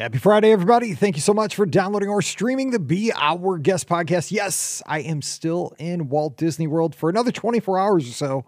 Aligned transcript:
Happy 0.00 0.16
Friday, 0.16 0.50
everybody. 0.50 0.94
Thank 0.94 1.16
you 1.16 1.20
so 1.20 1.34
much 1.34 1.54
for 1.54 1.66
downloading 1.66 2.08
or 2.08 2.22
streaming 2.22 2.70
the 2.70 2.78
Be 2.78 3.12
Our 3.14 3.58
Guest 3.58 3.86
podcast. 3.86 4.30
Yes, 4.30 4.82
I 4.86 5.00
am 5.00 5.20
still 5.20 5.74
in 5.78 6.08
Walt 6.08 6.38
Disney 6.38 6.66
World 6.66 6.94
for 6.94 7.10
another 7.10 7.30
24 7.30 7.78
hours 7.78 8.08
or 8.08 8.12
so. 8.12 8.44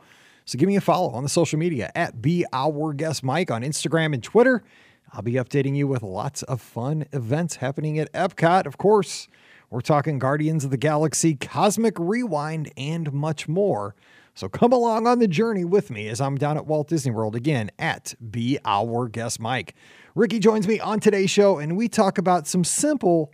So 0.46 0.59
give 0.59 0.67
me 0.67 0.77
a 0.77 0.80
follow 0.80 1.11
on 1.11 1.23
the 1.23 1.29
social 1.29 1.59
media 1.59 1.93
at 1.95 2.23
Be 2.23 2.46
Our 2.54 2.95
Guest 2.95 3.23
Mike 3.23 3.51
on 3.51 3.61
Instagram 3.61 4.15
and 4.15 4.23
Twitter. 4.23 4.65
I'll 5.12 5.21
be 5.21 5.35
updating 5.35 5.77
you 5.77 5.87
with 5.87 6.03
lots 6.03 6.43
of 6.45 6.62
fun 6.62 7.04
events 7.12 7.57
happening 7.57 7.98
at 7.98 8.11
Epcot. 8.14 8.64
Of 8.64 8.79
course, 8.79 9.29
we're 9.69 9.82
talking 9.82 10.19
Guardians 10.19 10.64
of 10.64 10.71
the 10.71 10.79
Galaxy, 10.79 11.34
Cosmic 11.34 11.98
Rewind, 11.98 12.73
and 12.79 13.12
much 13.12 13.46
more. 13.46 13.95
So 14.34 14.48
come 14.48 14.73
along 14.73 15.07
on 15.07 15.19
the 15.19 15.29
journey 15.29 15.66
with 15.66 15.91
me 15.91 16.09
as 16.09 16.19
I'm 16.19 16.39
down 16.39 16.57
at 16.57 16.64
Walt 16.64 16.89
Disney 16.89 17.12
World 17.12 17.37
again 17.37 17.71
at 17.79 18.14
Be 18.30 18.59
Our 18.64 19.07
Guest 19.07 19.39
Mike. 19.39 19.75
Ricky 20.14 20.38
joins 20.38 20.68
me 20.68 20.79
on 20.79 21.00
today's 21.00 21.30
show, 21.30 21.58
and 21.58 21.76
we 21.76 21.88
talk 21.88 22.18
about 22.18 22.46
some 22.46 22.64
simple 22.64 23.32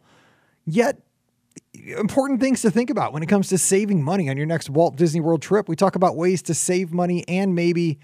yet 0.64 1.00
important 1.74 2.41
things 2.41 2.62
to 2.62 2.70
think 2.70 2.91
about 2.91 3.12
when 3.12 3.23
it 3.23 3.27
comes 3.27 3.48
to 3.48 3.59
saving 3.59 4.02
money 4.02 4.28
on 4.28 4.36
your 4.36 4.46
next 4.46 4.70
Walt 4.70 4.96
Disney 4.96 5.20
World 5.20 5.42
trip. 5.42 5.69
We 5.69 5.77
talk 5.77 5.96
about 5.96 6.16
ways 6.16 6.42
to 6.42 6.55
save 6.55 6.92
money 6.92 7.24
and 7.27 7.55
maybe 7.55 7.98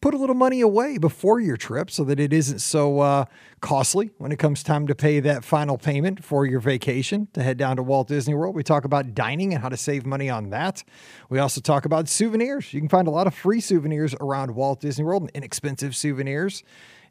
put 0.00 0.14
a 0.14 0.16
little 0.16 0.34
money 0.34 0.60
away 0.60 0.98
before 0.98 1.40
your 1.40 1.56
trip 1.56 1.90
so 1.90 2.04
that 2.04 2.20
it 2.20 2.32
isn't 2.32 2.60
so 2.60 3.00
uh, 3.00 3.24
costly 3.60 4.10
when 4.18 4.30
it 4.30 4.38
comes 4.38 4.62
time 4.62 4.86
to 4.86 4.94
pay 4.94 5.20
that 5.20 5.44
final 5.44 5.76
payment 5.76 6.24
for 6.24 6.46
your 6.46 6.60
vacation 6.60 7.28
to 7.32 7.42
head 7.42 7.56
down 7.56 7.76
to 7.76 7.82
Walt 7.82 8.08
Disney 8.08 8.34
World. 8.34 8.54
We 8.54 8.62
talk 8.62 8.84
about 8.84 9.14
dining 9.14 9.52
and 9.52 9.62
how 9.62 9.68
to 9.68 9.76
save 9.76 10.06
money 10.06 10.30
on 10.30 10.50
that. 10.50 10.84
We 11.28 11.38
also 11.38 11.60
talk 11.60 11.84
about 11.84 12.08
souvenirs. 12.08 12.72
You 12.72 12.80
can 12.80 12.88
find 12.88 13.08
a 13.08 13.12
lot 13.12 13.26
of 13.26 13.34
free 13.34 13.60
souvenirs 13.60 14.14
around 14.20 14.54
Walt 14.54 14.80
Disney 14.80 15.04
World 15.04 15.22
and 15.22 15.30
inexpensive 15.34 15.96
souvenirs 15.96 16.62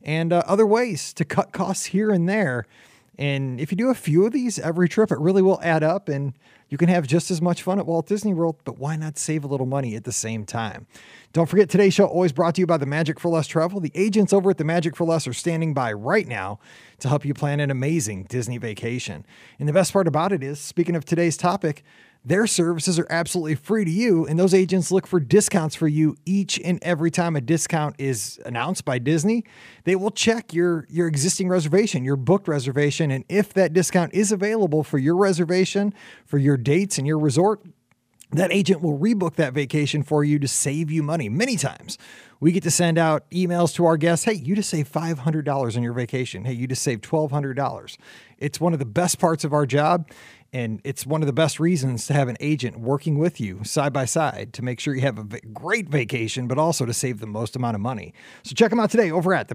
and 0.03 0.33
uh, 0.33 0.43
other 0.45 0.65
ways 0.65 1.13
to 1.13 1.25
cut 1.25 1.51
costs 1.51 1.87
here 1.87 2.11
and 2.11 2.27
there. 2.27 2.65
And 3.17 3.59
if 3.59 3.71
you 3.71 3.77
do 3.77 3.89
a 3.89 3.95
few 3.95 4.25
of 4.25 4.33
these 4.33 4.59
every 4.59 4.87
trip, 4.87 5.11
it 5.11 5.19
really 5.19 5.41
will 5.41 5.59
add 5.63 5.83
up 5.83 6.07
and 6.07 6.33
you 6.69 6.77
can 6.77 6.89
have 6.89 7.07
just 7.07 7.31
as 7.31 7.41
much 7.41 7.63
fun 7.63 7.79
at 7.79 7.85
Walt 7.85 8.07
Disney 8.07 8.33
World, 8.33 8.57
but 8.65 8.77
why 8.77 8.97
not 8.97 9.17
save 9.17 9.45
a 9.45 9.47
little 9.47 9.65
money 9.65 9.95
at 9.95 10.03
the 10.03 10.11
same 10.11 10.45
time? 10.45 10.85
Don't 11.31 11.47
forget 11.47 11.69
today's 11.69 11.93
show 11.93 12.05
always 12.05 12.33
brought 12.33 12.55
to 12.55 12.61
you 12.61 12.67
by 12.67 12.77
the 12.77 12.85
Magic 12.85 13.19
for 13.19 13.29
Less 13.29 13.47
Travel. 13.47 13.79
The 13.79 13.91
agents 13.95 14.33
over 14.33 14.49
at 14.49 14.57
the 14.57 14.65
Magic 14.65 14.95
for 14.95 15.05
Less 15.05 15.27
are 15.27 15.33
standing 15.33 15.73
by 15.73 15.93
right 15.93 16.27
now 16.27 16.59
to 16.99 17.07
help 17.07 17.23
you 17.23 17.33
plan 17.33 17.61
an 17.61 17.71
amazing 17.71 18.23
Disney 18.23 18.57
vacation. 18.57 19.25
And 19.59 19.69
the 19.69 19.73
best 19.73 19.93
part 19.93 20.07
about 20.07 20.33
it 20.33 20.43
is, 20.43 20.59
speaking 20.59 20.95
of 20.95 21.05
today's 21.05 21.37
topic, 21.37 21.83
their 22.27 22.45
services 22.45 22.99
are 22.99 23.07
absolutely 23.09 23.55
free 23.55 23.85
to 23.85 23.91
you, 23.91 24.25
and 24.25 24.37
those 24.37 24.53
agents 24.53 24.91
look 24.91 25.07
for 25.07 25.17
discounts 25.17 25.75
for 25.75 25.87
you 25.87 26.17
each 26.25 26.59
and 26.59 26.77
every 26.81 27.09
time 27.09 27.37
a 27.37 27.41
discount 27.41 27.95
is 27.97 28.37
announced 28.45 28.83
by 28.83 28.99
Disney. 28.99 29.45
They 29.85 29.95
will 29.95 30.11
check 30.11 30.53
your, 30.53 30.85
your 30.89 31.07
existing 31.07 31.47
reservation, 31.47 32.03
your 32.03 32.17
booked 32.17 32.49
reservation, 32.49 33.11
and 33.11 33.23
if 33.29 33.53
that 33.53 33.71
discount 33.71 34.13
is 34.13 34.33
available 34.33 34.83
for 34.83 34.97
your 34.97 35.15
reservation, 35.15 35.93
for 36.25 36.37
your 36.37 36.57
dates 36.57 36.97
and 36.97 37.07
your 37.07 37.17
resort, 37.17 37.61
that 38.31 38.51
agent 38.51 38.81
will 38.81 38.97
rebook 38.97 39.35
that 39.35 39.53
vacation 39.53 40.03
for 40.03 40.23
you 40.23 40.37
to 40.39 40.47
save 40.47 40.91
you 40.91 41.01
money 41.01 41.29
many 41.29 41.55
times. 41.55 41.97
We 42.39 42.51
get 42.51 42.63
to 42.63 42.71
send 42.71 42.97
out 42.97 43.29
emails 43.31 43.73
to 43.75 43.85
our 43.85 43.97
guests 43.97 44.25
hey, 44.25 44.33
you 44.33 44.55
just 44.55 44.69
saved 44.69 44.91
$500 44.91 45.77
on 45.77 45.83
your 45.83 45.93
vacation. 45.93 46.45
Hey, 46.45 46.53
you 46.53 46.67
just 46.67 46.83
saved 46.83 47.03
$1,200. 47.03 47.97
It's 48.37 48.59
one 48.59 48.73
of 48.73 48.79
the 48.79 48.85
best 48.85 49.17
parts 49.17 49.43
of 49.43 49.53
our 49.53 49.65
job. 49.65 50.09
And 50.53 50.79
it's 50.85 51.05
one 51.05 51.21
of 51.21 51.27
the 51.27 51.33
best 51.33 51.59
reasons 51.59 52.07
to 52.07 52.13
have 52.13 52.29
an 52.29 52.37
agent 52.39 52.79
working 52.79 53.17
with 53.17 53.41
you 53.41 53.63
side 53.65 53.91
by 53.91 54.05
side 54.05 54.53
to 54.53 54.61
make 54.61 54.79
sure 54.79 54.95
you 54.95 55.01
have 55.01 55.19
a 55.19 55.39
great 55.53 55.89
vacation, 55.89 56.47
but 56.47 56.57
also 56.57 56.85
to 56.85 56.93
save 56.93 57.19
the 57.19 57.27
most 57.27 57.55
amount 57.57 57.75
of 57.75 57.81
money. 57.81 58.13
So 58.43 58.53
check 58.55 58.69
them 58.69 58.79
out 58.79 58.89
today 58.89 59.11
over 59.11 59.33
at 59.33 59.49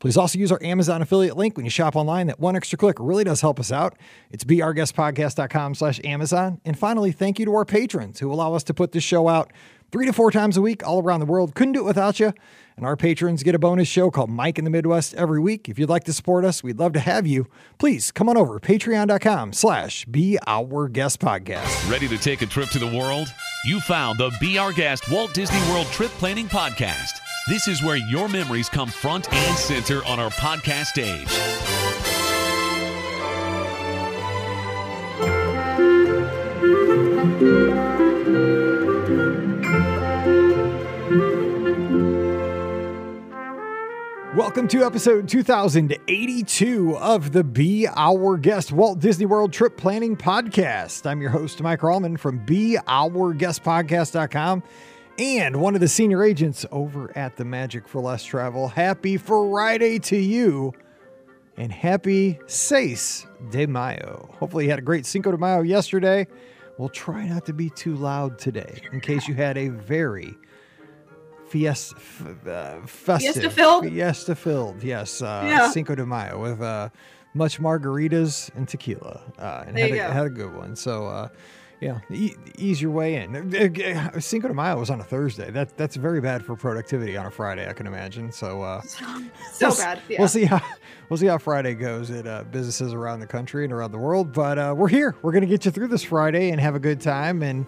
Please 0.00 0.16
also 0.16 0.38
use 0.38 0.50
our 0.52 0.62
Amazon 0.62 1.02
affiliate 1.02 1.36
link 1.36 1.56
when 1.56 1.64
you 1.64 1.70
shop 1.70 1.96
online. 1.96 2.26
That 2.26 2.40
one 2.40 2.56
extra 2.56 2.76
click 2.78 2.96
really 2.98 3.24
does 3.24 3.40
help 3.40 3.60
us 3.60 3.70
out. 3.72 3.96
It's 4.30 4.44
beourguestpodcast.com 4.44 5.74
slash 5.74 6.00
Amazon. 6.04 6.60
And 6.64 6.78
finally, 6.78 7.12
thank 7.12 7.38
you 7.38 7.44
to 7.46 7.54
our 7.54 7.64
patrons 7.64 8.20
who 8.20 8.32
allow 8.32 8.54
us 8.54 8.64
to 8.64 8.74
put 8.74 8.92
this 8.92 9.04
show 9.04 9.28
out 9.28 9.52
three 9.90 10.06
to 10.06 10.12
four 10.12 10.30
times 10.30 10.56
a 10.56 10.62
week 10.62 10.86
all 10.86 11.02
around 11.02 11.20
the 11.20 11.26
world. 11.26 11.54
Couldn't 11.54 11.72
do 11.72 11.80
it 11.80 11.84
without 11.84 12.20
you. 12.20 12.32
And 12.76 12.86
our 12.86 12.96
patrons 12.96 13.42
get 13.42 13.54
a 13.54 13.58
bonus 13.58 13.88
show 13.88 14.10
called 14.10 14.30
Mike 14.30 14.58
in 14.58 14.64
the 14.64 14.70
Midwest 14.70 15.14
every 15.14 15.40
week. 15.40 15.68
If 15.68 15.78
you'd 15.78 15.88
like 15.88 16.04
to 16.04 16.12
support 16.12 16.44
us, 16.44 16.62
we'd 16.62 16.78
love 16.78 16.92
to 16.92 17.00
have 17.00 17.26
you. 17.26 17.46
Please 17.78 18.12
come 18.12 18.28
on 18.28 18.36
over 18.36 18.60
patreon.com 18.60 19.52
slash 19.52 20.04
be 20.04 20.38
our 20.46 20.88
guest 20.88 21.20
podcast. 21.20 21.90
Ready 21.90 22.06
to 22.08 22.18
take 22.18 22.42
a 22.42 22.46
trip 22.46 22.68
to 22.70 22.78
the 22.78 22.86
world? 22.86 23.28
You 23.64 23.80
found 23.80 24.18
the 24.18 24.30
Be 24.40 24.58
Our 24.58 24.72
Guest 24.72 25.10
Walt 25.10 25.34
Disney 25.34 25.60
World 25.72 25.86
Trip 25.88 26.10
Planning 26.12 26.46
Podcast. 26.46 27.27
This 27.48 27.66
is 27.66 27.82
where 27.82 27.96
your 27.96 28.28
memories 28.28 28.68
come 28.68 28.90
front 28.90 29.32
and 29.32 29.56
center 29.56 30.04
on 30.04 30.20
our 30.20 30.28
podcast 30.28 30.88
stage. 30.88 31.26
Welcome 44.36 44.68
to 44.68 44.84
episode 44.84 45.26
2082 45.26 46.98
of 46.98 47.32
the 47.32 47.42
Be 47.42 47.88
Our 47.96 48.36
Guest 48.36 48.72
Walt 48.72 48.98
Disney 48.98 49.24
World 49.24 49.54
Trip 49.54 49.74
Planning 49.74 50.18
Podcast. 50.18 51.06
I'm 51.06 51.22
your 51.22 51.30
host, 51.30 51.62
Mike 51.62 51.80
Bellman 51.80 52.18
from 52.18 52.44
BeOurGuestPodcast.com 52.44 54.62
and 55.18 55.60
one 55.60 55.74
of 55.74 55.80
the 55.80 55.88
senior 55.88 56.22
agents 56.22 56.64
over 56.70 57.16
at 57.16 57.36
the 57.36 57.44
Magic 57.44 57.88
for 57.88 58.00
Less 58.00 58.24
Travel. 58.24 58.68
Happy 58.68 59.16
Friday 59.16 59.98
to 60.00 60.16
you 60.16 60.72
and 61.56 61.72
happy 61.72 62.38
Seis 62.46 63.26
de 63.50 63.66
Mayo. 63.66 64.30
Hopefully, 64.38 64.64
you 64.64 64.70
had 64.70 64.78
a 64.78 64.82
great 64.82 65.04
Cinco 65.06 65.30
de 65.32 65.38
Mayo 65.38 65.62
yesterday. 65.62 66.26
We'll 66.78 66.88
try 66.88 67.26
not 67.26 67.46
to 67.46 67.52
be 67.52 67.70
too 67.70 67.96
loud 67.96 68.38
today 68.38 68.80
in 68.92 69.00
case 69.00 69.26
you 69.26 69.34
had 69.34 69.58
a 69.58 69.68
very 69.68 70.34
fiesta, 71.48 71.96
uh, 72.46 72.86
festive, 72.86 73.34
fiesta 73.34 73.50
filled, 73.50 73.84
fiesta 73.86 74.34
filled. 74.36 74.82
Yes, 74.84 75.20
uh, 75.20 75.42
Yeah. 75.44 75.70
Cinco 75.70 75.96
de 75.96 76.06
Mayo 76.06 76.40
with 76.40 76.60
uh, 76.60 76.90
much 77.34 77.58
margaritas 77.60 78.50
and 78.54 78.68
tequila, 78.68 79.20
uh, 79.38 79.64
and 79.66 79.76
had 79.76 79.90
a, 79.90 80.12
had 80.12 80.26
a 80.26 80.30
good 80.30 80.54
one. 80.54 80.76
So, 80.76 81.06
uh, 81.08 81.28
yeah, 81.80 82.00
e- 82.10 82.34
ease 82.56 82.82
your 82.82 82.90
way 82.90 83.16
in. 83.16 84.20
Cinco 84.20 84.48
de 84.48 84.54
Mayo 84.54 84.78
was 84.78 84.90
on 84.90 85.00
a 85.00 85.04
Thursday. 85.04 85.50
That 85.50 85.76
that's 85.76 85.96
very 85.96 86.20
bad 86.20 86.44
for 86.44 86.56
productivity 86.56 87.16
on 87.16 87.26
a 87.26 87.30
Friday. 87.30 87.68
I 87.68 87.72
can 87.72 87.86
imagine. 87.86 88.32
So, 88.32 88.62
uh, 88.62 88.80
so 89.52 89.68
we'll, 89.68 89.76
bad. 89.76 90.00
Yeah. 90.08 90.18
We'll 90.18 90.28
see 90.28 90.44
how 90.44 90.60
we'll 91.08 91.18
see 91.18 91.26
how 91.26 91.38
Friday 91.38 91.74
goes 91.74 92.10
at 92.10 92.26
uh, 92.26 92.44
businesses 92.44 92.92
around 92.92 93.20
the 93.20 93.26
country 93.26 93.64
and 93.64 93.72
around 93.72 93.92
the 93.92 93.98
world. 93.98 94.32
But 94.32 94.58
uh, 94.58 94.74
we're 94.76 94.88
here. 94.88 95.14
We're 95.22 95.32
gonna 95.32 95.46
get 95.46 95.64
you 95.64 95.70
through 95.70 95.88
this 95.88 96.02
Friday 96.02 96.50
and 96.50 96.60
have 96.60 96.74
a 96.74 96.80
good 96.80 97.00
time 97.00 97.42
and 97.42 97.64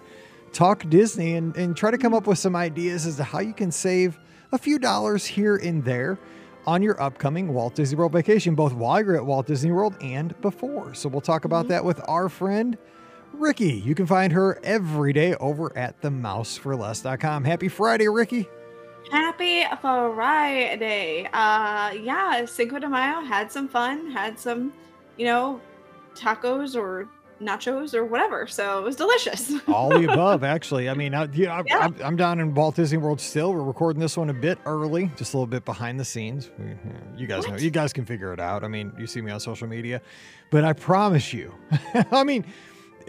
talk 0.53 0.89
Disney 0.89 1.35
and, 1.35 1.57
and 1.57 1.77
try 1.77 1.93
to 1.93 1.99
come 1.99 2.13
up 2.13 2.27
with 2.27 2.39
some 2.39 2.57
ideas 2.57 3.07
as 3.07 3.17
to 3.17 3.25
how 3.25 3.39
you 3.39 3.55
can 3.55 3.71
save 3.71 4.19
a 4.51 4.59
few 4.59 4.81
dollars 4.81 5.25
here 5.25 5.57
and 5.57 5.85
there 5.85 6.19
on 6.67 6.83
your 6.83 7.01
upcoming 7.01 7.55
Walt 7.55 7.77
Disney 7.77 7.97
World 7.97 8.13
vacation, 8.13 8.55
both 8.55 8.73
while 8.73 9.03
you're 9.03 9.17
at 9.17 9.25
Walt 9.25 9.47
Disney 9.47 9.71
World 9.71 9.97
and 10.01 10.39
before. 10.41 10.95
So 10.95 11.09
we'll 11.09 11.21
talk 11.21 11.45
about 11.45 11.69
that 11.69 11.85
with 11.85 12.01
our 12.09 12.29
friend 12.29 12.77
Ricky. 13.41 13.73
You 13.85 13.95
can 13.95 14.07
find 14.07 14.33
her 14.33 14.59
every 14.63 15.13
day 15.13 15.35
over 15.37 15.77
at 15.77 16.01
themouseforless.com. 16.03 17.45
Happy 17.45 17.69
Friday, 17.69 18.09
Ricky. 18.09 18.49
Happy 19.11 19.65
Friday. 19.81 21.29
Uh 21.33 21.91
yeah, 21.93 22.45
Cinco 22.45 22.79
de 22.79 22.89
Mayo 22.89 23.21
had 23.23 23.51
some 23.51 23.67
fun, 23.69 24.11
had 24.11 24.39
some, 24.39 24.73
you 25.17 25.25
know, 25.27 25.61
tacos 26.15 26.77
or 26.77 27.09
nachos 27.41 27.95
or 27.95 28.05
whatever. 28.05 28.47
So 28.47 28.79
it 28.79 28.85
was 28.85 28.97
delicious. 28.97 29.53
All 29.69 29.89
the 29.89 30.13
above, 30.13 30.45
actually. 30.45 30.91
I 30.91 30.95
mean, 30.95 31.15
I, 31.15 31.27
yeah, 31.33 31.57
I, 31.59 31.63
Yeah. 31.67 31.79
I'm, 31.79 31.97
I'm 32.05 32.17
down 32.17 32.39
in 32.39 32.55
Walt 32.55 32.77
Disney 32.77 32.99
World 32.99 33.19
still. 33.21 33.55
We're 33.55 33.63
recording 33.63 33.99
this 33.99 34.17
one 34.19 34.29
a 34.29 34.35
bit 34.35 34.59
early, 34.67 35.11
just 35.17 35.33
a 35.33 35.39
little 35.39 35.47
bit 35.47 35.65
behind 35.65 35.99
the 35.99 36.05
scenes. 36.05 36.51
We- 36.59 36.77
You 37.17 37.27
guys 37.27 37.49
know, 37.49 37.57
you 37.57 37.71
guys 37.71 37.95
can 37.95 38.05
figure 38.05 38.35
it 38.35 38.41
out. 38.41 38.63
I 38.63 38.69
mean, 38.69 38.93
you 38.99 39.07
see 39.07 39.23
me 39.23 39.31
on 39.33 39.41
social 39.41 39.67
media, 39.67 40.03
but 40.51 40.65
I 40.65 40.75
promise 40.75 41.33
you, 41.33 41.55
I 42.13 42.25
mean, 42.25 42.45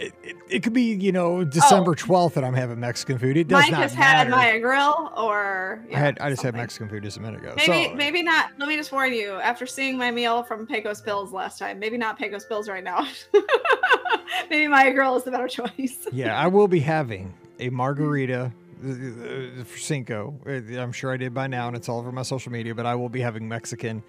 it, 0.02 0.14
it, 0.24 0.38
it 0.50 0.64
could 0.64 0.74
be, 0.74 0.94
you 0.96 1.12
know, 1.12 1.44
December 1.44 1.94
12th 1.94 2.34
that 2.34 2.44
I'm 2.44 2.56
having 2.56 2.80
Mexican 2.80 3.20
food. 3.20 3.38
It 3.38 3.48
does 3.48 3.58
Oh. 3.58 3.62
Mike 3.62 3.72
not 3.72 3.82
has 3.82 3.94
had 3.94 4.30
matter. 4.30 4.30
Maya 4.32 4.60
Grill 4.60 5.12
or 5.16 5.86
I 5.94 5.98
had, 5.98 6.18
I 6.20 6.30
just 6.32 6.42
had. 6.42 6.56
Mexican 6.56 6.90
food 6.90 7.04
just 7.04 7.18
a 7.18 7.22
minute 7.22 7.42
ago. 7.42 7.54
Maybe 7.56 7.90
so, 7.90 7.96
maybe 7.96 8.24
not. 8.24 8.52
Let 8.58 8.68
me 8.68 8.76
just 8.76 8.92
warn 8.92 9.14
you. 9.14 9.34
After 9.36 9.66
seeing 9.68 9.98
my 9.98 10.10
meal 10.10 10.44
from 10.44 10.66
Pecos 10.66 11.02
Bills 11.02 11.32
last 11.32 11.60
time, 11.60 11.78
maybe 11.80 11.98
not 11.98 12.18
Pecos 12.18 12.46
Bills 12.46 12.68
right 12.68 12.84
now. 12.84 13.08
maybe 14.50 14.68
Maya 14.68 14.92
Grill 14.94 15.16
is 15.16 15.24
the 15.24 15.32
better 15.32 15.48
choice. 15.48 16.08
yeah, 16.12 16.38
I 16.40 16.48
will 16.48 16.68
be 16.68 16.80
having 16.80 17.34
a 17.60 17.70
margarita 17.70 18.52
uh, 18.84 19.64
for 19.64 19.78
Cinco. 19.78 20.34
Uh, 20.48 20.80
I'm 20.80 20.92
sure 20.92 21.12
I 21.14 21.18
did 21.18 21.34
by 21.34 21.48
now, 21.48 21.68
and 21.68 21.78
it's 21.78 21.88
all 21.88 22.00
over 22.00 22.12
my 22.12 22.24
social 22.24 22.52
media. 22.52 22.74
But 22.74 22.86
I 22.88 22.96
will 22.96 23.10
be 23.10 23.22
having 23.22 23.48
Mexican 23.48 24.04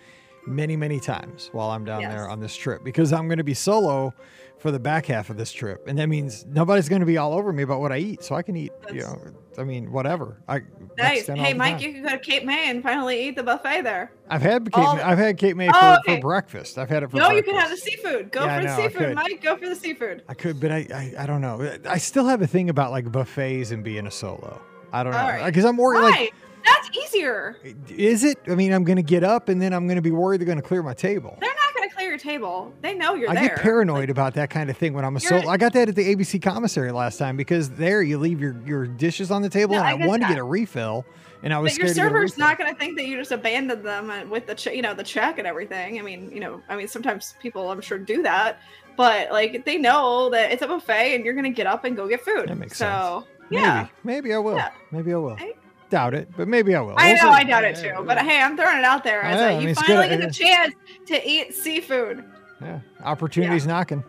many, 0.46 0.76
many 0.76 0.98
times 1.00 1.48
while 1.52 1.70
I'm 1.70 1.84
down 1.84 2.02
there 2.02 2.28
on 2.28 2.40
this 2.40 2.54
trip 2.56 2.82
because 2.84 3.12
I'm 3.12 3.28
going 3.28 3.38
to 3.38 3.44
be 3.44 3.54
solo 3.54 4.14
for 4.58 4.70
the 4.70 4.78
back 4.78 5.06
half 5.06 5.28
of 5.30 5.36
this 5.36 5.52
trip. 5.52 5.86
And 5.88 5.98
that 5.98 6.06
means 6.08 6.46
nobody's 6.46 6.88
going 6.88 7.00
to 7.00 7.06
be 7.06 7.16
all 7.18 7.32
over 7.34 7.52
me 7.52 7.62
about 7.64 7.80
what 7.80 7.90
I 7.92 7.98
eat. 7.98 8.22
So 8.22 8.34
I 8.36 8.42
can 8.42 8.56
eat, 8.56 8.70
you 8.92 9.00
know, 9.00 9.16
I 9.58 9.64
mean, 9.64 9.90
whatever. 9.90 10.40
I 10.48 10.60
Nice. 10.96 11.26
Hey, 11.26 11.54
Mike, 11.54 11.78
time. 11.78 11.80
you 11.82 11.92
can 11.94 12.02
go 12.02 12.10
to 12.10 12.18
Cape 12.18 12.44
May 12.44 12.70
and 12.70 12.82
finally 12.82 13.28
eat 13.28 13.34
the 13.36 13.42
buffet 13.42 13.82
there. 13.82 14.12
I've 14.28 14.42
had 14.42 14.64
Cape, 14.72 14.78
all- 14.78 14.96
May- 14.96 15.02
I've 15.02 15.18
had 15.18 15.36
Cape 15.38 15.56
May 15.56 15.68
oh, 15.68 15.72
for, 15.72 15.78
Oh, 15.80 15.96
for 16.04 16.10
okay. 16.12 16.20
breakfast. 16.20 16.78
I've 16.78 16.88
had 16.90 17.02
it 17.02 17.10
for 17.10 17.16
No, 17.16 17.30
you 17.30 17.42
can 17.42 17.54
have 17.56 17.70
the 17.70 17.76
seafood. 17.76 18.30
Go 18.30 18.44
Yeah, 18.44 18.60
for 18.60 18.66
know, 18.66 18.76
the 18.76 18.82
seafood. 18.90 19.14
Mike. 19.14 19.40
Go 19.42 19.56
for 19.56 19.68
the 19.68 19.74
seafood. 19.76 20.22
I 20.28 20.34
could, 20.34 20.60
but 20.60 20.70
I, 20.70 20.86
I, 20.94 21.14
I 21.20 21.26
don't 21.26 21.40
know. 21.40 21.76
I 21.88 21.98
still 21.98 22.26
have 22.26 22.42
a 22.42 22.46
thing 22.46 22.68
about 22.70 22.90
like 22.92 23.10
buffets 23.10 23.70
and 23.72 23.82
being 23.82 24.06
a 24.06 24.10
solo. 24.10 24.60
I 24.92 25.02
don't 25.02 25.12
know 25.12 25.18
All 25.18 25.26
right. 25.28 25.46
because 25.46 25.64
I'm 25.64 25.76
worried. 25.78 26.02
Like, 26.02 26.34
That's 26.64 26.96
easier. 26.96 27.56
is 27.88 28.24
it? 28.24 28.38
I 28.48 28.54
mean, 28.54 28.72
I'm 28.72 28.84
going 28.84 28.96
to 28.96 29.02
get 29.02 29.24
up 29.24 29.48
and 29.48 29.60
then 29.60 29.72
I'm 29.72 29.86
going 29.86 29.96
to 29.96 30.02
be 30.02 30.10
worried 30.10 30.40
they're 30.40 30.46
going 30.46 30.60
to 30.60 30.66
clear 30.66 30.82
my 30.82 30.94
table. 30.94 31.36
They're 31.40 31.48
not 31.50 31.74
going 31.74 31.88
to 31.88 31.94
clear 31.94 32.08
your 32.08 32.18
table. 32.18 32.72
They 32.82 32.94
know 32.94 33.14
you're 33.14 33.28
there. 33.28 33.38
I 33.38 33.46
there. 33.46 33.56
get 33.56 33.62
paranoid 33.62 34.10
about 34.10 34.34
that 34.34 34.50
kind 34.50 34.70
of 34.70 34.76
thing 34.76 34.92
when 34.94 35.04
I'm 35.04 35.16
a 35.16 35.20
You're- 35.20 35.46
I 35.46 35.56
got 35.56 35.72
that 35.74 35.88
at 35.88 35.96
the 35.96 36.14
ABC 36.14 36.40
commissary 36.42 36.92
last 36.92 37.18
time 37.18 37.36
because 37.36 37.70
there 37.70 38.02
you 38.02 38.18
leave 38.18 38.40
your, 38.40 38.56
your 38.66 38.86
dishes 38.86 39.30
on 39.30 39.42
the 39.42 39.48
table 39.48 39.74
No, 39.74 39.82
and 39.82 39.88
I 40.02 40.04
I, 40.04 40.06
wanted 40.06 40.26
to 40.28 40.34
get 40.34 40.38
a 40.38 40.44
refill 40.44 41.04
and 41.42 41.52
I 41.52 41.58
was 41.58 41.72
But 41.72 41.78
your 41.78 41.88
scared 41.88 41.96
to 41.96 42.00
get 42.00 42.16
server's 42.18 42.38
not 42.38 42.58
going 42.58 42.72
to 42.72 42.78
think 42.78 42.96
that 42.98 43.06
you 43.06 43.16
just 43.18 43.32
abandoned 43.32 43.84
them 43.84 44.10
uh, 44.10 44.24
with 44.26 44.46
the, 44.46 44.54
ch- 44.54 44.66
you 44.68 44.82
know, 44.82 44.94
the 44.94 45.02
check 45.02 45.38
and 45.38 45.46
everything. 45.46 45.98
I 45.98 46.02
mean, 46.02 46.30
you 46.32 46.38
know, 46.38 46.62
I 46.68 46.76
mean, 46.76 46.86
sometimes 46.86 47.34
people, 47.40 47.68
I'm 47.70 47.80
sure, 47.80 47.98
do 47.98 48.22
that, 48.22 48.60
but 48.96 49.32
like 49.32 49.64
they 49.64 49.76
know 49.78 50.30
that 50.30 50.52
it's 50.52 50.62
a 50.62 50.66
buffet 50.68 51.16
and 51.16 51.24
you're 51.24 51.34
going 51.34 51.44
to 51.44 51.50
get 51.50 51.66
up 51.66 51.84
and 51.84 51.96
go 51.96 52.06
get 52.06 52.20
food. 52.20 52.48
That 52.48 52.58
makes 52.58 52.78
so, 52.78 53.26
Maybe, 53.50 53.62
yeah, 53.62 53.88
maybe 54.04 54.32
I 54.32 54.38
will. 54.38 54.56
Yeah. 54.56 54.70
Maybe 54.92 55.12
I 55.12 55.16
will. 55.16 55.34
Hey. 55.34 55.54
Doubt 55.92 56.14
it, 56.14 56.26
but 56.38 56.48
maybe 56.48 56.74
I 56.74 56.80
will. 56.80 56.94
I 56.96 57.12
know. 57.12 57.28
I 57.28 57.44
doubt 57.44 57.64
it 57.64 57.76
too. 57.76 58.02
But 58.06 58.16
hey, 58.16 58.40
I'm 58.40 58.56
throwing 58.56 58.78
it 58.78 58.84
out 58.84 59.04
there 59.04 59.20
as 59.20 59.38
Yeah, 59.38 59.46
I 59.46 59.50
a, 59.50 59.58
mean, 59.58 59.68
you 59.68 59.74
finally 59.74 60.08
get 60.08 60.22
the 60.22 60.30
chance 60.32 60.74
to 61.04 61.28
eat 61.28 61.54
seafood. 61.54 62.24
yeah, 62.62 62.80
opportunities 63.04 63.66
knocking. 63.66 64.02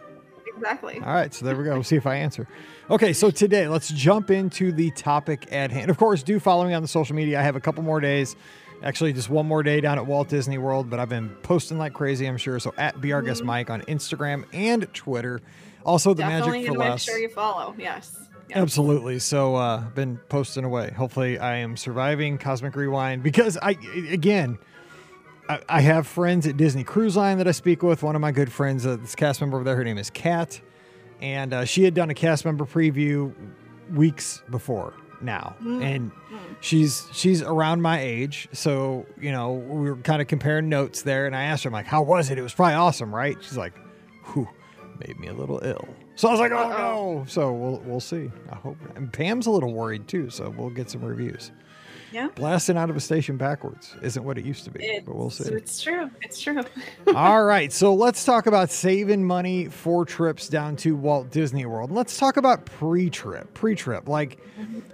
Exactly. 0.56 1.00
All 1.00 1.14
right, 1.14 1.34
so 1.34 1.44
there 1.44 1.58
we 1.58 1.66
go. 1.66 1.74
We'll 1.74 1.84
see 1.84 1.98
if 1.98 2.08
I 2.08 2.16
answer. 2.16 2.48
Okay, 2.90 3.12
so 3.12 3.32
today 3.32 3.68
let's 3.68 3.90
jump 3.90 4.32
into 4.32 4.72
the 4.72 4.92
topic 4.92 5.46
at 5.52 5.72
hand. 5.72 5.92
Of 5.92 5.98
course, 5.98 6.24
do 6.24 6.40
follow 6.40 6.66
me 6.66 6.74
on 6.74 6.82
the 6.82 6.88
social 6.88 7.18
media. 7.18 7.38
I 7.38 7.44
have 7.44 7.58
a 7.58 7.60
couple 7.60 7.84
more 7.84 8.00
days, 8.00 8.38
actually 8.82 9.12
just 9.12 9.30
one 9.30 9.46
more 9.46 9.62
day 9.62 9.82
down 9.82 9.98
at 9.98 10.06
Walt 10.06 10.30
Disney 10.30 10.58
World, 10.58 10.90
but 10.90 11.02
I've 11.02 11.10
been 11.10 11.36
posting 11.44 11.78
like 11.78 11.92
crazy. 11.92 12.26
I'm 12.26 12.38
sure. 12.38 12.62
So 12.62 12.74
at 12.78 13.02
Br 13.02 13.20
Guest 13.20 13.40
mm-hmm. 13.40 13.48
Mike 13.48 13.70
on 13.70 13.82
Instagram 13.82 14.46
and 14.54 14.88
Twitter. 14.94 15.42
Also, 15.86 16.14
the 16.14 16.24
Definitely 16.24 16.60
Magic 16.60 16.68
for 16.68 16.74
gonna 16.76 16.80
make 16.86 16.92
Less. 16.92 17.04
sure 17.04 17.20
you 17.20 17.28
follow. 17.28 17.76
Yes. 17.78 18.16
Absolutely. 18.54 19.20
So, 19.20 19.56
uh, 19.56 19.82
been 19.90 20.18
posting 20.30 20.64
away. 20.64 20.92
Hopefully, 20.92 21.40
I 21.40 21.56
am 21.58 21.76
surviving 21.76 22.38
Cosmic 22.38 22.76
Rewind 22.76 23.24
because 23.24 23.58
I, 23.58 23.72
again, 24.12 24.60
I, 25.50 25.60
I 25.68 25.82
have 25.82 26.08
friends 26.08 26.46
at 26.48 26.56
Disney 26.58 26.84
Cruise 26.84 27.18
Line 27.18 27.38
that 27.40 27.48
I 27.48 27.52
speak 27.52 27.84
with. 27.84 28.04
One 28.04 28.16
of 28.16 28.22
my 28.22 28.32
good 28.32 28.52
friends, 28.52 28.86
uh, 28.86 28.98
this 28.98 29.16
cast 29.16 29.42
member 29.42 29.58
over 29.58 29.64
there, 29.64 29.76
her 29.76 29.84
name 29.84 29.98
is 29.98 30.10
Kat, 30.10 30.62
and 31.22 31.54
uh, 31.54 31.66
she 31.66 31.84
had 31.84 31.94
done 31.94 32.10
a 32.10 32.14
cast 32.14 32.46
member 32.46 32.66
preview 32.66 33.34
weeks 33.92 34.42
before 34.50 34.94
now, 35.22 35.56
and 35.62 36.12
she's 36.62 37.08
she's 37.12 37.42
around 37.42 37.82
my 37.82 38.00
age. 38.00 38.48
So, 38.54 39.06
you 39.20 39.32
know, 39.32 39.54
we 39.54 39.90
were 39.90 39.98
kind 39.98 40.22
of 40.22 40.28
comparing 40.28 40.70
notes 40.70 41.02
there, 41.02 41.26
and 41.26 41.36
I 41.36 41.44
asked 41.44 41.64
her, 41.64 41.70
I'm 41.70 41.74
like, 41.74 41.86
"How 41.86 42.04
was 42.04 42.30
it? 42.30 42.38
It 42.38 42.42
was 42.44 42.54
probably 42.54 42.76
awesome, 42.76 43.14
right?" 43.14 43.36
She's 43.42 43.58
like, 43.58 43.74
"Whew." 44.34 44.48
Made 45.06 45.20
me 45.20 45.28
a 45.28 45.34
little 45.34 45.60
ill, 45.64 45.88
so 46.16 46.28
I 46.28 46.32
was 46.32 46.40
like, 46.40 46.52
"Oh 46.52 46.58
Uh-oh. 46.58 47.14
no!" 47.20 47.26
So 47.28 47.52
we'll 47.54 47.80
we'll 47.86 48.00
see. 48.00 48.32
I 48.52 48.56
hope. 48.56 48.78
And 48.96 49.12
Pam's 49.12 49.48
a 49.48 49.52
little 49.52 49.74
worried 49.74 50.08
too, 50.08 50.30
so 50.30 50.50
we'll 50.58 50.70
get 50.70 50.90
some 50.90 51.04
reviews. 51.04 51.52
Yeah. 52.14 52.30
Blasting 52.36 52.78
out 52.78 52.90
of 52.90 52.96
a 52.96 53.00
station 53.00 53.38
backwards 53.38 53.96
isn't 54.02 54.24
what 54.24 54.38
it 54.38 54.46
used 54.46 54.64
to 54.66 54.72
be, 54.72 54.84
It's, 54.84 55.06
but 55.06 55.16
we'll 55.16 55.30
see. 55.32 55.52
It's 55.52 55.82
true. 55.82 56.10
It's 56.22 56.40
true. 56.40 56.62
All 57.16 57.44
right, 57.44 57.74
so 57.74 57.94
let's 57.94 58.24
talk 58.24 58.46
about 58.46 58.70
saving 58.70 59.26
money 59.26 59.66
for 59.66 60.06
trips 60.06 60.48
down 60.48 60.76
to 60.78 60.96
Walt 60.96 61.32
Disney 61.32 61.66
World. 61.66 61.92
Let's 61.92 62.18
talk 62.18 62.38
about 62.38 62.66
pre-trip. 62.66 63.54
Pre-trip, 63.56 64.08
like 64.08 64.40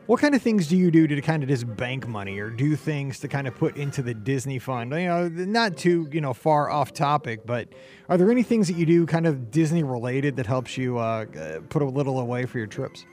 what 0.05 0.19
kind 0.19 0.33
of 0.33 0.41
things 0.41 0.67
do 0.67 0.77
you 0.77 0.89
do 0.91 1.07
to 1.07 1.21
kind 1.21 1.43
of 1.43 1.49
just 1.49 1.75
bank 1.75 2.07
money 2.07 2.39
or 2.39 2.49
do 2.49 2.75
things 2.75 3.19
to 3.19 3.27
kind 3.27 3.47
of 3.47 3.55
put 3.55 3.75
into 3.77 4.01
the 4.01 4.13
Disney 4.13 4.57
fund? 4.57 4.91
You 4.91 5.07
know, 5.07 5.27
not 5.27 5.77
too 5.77 6.07
you 6.11 6.21
know 6.21 6.33
far 6.33 6.69
off 6.69 6.93
topic, 6.93 7.45
but 7.45 7.67
are 8.07 8.17
there 8.17 8.31
any 8.31 8.43
things 8.43 8.67
that 8.69 8.77
you 8.77 8.85
do 8.85 9.05
kind 9.05 9.27
of 9.27 9.51
Disney 9.51 9.83
related 9.83 10.37
that 10.37 10.47
helps 10.47 10.77
you 10.77 10.97
uh, 10.97 11.25
uh, 11.37 11.59
put 11.69 11.81
a 11.81 11.85
little 11.85 12.19
away 12.19 12.45
for 12.45 12.57
your 12.57 12.67
trips? 12.67 13.05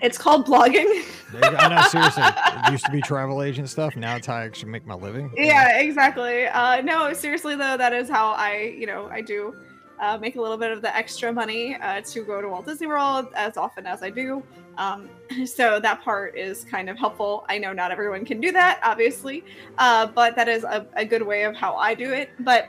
It's 0.00 0.18
called 0.18 0.46
blogging. 0.46 1.04
There 1.32 1.50
you 1.50 1.56
go. 1.56 1.56
I 1.56 1.68
know, 1.68 1.82
seriously. 1.88 2.22
It 2.24 2.72
used 2.72 2.86
to 2.86 2.92
be 2.92 3.00
travel 3.00 3.42
agent 3.42 3.68
stuff. 3.68 3.96
Now 3.96 4.16
it's 4.16 4.26
how 4.26 4.36
I 4.36 4.44
actually 4.44 4.70
make 4.70 4.86
my 4.86 4.94
living. 4.94 5.30
yeah, 5.36 5.78
exactly. 5.78 6.46
Uh, 6.46 6.80
no, 6.82 7.12
seriously 7.12 7.56
though, 7.56 7.76
that 7.76 7.92
is 7.92 8.08
how 8.08 8.32
I, 8.32 8.74
you 8.78 8.86
know, 8.86 9.08
I 9.08 9.20
do 9.20 9.54
uh, 10.00 10.18
make 10.18 10.36
a 10.36 10.40
little 10.40 10.56
bit 10.56 10.70
of 10.70 10.82
the 10.82 10.94
extra 10.96 11.32
money 11.32 11.74
uh, 11.76 12.00
to 12.02 12.22
go 12.22 12.40
to 12.40 12.48
Walt 12.48 12.66
Disney 12.66 12.86
World 12.86 13.28
as 13.34 13.56
often 13.56 13.86
as 13.86 14.02
I 14.02 14.10
do. 14.10 14.42
Um, 14.76 15.08
so 15.44 15.80
that 15.80 16.02
part 16.02 16.36
is 16.36 16.64
kind 16.64 16.88
of 16.88 16.98
helpful. 16.98 17.44
I 17.48 17.58
know 17.58 17.72
not 17.72 17.90
everyone 17.90 18.24
can 18.24 18.40
do 18.40 18.52
that, 18.52 18.80
obviously, 18.82 19.44
uh, 19.78 20.06
but 20.06 20.36
that 20.36 20.48
is 20.48 20.64
a, 20.64 20.86
a 20.94 21.04
good 21.04 21.22
way 21.22 21.44
of 21.44 21.56
how 21.56 21.76
I 21.76 21.94
do 21.94 22.12
it. 22.12 22.30
But 22.40 22.68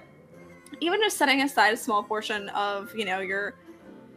even 0.81 0.99
just 0.99 1.17
setting 1.17 1.41
aside 1.41 1.73
a 1.73 1.77
small 1.77 2.03
portion 2.03 2.49
of, 2.49 2.93
you 2.95 3.05
know, 3.05 3.19
your 3.19 3.55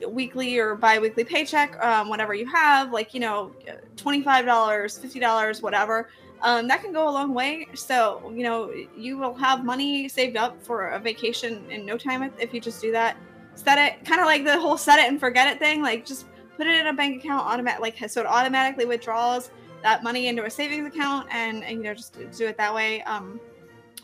weekly 0.08 0.58
or 0.58 0.74
bi-weekly 0.74 1.24
paycheck 1.24 1.82
um, 1.84 2.08
whatever 2.08 2.34
you 2.34 2.46
have 2.46 2.92
like 2.92 3.14
you 3.14 3.20
know 3.20 3.52
$25 3.96 4.44
$50 4.44 5.62
whatever 5.62 6.08
um, 6.42 6.66
that 6.66 6.82
can 6.82 6.92
go 6.92 7.08
a 7.08 7.10
long 7.10 7.32
way. 7.32 7.68
So 7.74 8.32
you 8.34 8.42
know 8.42 8.72
you 8.96 9.16
will 9.16 9.34
have 9.34 9.64
money 9.64 10.08
saved 10.08 10.36
up 10.36 10.62
for 10.62 10.88
a 10.88 10.98
vacation 10.98 11.64
in 11.70 11.86
no 11.86 11.96
time 11.96 12.30
if- 12.38 12.52
you 12.52 12.60
just 12.60 12.82
do 12.82 12.92
that. 12.92 13.16
Set 13.54 13.78
it 13.78 14.04
kind 14.04 14.20
of 14.20 14.26
like 14.26 14.44
the 14.44 14.58
whole 14.58 14.76
set 14.76 14.98
it 14.98 15.08
and 15.08 15.20
forget 15.20 15.46
it 15.46 15.58
thing 15.58 15.82
like 15.82 16.04
just 16.04 16.26
put 16.56 16.66
it 16.66 16.80
in 16.80 16.88
a 16.88 16.92
bank 16.92 17.22
account 17.22 17.46
automatic 17.46 17.80
like 17.80 18.10
so 18.10 18.20
it 18.20 18.26
automatically 18.26 18.84
withdraws 18.84 19.50
that 19.82 20.02
money 20.02 20.26
into 20.28 20.44
a 20.44 20.50
savings 20.50 20.86
account 20.86 21.26
and, 21.30 21.64
and 21.64 21.78
you 21.78 21.84
know 21.84 21.94
just 21.94 22.14
do 22.36 22.46
it 22.46 22.56
that 22.56 22.74
way. 22.74 23.02
Um, 23.02 23.40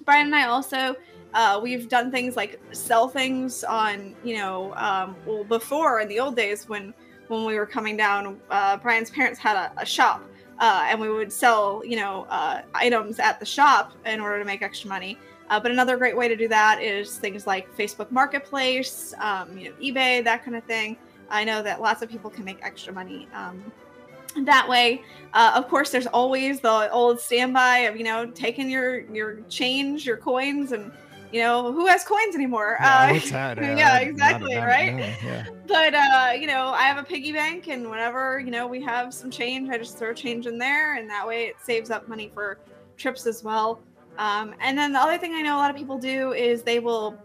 brian 0.05 0.27
and 0.27 0.35
i 0.35 0.47
also 0.47 0.95
uh, 1.35 1.61
we've 1.63 1.89
done 1.89 2.11
things 2.11 2.37
like 2.37 2.61
sell 2.73 3.09
things 3.09 3.65
on 3.65 4.15
you 4.25 4.37
know 4.37 4.75
um, 4.75 5.17
well 5.27 5.45
before 5.45 6.01
in 6.01 6.09
the 6.09 6.19
old 6.19 6.37
days 6.37 6.69
when 6.69 6.95
when 7.29 7.45
we 7.45 7.55
were 7.55 7.67
coming 7.67 7.97
down 7.97 8.41
uh, 8.51 8.77
brian's 8.79 9.11
parents 9.11 9.39
had 9.39 9.57
a, 9.57 9.73
a 9.81 9.87
shop 9.87 10.23
uh, 10.59 10.87
and 10.89 11.01
we 11.01 11.11
would 11.11 11.33
sell 11.33 11.83
you 11.85 11.97
know 11.97 12.27
uh, 12.31 12.63
items 12.75 13.19
at 13.19 13.39
the 13.41 13.47
shop 13.47 13.93
in 14.07 14.21
order 14.21 14.39
to 14.39 14.45
make 14.45 14.63
extra 14.63 14.89
money. 14.89 15.19
Uh, 15.51 15.59
but 15.59 15.71
another 15.71 15.97
great 15.97 16.17
way 16.17 16.29
to 16.29 16.37
do 16.37 16.47
that 16.47 16.83
is 16.83 17.17
things 17.17 17.47
like 17.47 17.75
facebook 17.75 18.11
marketplace 18.11 19.15
um, 19.21 19.57
you 19.57 19.71
know 19.71 19.77
ebay 19.77 20.23
that 20.23 20.45
kind 20.45 20.57
of 20.57 20.65
thing. 20.65 20.97
I 21.31 21.45
know 21.45 21.63
that 21.63 21.81
lots 21.81 22.03
of 22.03 22.11
people 22.11 22.31
can 22.31 22.45
make 22.45 22.59
extra 22.63 22.93
money 22.93 23.29
um, 23.35 23.71
that 24.45 24.69
way. 24.69 25.03
Uh, 25.35 25.53
of 25.55 25.69
course 25.69 25.91
there's 25.91 26.07
always 26.07 26.61
the 26.61 26.91
old 26.91 27.21
standby 27.21 27.79
of 27.81 27.97
you 27.97 28.05
know 28.05 28.27
taking 28.27 28.71
your 28.71 29.01
your 29.13 29.41
change 29.49 30.07
your 30.07 30.17
coins 30.17 30.73
and 30.73 30.91
you 31.31 31.41
know 31.41 31.73
who 31.73 31.87
has 31.87 32.05
coins 32.05 32.35
anymore 32.35 32.79
Yeah, 32.81 33.11
uh, 33.13 33.29
that? 33.31 33.59
yeah, 33.63 33.75
not- 33.75 34.03
exactly, 34.03 34.55
not- 34.55 34.65
right? 34.65 34.93
no, 34.93 35.15
yeah. 35.25 35.47
but 35.67 35.95
uh 35.95 36.33
you 36.39 36.47
know 36.47 36.69
i 36.69 36.83
have 36.83 36.97
a 36.99 37.03
piggy 37.03 37.33
bank 37.33 37.69
and 37.69 37.89
whenever 37.89 38.41
you 38.41 38.51
know 38.51 38.67
we 38.67 38.81
have 38.83 39.13
some 39.13 39.31
change 39.31 39.69
i 39.71 39.77
just 39.79 39.99
throw 39.99 40.15
change 40.15 40.47
in 40.47 40.59
there 40.59 40.97
and 40.97 41.09
that 41.11 41.27
way 41.27 41.45
it 41.47 41.57
saves 41.61 41.91
up 41.91 42.09
money 42.09 42.31
for 42.35 42.59
trips 42.97 43.27
as 43.27 43.43
well 43.45 43.81
um, 44.19 44.55
and 44.61 44.77
then 44.77 44.93
the 44.93 44.99
other 44.99 45.19
thing 45.19 45.35
i 45.35 45.43
know 45.43 45.57
a 45.57 45.59
lot 45.59 45.71
of 45.71 45.77
people 45.77 45.99
do 45.99 46.33
is 46.33 46.63
they 46.63 46.79
will 46.81 47.19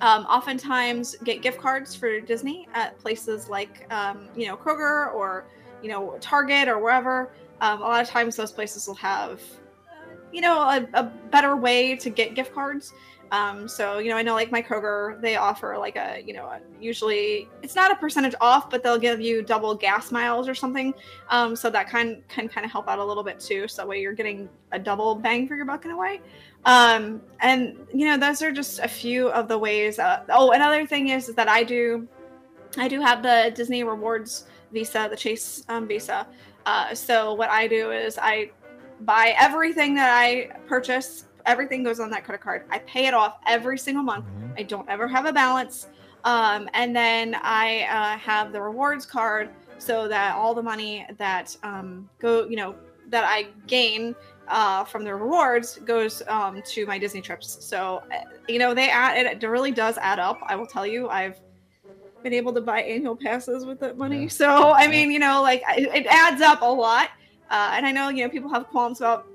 um, 0.00 0.24
oftentimes 0.26 1.16
get 1.24 1.42
gift 1.42 1.58
cards 1.58 1.94
for 1.94 2.20
disney 2.20 2.68
at 2.74 2.98
places 2.98 3.48
like 3.48 3.86
um, 3.90 4.28
you 4.34 4.46
know 4.46 4.56
kroger 4.56 5.12
or 5.14 5.46
you 5.82 5.88
know 5.90 6.16
target 6.20 6.68
or 6.68 6.78
wherever 6.78 7.32
um, 7.60 7.80
a 7.80 7.84
lot 7.84 8.02
of 8.02 8.08
times 8.08 8.36
those 8.36 8.52
places 8.52 8.86
will 8.86 8.94
have 8.94 9.40
uh, 9.88 10.14
you 10.32 10.40
know 10.40 10.60
a, 10.60 10.86
a 10.94 11.12
better 11.30 11.56
way 11.56 11.96
to 11.96 12.10
get 12.10 12.34
gift 12.34 12.52
cards 12.52 12.92
um, 13.32 13.66
so 13.66 13.98
you 13.98 14.10
know, 14.10 14.16
I 14.16 14.22
know 14.22 14.34
like 14.34 14.52
my 14.52 14.62
Kroger, 14.62 15.20
they 15.20 15.36
offer 15.36 15.76
like 15.78 15.96
a 15.96 16.22
you 16.24 16.32
know 16.32 16.46
a, 16.46 16.60
usually 16.80 17.48
it's 17.62 17.74
not 17.74 17.90
a 17.90 17.96
percentage 17.96 18.34
off, 18.40 18.70
but 18.70 18.82
they'll 18.82 18.98
give 18.98 19.20
you 19.20 19.42
double 19.42 19.74
gas 19.74 20.12
miles 20.12 20.48
or 20.48 20.54
something. 20.54 20.94
Um, 21.30 21.56
so 21.56 21.68
that 21.70 21.88
kind 21.88 22.22
can 22.28 22.48
kind 22.48 22.64
of 22.64 22.70
help 22.70 22.88
out 22.88 22.98
a 22.98 23.04
little 23.04 23.24
bit 23.24 23.40
too. 23.40 23.66
So 23.68 23.82
that 23.82 23.88
way 23.88 24.00
you're 24.00 24.12
getting 24.12 24.48
a 24.72 24.78
double 24.78 25.14
bang 25.14 25.48
for 25.48 25.56
your 25.56 25.64
buck 25.64 25.84
in 25.84 25.90
a 25.90 25.96
way. 25.96 26.20
Um, 26.64 27.20
and 27.40 27.76
you 27.92 28.06
know, 28.06 28.16
those 28.16 28.42
are 28.42 28.52
just 28.52 28.80
a 28.80 28.88
few 28.88 29.28
of 29.30 29.48
the 29.48 29.58
ways. 29.58 29.98
Uh, 29.98 30.24
oh, 30.30 30.52
another 30.52 30.86
thing 30.86 31.08
is, 31.08 31.28
is 31.28 31.34
that 31.34 31.48
I 31.48 31.64
do, 31.64 32.06
I 32.76 32.88
do 32.88 33.00
have 33.00 33.22
the 33.22 33.52
Disney 33.54 33.84
Rewards 33.84 34.46
Visa, 34.72 35.08
the 35.10 35.16
Chase 35.16 35.64
um, 35.68 35.86
Visa. 35.86 36.26
Uh, 36.64 36.94
so 36.94 37.34
what 37.34 37.50
I 37.50 37.68
do 37.68 37.92
is 37.92 38.18
I 38.18 38.50
buy 39.00 39.34
everything 39.38 39.94
that 39.94 40.10
I 40.10 40.50
purchase 40.66 41.26
everything 41.46 41.82
goes 41.82 42.00
on 42.00 42.10
that 42.10 42.24
credit 42.24 42.42
card. 42.42 42.64
I 42.70 42.80
pay 42.80 43.06
it 43.06 43.14
off 43.14 43.38
every 43.46 43.78
single 43.78 44.02
month. 44.02 44.26
Mhm. 44.26 44.58
I 44.58 44.62
don't 44.64 44.88
ever 44.88 45.08
have 45.08 45.26
a 45.26 45.32
balance. 45.32 45.86
Um, 46.24 46.68
and 46.74 46.94
then 46.94 47.36
I 47.40 47.82
uh, 47.84 48.18
have 48.18 48.52
the 48.52 48.60
rewards 48.60 49.06
card 49.06 49.50
so 49.78 50.08
that 50.08 50.34
all 50.34 50.54
the 50.54 50.62
money 50.62 51.06
that 51.18 51.56
um, 51.62 52.08
go, 52.18 52.46
you 52.48 52.56
know, 52.56 52.74
that 53.08 53.24
I 53.24 53.46
gain 53.68 54.14
uh, 54.48 54.84
from 54.84 55.04
the 55.04 55.14
rewards 55.14 55.78
goes 55.84 56.22
um, 56.28 56.62
to 56.62 56.86
my 56.86 56.98
Disney 56.98 57.20
trips. 57.20 57.58
So, 57.64 58.02
uh, 58.12 58.18
you 58.48 58.58
know, 58.58 58.74
they 58.74 58.90
add 58.90 59.42
it 59.42 59.46
really 59.46 59.70
does 59.70 59.98
add 59.98 60.18
up. 60.18 60.40
I 60.46 60.56
will 60.56 60.66
tell 60.66 60.86
you, 60.86 61.08
I've 61.08 61.38
been 62.22 62.32
able 62.32 62.52
to 62.54 62.60
buy 62.60 62.82
annual 62.82 63.16
passes 63.16 63.64
with 63.64 63.78
that 63.80 63.96
money. 63.96 64.22
Yeah. 64.22 64.28
So, 64.28 64.72
I 64.72 64.88
mean, 64.88 65.12
you 65.12 65.20
know, 65.20 65.42
like 65.42 65.62
it 65.76 66.06
adds 66.06 66.42
up 66.42 66.62
a 66.62 66.64
lot. 66.64 67.10
Uh, 67.50 67.70
and 67.74 67.86
I 67.86 67.92
know, 67.92 68.08
you 68.08 68.24
know, 68.24 68.30
people 68.30 68.50
have 68.50 68.66
qualms 68.66 69.00
about 69.00 69.26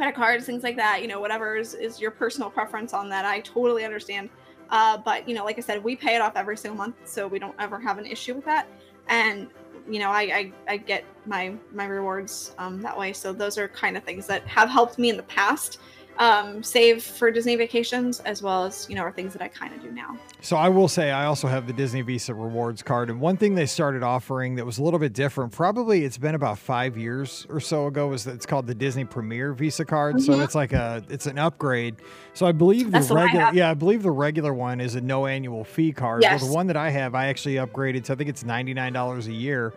credit 0.00 0.16
cards, 0.16 0.46
things 0.46 0.62
like 0.62 0.76
that. 0.76 1.02
You 1.02 1.08
know, 1.08 1.20
whatever 1.20 1.56
is, 1.56 1.74
is 1.74 2.00
your 2.00 2.10
personal 2.10 2.48
preference 2.48 2.94
on 2.94 3.10
that. 3.10 3.26
I 3.26 3.40
totally 3.40 3.84
understand. 3.84 4.30
Uh, 4.70 4.96
but 4.96 5.28
you 5.28 5.34
know, 5.34 5.44
like 5.44 5.58
I 5.58 5.60
said, 5.60 5.84
we 5.84 5.94
pay 5.94 6.14
it 6.14 6.22
off 6.22 6.36
every 6.36 6.56
single 6.56 6.78
month, 6.78 6.96
so 7.04 7.28
we 7.28 7.38
don't 7.38 7.54
ever 7.58 7.78
have 7.78 7.98
an 7.98 8.06
issue 8.06 8.34
with 8.34 8.46
that. 8.46 8.66
And 9.08 9.48
you 9.86 9.98
know, 9.98 10.08
I 10.08 10.22
I, 10.22 10.52
I 10.68 10.76
get 10.78 11.04
my 11.26 11.54
my 11.70 11.84
rewards 11.84 12.54
um, 12.56 12.80
that 12.80 12.96
way. 12.96 13.12
So 13.12 13.34
those 13.34 13.58
are 13.58 13.68
kind 13.68 13.94
of 13.94 14.02
things 14.02 14.26
that 14.26 14.46
have 14.46 14.70
helped 14.70 14.98
me 14.98 15.10
in 15.10 15.18
the 15.18 15.24
past 15.24 15.80
um, 16.20 16.62
save 16.62 17.02
for 17.02 17.30
Disney 17.30 17.56
vacations, 17.56 18.20
as 18.20 18.42
well 18.42 18.64
as 18.64 18.86
you 18.88 18.94
know, 18.94 19.02
are 19.02 19.10
things 19.10 19.32
that 19.32 19.40
I 19.42 19.48
kind 19.48 19.74
of 19.74 19.82
do 19.82 19.90
now. 19.90 20.16
So 20.42 20.56
I 20.56 20.68
will 20.68 20.86
say 20.86 21.10
I 21.10 21.24
also 21.24 21.48
have 21.48 21.66
the 21.66 21.72
Disney 21.72 22.02
Visa 22.02 22.34
rewards 22.34 22.82
card, 22.82 23.08
and 23.10 23.20
one 23.20 23.36
thing 23.38 23.54
they 23.54 23.66
started 23.66 24.02
offering 24.02 24.54
that 24.56 24.64
was 24.66 24.78
a 24.78 24.82
little 24.82 25.00
bit 25.00 25.12
different. 25.14 25.50
Probably 25.52 26.04
it's 26.04 26.18
been 26.18 26.34
about 26.34 26.58
five 26.58 26.96
years 26.96 27.46
or 27.48 27.58
so 27.58 27.86
ago. 27.86 28.06
Was 28.08 28.24
that 28.24 28.34
it's 28.34 28.46
called 28.46 28.66
the 28.66 28.74
Disney 28.74 29.04
Premier 29.04 29.52
Visa 29.54 29.84
card? 29.84 30.20
So 30.22 30.34
Mhm. 30.34 30.44
it's 30.44 30.54
like 30.54 30.72
a 30.74 31.02
it's 31.08 31.26
an 31.26 31.38
upgrade. 31.38 31.96
So 32.34 32.46
I 32.46 32.52
believe 32.52 32.92
the 32.92 32.98
I 32.98 33.22
regular 33.24 33.50
yeah 33.54 33.70
I 33.70 33.74
believe 33.74 34.02
the 34.02 34.10
regular 34.10 34.52
one 34.54 34.80
is 34.80 34.94
a 34.94 35.00
no 35.00 35.26
annual 35.26 35.64
fee 35.64 35.92
card. 35.92 36.22
Well, 36.22 36.32
Yes. 36.32 36.46
the 36.46 36.52
one 36.52 36.66
that 36.68 36.76
I 36.76 36.90
have 36.90 37.14
I 37.14 37.26
actually 37.28 37.54
upgraded 37.54 38.04
to 38.04 38.12
I 38.12 38.16
think 38.16 38.28
it's 38.28 38.44
ninety 38.44 38.74
nine 38.74 38.92
dollars 38.92 39.26
a 39.26 39.32
year. 39.32 39.72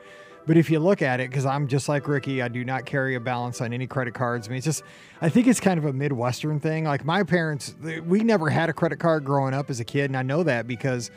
But 0.45 0.57
if 0.57 0.69
you 0.69 0.79
look 0.79 1.01
at 1.01 1.19
it, 1.21 1.29
because 1.29 1.45
I'm 1.45 1.67
just 1.69 1.87
like 1.87 2.07
Ricky, 2.07 2.41
I 2.41 2.49
do 2.49 2.65
not 2.65 2.85
carry 2.85 3.15
a 3.15 3.19
balance 3.19 3.61
on 3.61 3.71
any 3.71 3.87
credit 3.87 4.13
cards. 4.13 4.47
I 4.47 4.49
mean, 4.49 4.57
it's 4.57 4.65
just, 4.65 4.83
I 5.21 5.29
think 5.29 5.47
it's 5.47 5.61
kind 5.61 5.77
of 5.77 5.85
a 5.85 5.93
Midwestern 5.93 6.59
thing. 6.59 6.83
Like 6.83 7.05
my 7.05 7.23
parents, 7.23 7.75
we 8.05 8.19
never 8.23 8.49
had 8.49 8.69
a 8.69 8.73
credit 8.73 8.99
card 8.99 9.23
growing 9.23 9.53
up 9.53 9.69
as 9.69 9.79
a 9.79 9.85
kid. 9.85 10.05
And 10.09 10.17
I 10.17 10.21
know 10.23 10.43
that 10.43 10.67
because, 10.67 11.11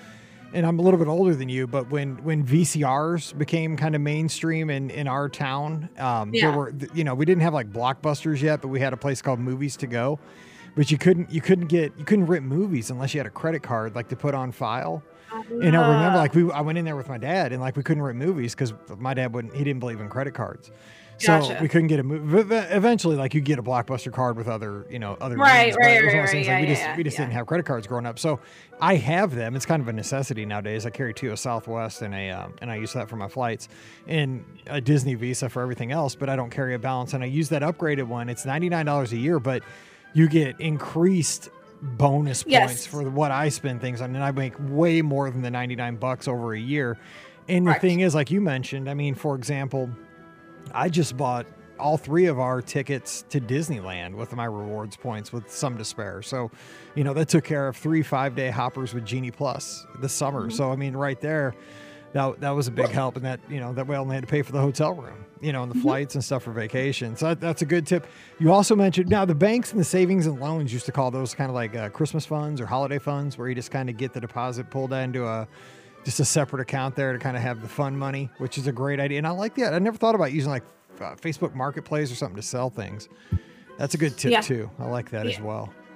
and 0.52 0.64
I'm 0.64 0.78
a 0.78 0.83
little 0.83 0.99
bit 0.99 1.09
older 1.09 1.35
than 1.35 1.49
you, 1.49 1.66
but 1.66 1.90
when, 1.90 2.23
when 2.23 2.45
VCRs 2.47 3.37
became 3.37 3.76
kind 3.76 3.97
of 3.97 4.00
mainstream 4.00 4.71
in, 4.71 4.90
in 4.90 5.09
our 5.09 5.28
town, 5.28 5.88
um, 5.99 6.33
Yeah. 6.33 6.42
there 6.50 6.56
were, 6.56 6.73
you 6.95 7.02
know, 7.02 7.14
we 7.16 7.25
didn't 7.25 7.42
have 7.42 7.52
like 7.52 7.73
blockbusters 7.73 8.40
yet, 8.40 8.62
but 8.62 8.68
we 8.68 8.78
had 8.78 8.92
a 8.92 8.97
place 8.97 9.21
called 9.23 9.40
Movies 9.40 9.76
to 9.78 9.88
Go. 9.88 10.21
But 10.76 10.92
you 10.92 10.99
couldn't, 10.99 11.33
you 11.33 11.40
couldn't 11.40 11.66
get, 11.66 11.92
you 11.99 12.04
couldn't 12.04 12.26
rent 12.26 12.45
movies 12.45 12.90
unless 12.90 13.14
you 13.14 13.18
had 13.18 13.26
a 13.26 13.30
credit 13.30 13.64
card, 13.64 13.97
like 13.97 14.09
to 14.11 14.16
put 14.16 14.35
on 14.35 14.52
file. 14.52 15.02
And 15.50 15.76
I 15.76 15.88
remember, 15.88 16.18
like, 16.18 16.35
we 16.35 16.50
I 16.52 16.61
went 16.61 16.78
in 16.78 16.85
there 16.85 16.97
with 16.97 17.09
my 17.09 17.18
dad, 17.18 17.52
and 17.52 17.61
like 17.61 17.76
we 17.76 17.83
couldn't 17.83 18.02
rent 18.02 18.16
movies 18.16 18.54
because 18.54 18.73
my 18.97 19.12
dad 19.12 19.35
wouldn't. 19.35 19.54
He 19.54 19.64
didn't 19.64 19.80
believe 19.80 20.00
in 20.00 20.09
credit 20.09 20.33
cards, 20.33 20.71
so 21.18 21.40
Gotcha. 21.40 21.59
we 21.61 21.68
couldn't 21.68 21.88
get 21.88 22.00
a 22.00 22.02
movie. 22.02 22.54
Eventually, 22.54 23.16
like 23.16 23.35
you 23.35 23.42
get 23.42 23.59
a 23.59 23.62
blockbuster 23.62 24.11
card 24.11 24.38
with 24.38 24.49
other, 24.49 24.87
you 24.88 24.99
know, 24.99 25.18
other 25.21 25.37
Right, 25.37 25.73
but 25.73 25.80
right, 25.80 26.02
it 26.02 26.04
was 26.04 26.14
one 26.14 26.25
of 26.25 26.30
right, 26.30 26.38
those 26.38 26.47
right, 26.47 26.54
like, 26.54 26.62
we 26.62 26.68
yeah, 26.68 26.75
just 26.75 26.83
yeah, 26.83 26.97
we 26.97 27.02
just 27.02 27.18
yeah. 27.18 27.25
didn't 27.25 27.35
have 27.35 27.47
credit 27.47 27.66
cards 27.66 27.87
growing 27.87 28.06
up. 28.06 28.18
So 28.18 28.40
I 28.80 28.95
have 28.97 29.35
them. 29.35 29.56
It's 29.56 29.66
kind 29.66 29.83
of 29.83 29.88
a 29.88 29.92
necessity 29.92 30.47
nowadays. 30.47 30.87
I 30.87 30.90
carry 30.90 31.12
two 31.12 31.33
a 31.33 31.37
Southwest 31.37 32.00
and 32.00 32.14
a 32.14 32.30
um, 32.30 32.54
and 32.62 32.71
I 32.71 32.76
use 32.76 32.95
that 32.95 33.11
for 33.11 33.16
my 33.16 33.28
flights, 33.28 33.68
and 34.06 34.42
a 34.68 34.80
Disney 34.80 35.16
Visa 35.16 35.50
for 35.50 35.61
everything 35.61 35.92
else. 35.92 36.14
But 36.14 36.30
I 36.30 36.37
don't 36.37 36.50
carry 36.50 36.75
a 36.75 36.78
balance, 36.78 37.12
and 37.12 37.23
I 37.23 37.26
use 37.26 37.50
that 37.50 37.61
upgraded 37.62 38.04
one. 38.04 38.30
It's 38.30 38.47
ninety 38.47 38.71
nine 38.71 38.87
dollars 38.87 39.12
a 39.12 39.18
year, 39.18 39.38
but 39.38 39.62
you 40.12 40.28
get 40.28 40.58
increased 40.60 41.50
bonus 41.82 42.42
points 42.42 42.52
Yes. 42.52 42.86
for 42.86 43.08
what 43.10 43.30
I 43.30 43.48
spend 43.48 43.80
things 43.80 44.00
on, 44.00 44.14
and 44.14 44.25
I 44.25 44.30
make 44.30 44.54
way 44.58 45.02
more 45.02 45.30
than 45.30 45.42
the 45.42 45.50
99 45.50 45.96
bucks 45.96 46.26
over 46.26 46.54
a 46.54 46.58
year. 46.58 46.98
And 47.48 47.66
the 47.66 47.75
thing 47.75 48.00
is, 48.00 48.14
like 48.14 48.30
you 48.30 48.40
mentioned, 48.40 48.90
I 48.90 48.94
mean, 48.94 49.14
for 49.14 49.36
example, 49.36 49.90
I 50.72 50.88
just 50.88 51.16
bought 51.16 51.46
all 51.78 51.96
three 51.96 52.26
of 52.26 52.40
our 52.40 52.62
tickets 52.62 53.25
to 53.28 53.40
Disneyland 53.40 54.14
with 54.14 54.32
my 54.34 54.46
rewards 54.46 54.96
points 54.96 55.32
with 55.32 55.50
some 55.50 55.76
despair. 55.76 56.22
So, 56.22 56.50
you 56.94 57.04
know, 57.04 57.12
that 57.14 57.28
took 57.28 57.44
care 57.44 57.68
of 57.68 57.76
three 57.76 58.02
five 58.02 58.34
day 58.34 58.48
hoppers 58.48 58.94
with 58.94 59.04
Genie 59.04 59.30
Plus 59.30 59.86
this 60.00 60.12
summer. 60.12 60.42
Mm-hmm. 60.42 60.56
So, 60.56 60.72
I 60.72 60.76
mean, 60.76 60.96
right 60.96 61.20
there, 61.20 61.54
that, 62.16 62.40
that 62.40 62.50
was 62.50 62.66
a 62.66 62.70
big 62.70 62.88
help. 62.88 63.16
And 63.16 63.25
that, 63.26 63.40
you 63.49 63.61
know, 63.61 63.73
that 63.75 63.87
we 63.87 63.94
only 63.94 64.14
had 64.14 64.23
to 64.23 64.26
pay 64.30 64.40
for 64.42 64.52
the 64.52 64.61
hotel 64.61 64.94
room, 64.94 65.26
you 65.42 65.52
know, 65.52 65.62
and 65.62 65.70
the 65.70 65.78
flights 65.80 66.14
and 66.14 66.25
stuff 66.25 66.44
for 66.44 66.50
vacation. 66.52 67.14
So 67.16 67.26
that, 67.28 67.40
that's 67.40 67.61
a 67.62 67.66
good 67.66 67.87
tip. 67.87 68.06
You 68.40 68.52
also 68.52 68.75
mentioned 68.75 69.11
now 69.11 69.25
the 69.26 69.35
banks 69.35 69.70
and 69.73 69.78
the 69.80 69.85
savings 69.85 70.26
and 70.26 70.40
loans 70.40 70.73
used 70.73 70.87
to 70.87 70.92
call 70.92 71.11
those 71.11 71.35
kind 71.35 71.50
of 71.50 71.54
like 71.54 71.76
uh, 71.76 71.90
Christmas 71.90 72.25
funds 72.25 72.61
or 72.61 72.66
holiday 72.66 72.99
funds 72.99 73.37
where 73.37 73.49
you 73.49 73.54
just 73.54 73.70
kind 73.70 73.90
of 73.90 73.96
get 73.99 74.12
the 74.14 74.20
deposit 74.20 74.70
pulled 74.70 74.92
into 74.94 75.26
a, 75.26 75.46
just 76.04 76.18
a 76.20 76.25
separate 76.25 76.61
account 76.61 76.96
there 76.96 77.12
to 77.12 77.18
kind 77.18 77.37
of 77.37 77.42
have 77.42 77.61
the 77.61 77.68
fun 77.68 77.99
money, 77.99 78.30
which 78.38 78.56
is 78.56 78.66
a 78.66 78.73
great 78.73 78.99
idea. 78.99 79.18
And 79.18 79.26
I 79.26 79.30
like 79.30 79.54
that. 79.56 79.75
I 79.75 79.78
never 79.78 79.99
thought 79.99 80.14
about 80.14 80.32
using 80.32 80.50
like 80.50 80.64
uh, 81.00 81.14
Facebook 81.16 81.54
Marketplace 81.54 82.11
or 82.11 82.14
something 82.14 82.37
to 82.37 82.42
sell 82.42 82.70
things. 82.70 83.08
That's 83.76 83.94
a 83.94 83.99
good 83.99 84.16
tip 84.16 84.32
Yeah. 84.32 84.40
too. 84.40 84.70
I 84.78 84.87
like 84.87 85.11
that 85.11 85.26
as 85.26 85.37
Yeah. 85.37 85.44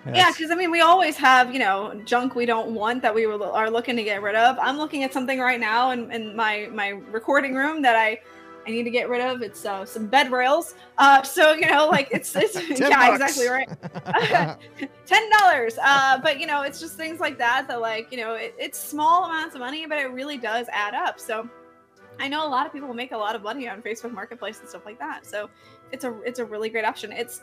Well. 0.04 0.14
Yeah, 0.14 0.30
because 0.32 0.50
I 0.50 0.54
mean, 0.54 0.70
we 0.70 0.80
always 0.80 1.16
have 1.16 1.52
you 1.52 1.58
know 1.58 2.00
junk 2.04 2.34
we 2.34 2.46
don't 2.46 2.74
want 2.74 3.02
that 3.02 3.14
we 3.14 3.26
were, 3.26 3.42
are 3.44 3.70
looking 3.70 3.96
to 3.96 4.02
get 4.02 4.22
rid 4.22 4.34
of. 4.34 4.58
I'm 4.58 4.78
looking 4.78 5.04
at 5.04 5.12
something 5.12 5.38
right 5.38 5.60
now 5.60 5.90
in, 5.90 6.10
in 6.10 6.34
my 6.34 6.68
my 6.72 6.88
recording 6.88 7.54
room 7.54 7.82
that 7.82 7.96
I 7.96 8.20
I 8.66 8.70
need 8.70 8.84
to 8.84 8.90
get 8.90 9.08
rid 9.08 9.20
of. 9.20 9.42
It's 9.42 9.64
uh, 9.64 9.84
some 9.84 10.06
bed 10.06 10.30
rails. 10.30 10.74
Uh, 10.98 11.22
so 11.22 11.52
you 11.52 11.66
know, 11.66 11.88
like 11.88 12.08
it's 12.10 12.34
it's 12.36 12.54
yeah, 12.80 13.16
bucks. 13.18 13.22
exactly 13.22 13.48
right. 13.48 14.58
ten 15.06 15.30
dollars. 15.38 15.78
Uh, 15.82 16.18
but 16.18 16.40
you 16.40 16.46
know, 16.46 16.62
it's 16.62 16.80
just 16.80 16.96
things 16.96 17.20
like 17.20 17.38
that 17.38 17.68
that 17.68 17.80
like 17.80 18.10
you 18.10 18.18
know 18.18 18.34
it, 18.34 18.54
it's 18.58 18.78
small 18.78 19.24
amounts 19.24 19.54
of 19.54 19.60
money, 19.60 19.86
but 19.86 19.98
it 19.98 20.12
really 20.12 20.36
does 20.36 20.66
add 20.72 20.94
up. 20.94 21.18
So 21.18 21.48
I 22.18 22.28
know 22.28 22.46
a 22.46 22.48
lot 22.48 22.66
of 22.66 22.72
people 22.72 22.92
make 22.92 23.12
a 23.12 23.18
lot 23.18 23.34
of 23.34 23.42
money 23.42 23.68
on 23.68 23.82
Facebook 23.82 24.12
Marketplace 24.12 24.60
and 24.60 24.68
stuff 24.68 24.84
like 24.84 24.98
that. 24.98 25.24
So 25.26 25.48
it's 25.90 26.04
a 26.04 26.20
it's 26.22 26.38
a 26.38 26.44
really 26.44 26.68
great 26.68 26.84
option. 26.84 27.12
It's 27.12 27.42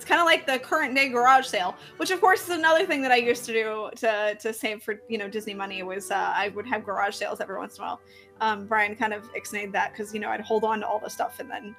it's 0.00 0.08
kind 0.08 0.18
of 0.18 0.24
like 0.24 0.46
the 0.46 0.58
current 0.58 0.94
day 0.94 1.10
garage 1.10 1.44
sale, 1.44 1.76
which 1.98 2.10
of 2.10 2.22
course 2.22 2.44
is 2.44 2.56
another 2.56 2.86
thing 2.86 3.02
that 3.02 3.12
I 3.12 3.16
used 3.16 3.44
to 3.44 3.52
do 3.52 3.90
to 3.96 4.34
to 4.40 4.50
save 4.50 4.82
for 4.82 4.98
you 5.10 5.18
know 5.18 5.28
Disney 5.28 5.52
money 5.52 5.82
was 5.82 6.10
uh, 6.10 6.32
I 6.34 6.48
would 6.54 6.66
have 6.66 6.86
garage 6.86 7.16
sales 7.16 7.38
every 7.38 7.58
once 7.58 7.76
in 7.76 7.84
a 7.84 7.86
while. 7.86 8.00
Um, 8.40 8.66
Brian 8.66 8.96
kind 8.96 9.12
of 9.12 9.30
ixnayed 9.34 9.72
that 9.72 9.92
because 9.92 10.14
you 10.14 10.20
know 10.20 10.30
I'd 10.30 10.40
hold 10.40 10.64
on 10.64 10.80
to 10.80 10.86
all 10.86 11.00
the 11.00 11.10
stuff 11.10 11.38
and 11.38 11.50
then 11.50 11.76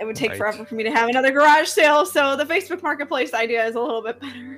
it 0.00 0.06
would 0.06 0.16
take 0.16 0.30
Right. 0.30 0.38
forever 0.38 0.64
for 0.64 0.74
me 0.74 0.82
to 0.84 0.90
have 0.90 1.08
another 1.08 1.30
garage 1.30 1.68
sale. 1.68 2.06
So 2.06 2.34
the 2.36 2.44
Facebook 2.46 2.82
Marketplace 2.82 3.34
idea 3.34 3.64
is 3.66 3.74
a 3.74 3.80
little 3.80 4.02
bit 4.02 4.18
better. 4.20 4.56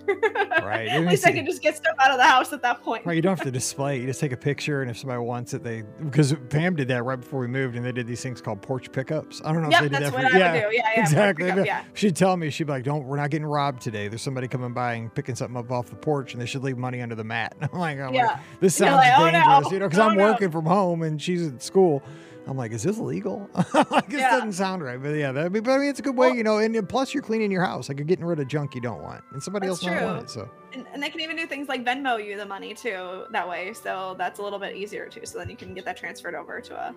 Right. 0.65 0.89
At 0.91 1.05
least 1.07 1.27
I 1.27 1.33
can 1.33 1.45
just 1.45 1.61
get 1.63 1.77
stuff 1.77 1.95
out 1.99 2.11
of 2.13 2.17
the 2.19 2.25
house 2.25 2.53
at 2.53 2.63
that 2.63 2.83
point. 2.83 3.05
Right, 3.05 3.15
you 3.17 3.23
don't 3.23 3.37
have 3.37 3.45
to 3.45 3.51
display. 3.63 3.97
it. 3.97 4.01
You 4.03 4.07
just 4.07 4.21
take 4.21 4.33
a 4.33 4.37
picture, 4.37 4.83
and 4.83 4.91
if 4.91 4.99
somebody 4.99 5.21
wants 5.21 5.53
it, 5.55 5.63
they 5.63 5.83
because 6.03 6.35
Pam 6.49 6.77
did 6.77 6.89
that 6.89 7.03
right 7.05 7.21
before 7.21 7.41
we 7.41 7.47
moved, 7.49 7.77
and 7.77 7.85
they 7.85 7.93
did 7.93 8.07
these 8.07 8.23
things 8.23 8.41
called 8.41 8.63
porch 8.63 8.91
pickups. 8.93 9.43
I 9.45 9.53
don't 9.53 9.63
know 9.63 9.71
Yep, 9.71 9.83
if 9.85 9.91
they 9.91 9.97
did 9.99 10.05
that's 10.05 10.15
that 10.17 10.23
what 10.23 10.31
for 10.33 10.37
I 10.37 10.41
yeah, 10.41 10.53
would 10.53 10.71
do. 10.71 10.77
Yeah, 10.77 10.83
yeah, 10.95 11.01
exactly. 11.03 11.51
pick 11.51 11.59
up, 11.61 11.67
yeah. 11.67 11.85
She'd 11.95 12.17
tell 12.17 12.37
me, 12.37 12.51
she'd 12.51 12.65
be 12.65 12.73
like, 12.73 12.85
"Don't, 12.85 13.05
we're 13.05 13.17
not 13.17 13.31
getting 13.31 13.47
robbed 13.47 13.83
today. 13.83 14.09
There's 14.09 14.23
somebody 14.23 14.49
coming 14.49 14.73
by 14.73 14.95
and 14.95 15.15
picking 15.15 15.35
something 15.35 15.57
up 15.57 15.71
off 15.71 15.91
the 15.91 15.97
porch, 15.97 16.33
and 16.35 16.41
they 16.43 16.47
should 16.47 16.63
leave 16.63 16.79
money 16.79 17.01
under 17.03 17.15
the 17.15 17.25
mat." 17.25 17.55
I'm 17.73 17.79
like, 17.79 17.99
oh, 17.99 18.05
I'm 18.05 18.15
like, 18.15 18.39
this 18.61 18.75
sounds 18.77 18.97
like, 18.97 19.13
"Oh, 19.19 19.25
no. 19.27 19.31
dangerous, 19.33 19.73
you 19.73 19.79
know, 19.81 19.87
because 19.89 19.99
Oh, 19.99 20.09
I'm 20.09 20.17
no." 20.17 20.25
working 20.31 20.51
from 20.51 20.67
home 20.67 21.03
and 21.03 21.21
she's 21.21 21.47
at 21.49 21.63
school. 21.63 22.03
I'm 22.47 22.57
like, 22.57 22.73
is 22.73 22.83
this 22.83 22.99
legal? 22.99 23.49
like, 23.91 24.09
this 24.09 24.21
Yeah. 24.21 24.31
doesn't 24.33 24.53
sound 24.55 24.83
right. 24.83 25.01
But 25.01 25.11
yeah, 25.11 25.31
that, 25.33 25.53
but 25.53 25.69
I 25.69 25.79
mean, 25.79 25.89
it's 25.91 26.01
a 26.01 26.03
good 26.03 26.17
way, 26.17 26.29
Well- 26.29 26.37
you 26.37 26.43
know. 26.43 26.59
And, 26.59 26.89
plus, 26.89 27.15
you're 27.15 27.23
cleaning 27.23 27.51
your 27.53 27.65
house. 27.65 27.89
Like 27.89 27.99
you're 27.99 28.05
getting 28.07 28.25
rid 28.25 28.41
of 28.41 28.49
junk 28.49 28.75
you 28.75 28.81
don't 28.81 29.01
want, 29.03 29.23
and 29.33 29.43
somebody 29.43 29.69
else 29.69 29.83
might 29.85 30.03
want 30.03 30.23
it. 30.25 30.31
So 30.31 30.51
And, 30.73 30.85
and 30.93 31.03
they 31.03 31.09
can 31.11 31.21
even 31.21 31.37
do 31.37 31.47
things 31.47 31.69
like 31.69 31.85
Venmo 31.85 32.25
you 32.25 32.37
the 32.37 32.47
money 32.47 32.75
too 32.75 33.25
that 33.31 33.49
way. 33.49 33.73
So 33.73 34.15
that's 34.19 34.41
a 34.41 34.43
little 34.43 34.59
bit 34.59 34.75
easier 34.77 35.07
too. 35.09 35.25
So 35.25 35.39
then 35.39 35.49
you 35.51 35.57
can 35.57 35.73
get 35.75 35.85
that 35.85 35.97
transferred 35.97 36.35
over 36.35 36.61
to 36.61 36.75
a, 36.75 36.95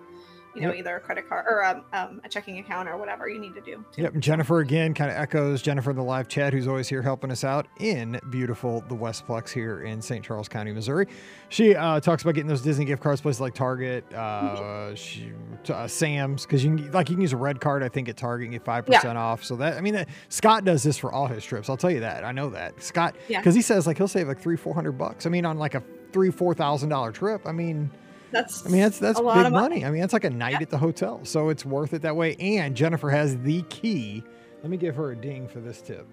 you 0.56 0.62
know, 0.62 0.68
Yep. 0.70 0.78
either 0.78 0.96
a 0.96 1.00
credit 1.00 1.28
card 1.28 1.44
or 1.48 1.64
um, 1.64 1.82
um, 1.92 2.20
a 2.24 2.28
checking 2.28 2.58
account 2.58 2.88
or 2.88 2.96
whatever 2.96 3.28
you 3.28 3.38
need 3.38 3.54
to 3.54 3.60
do. 3.60 3.84
Too. 3.92 4.02
Yep. 4.02 4.14
and 4.14 4.22
Jennifer 4.22 4.60
again 4.60 4.94
kind 4.94 5.10
of 5.10 5.16
echoes 5.16 5.62
Jennifer 5.62 5.90
in 5.90 5.96
the 5.96 6.02
live 6.02 6.26
chat, 6.28 6.52
who's 6.52 6.66
always 6.66 6.88
here 6.88 7.02
helping 7.02 7.30
us 7.30 7.44
out 7.44 7.66
in 7.78 8.18
beautiful 8.30 8.82
the 8.88 8.94
Westplex 8.96 9.50
here 9.50 9.82
in 9.82 10.00
St. 10.02 10.24
Charles 10.24 10.48
County, 10.48 10.72
Missouri. 10.72 11.06
She 11.50 11.76
uh, 11.76 12.00
talks 12.00 12.22
about 12.22 12.34
getting 12.34 12.48
those 12.48 12.62
Disney 12.62 12.84
gift 12.86 13.02
cards, 13.02 13.20
places 13.20 13.40
like 13.40 13.54
Target, 13.54 14.10
uh, 14.12 14.94
she, 14.94 15.32
uh, 15.68 15.86
Sam's, 15.86 16.42
because 16.44 16.64
you 16.64 16.74
can 16.76 16.90
like 16.92 17.08
you 17.08 17.14
can 17.16 17.22
use 17.22 17.32
a 17.32 17.36
red 17.36 17.60
card. 17.60 17.82
I 17.82 17.88
think 17.88 18.08
at 18.08 18.16
Target 18.16 18.46
and 18.46 18.52
get 18.52 18.64
five 18.64 18.86
percent 18.86 19.16
off. 19.18 19.44
So 19.44 19.56
that 19.56 19.76
I 19.76 19.80
mean, 19.80 19.94
that, 19.94 20.08
Scott 20.28 20.64
does 20.64 20.82
this 20.82 20.96
for 20.98 21.12
all 21.12 21.26
his 21.26 21.44
trips. 21.44 21.68
I'll 21.68 21.76
tell 21.76 21.90
you 21.90 22.00
that. 22.00 22.24
I 22.24 22.32
know 22.32 22.50
that 22.50 22.82
Scott 22.82 23.14
Yeah. 23.28 23.38
because 23.40 23.54
he 23.54 23.62
says 23.62 23.86
like 23.86 23.96
he'll 23.98 24.08
save 24.08 24.26
like 24.28 24.40
three 24.40 24.56
four 24.56 24.74
hundred 24.74 24.92
bucks. 24.92 25.26
I 25.26 25.28
mean, 25.30 25.44
on 25.44 25.58
like 25.58 25.74
a 25.74 25.82
three 26.12 26.30
four 26.30 26.54
thousand 26.54 26.88
dollar 26.88 27.12
trip. 27.12 27.42
I 27.46 27.52
mean. 27.52 27.90
That's 28.32 28.66
I 28.66 28.70
mean, 28.70 28.80
that's 28.80 28.98
that's 28.98 29.20
big 29.20 29.28
of 29.28 29.52
money. 29.52 29.84
I 29.84 29.90
mean, 29.90 30.00
that's 30.00 30.12
like 30.12 30.24
a 30.24 30.30
night 30.30 30.52
Yeah. 30.52 30.62
at 30.62 30.70
the 30.70 30.78
hotel, 30.78 31.20
so 31.24 31.48
it's 31.48 31.64
worth 31.64 31.92
it 31.94 32.02
that 32.02 32.16
way. 32.16 32.34
And 32.36 32.76
Jennifer 32.76 33.10
has 33.10 33.36
the 33.38 33.62
key. 33.62 34.22
Let 34.62 34.70
me 34.70 34.76
give 34.76 34.96
her 34.96 35.12
a 35.12 35.16
ding 35.16 35.48
for 35.48 35.60
this 35.60 35.80
tip. 35.80 36.06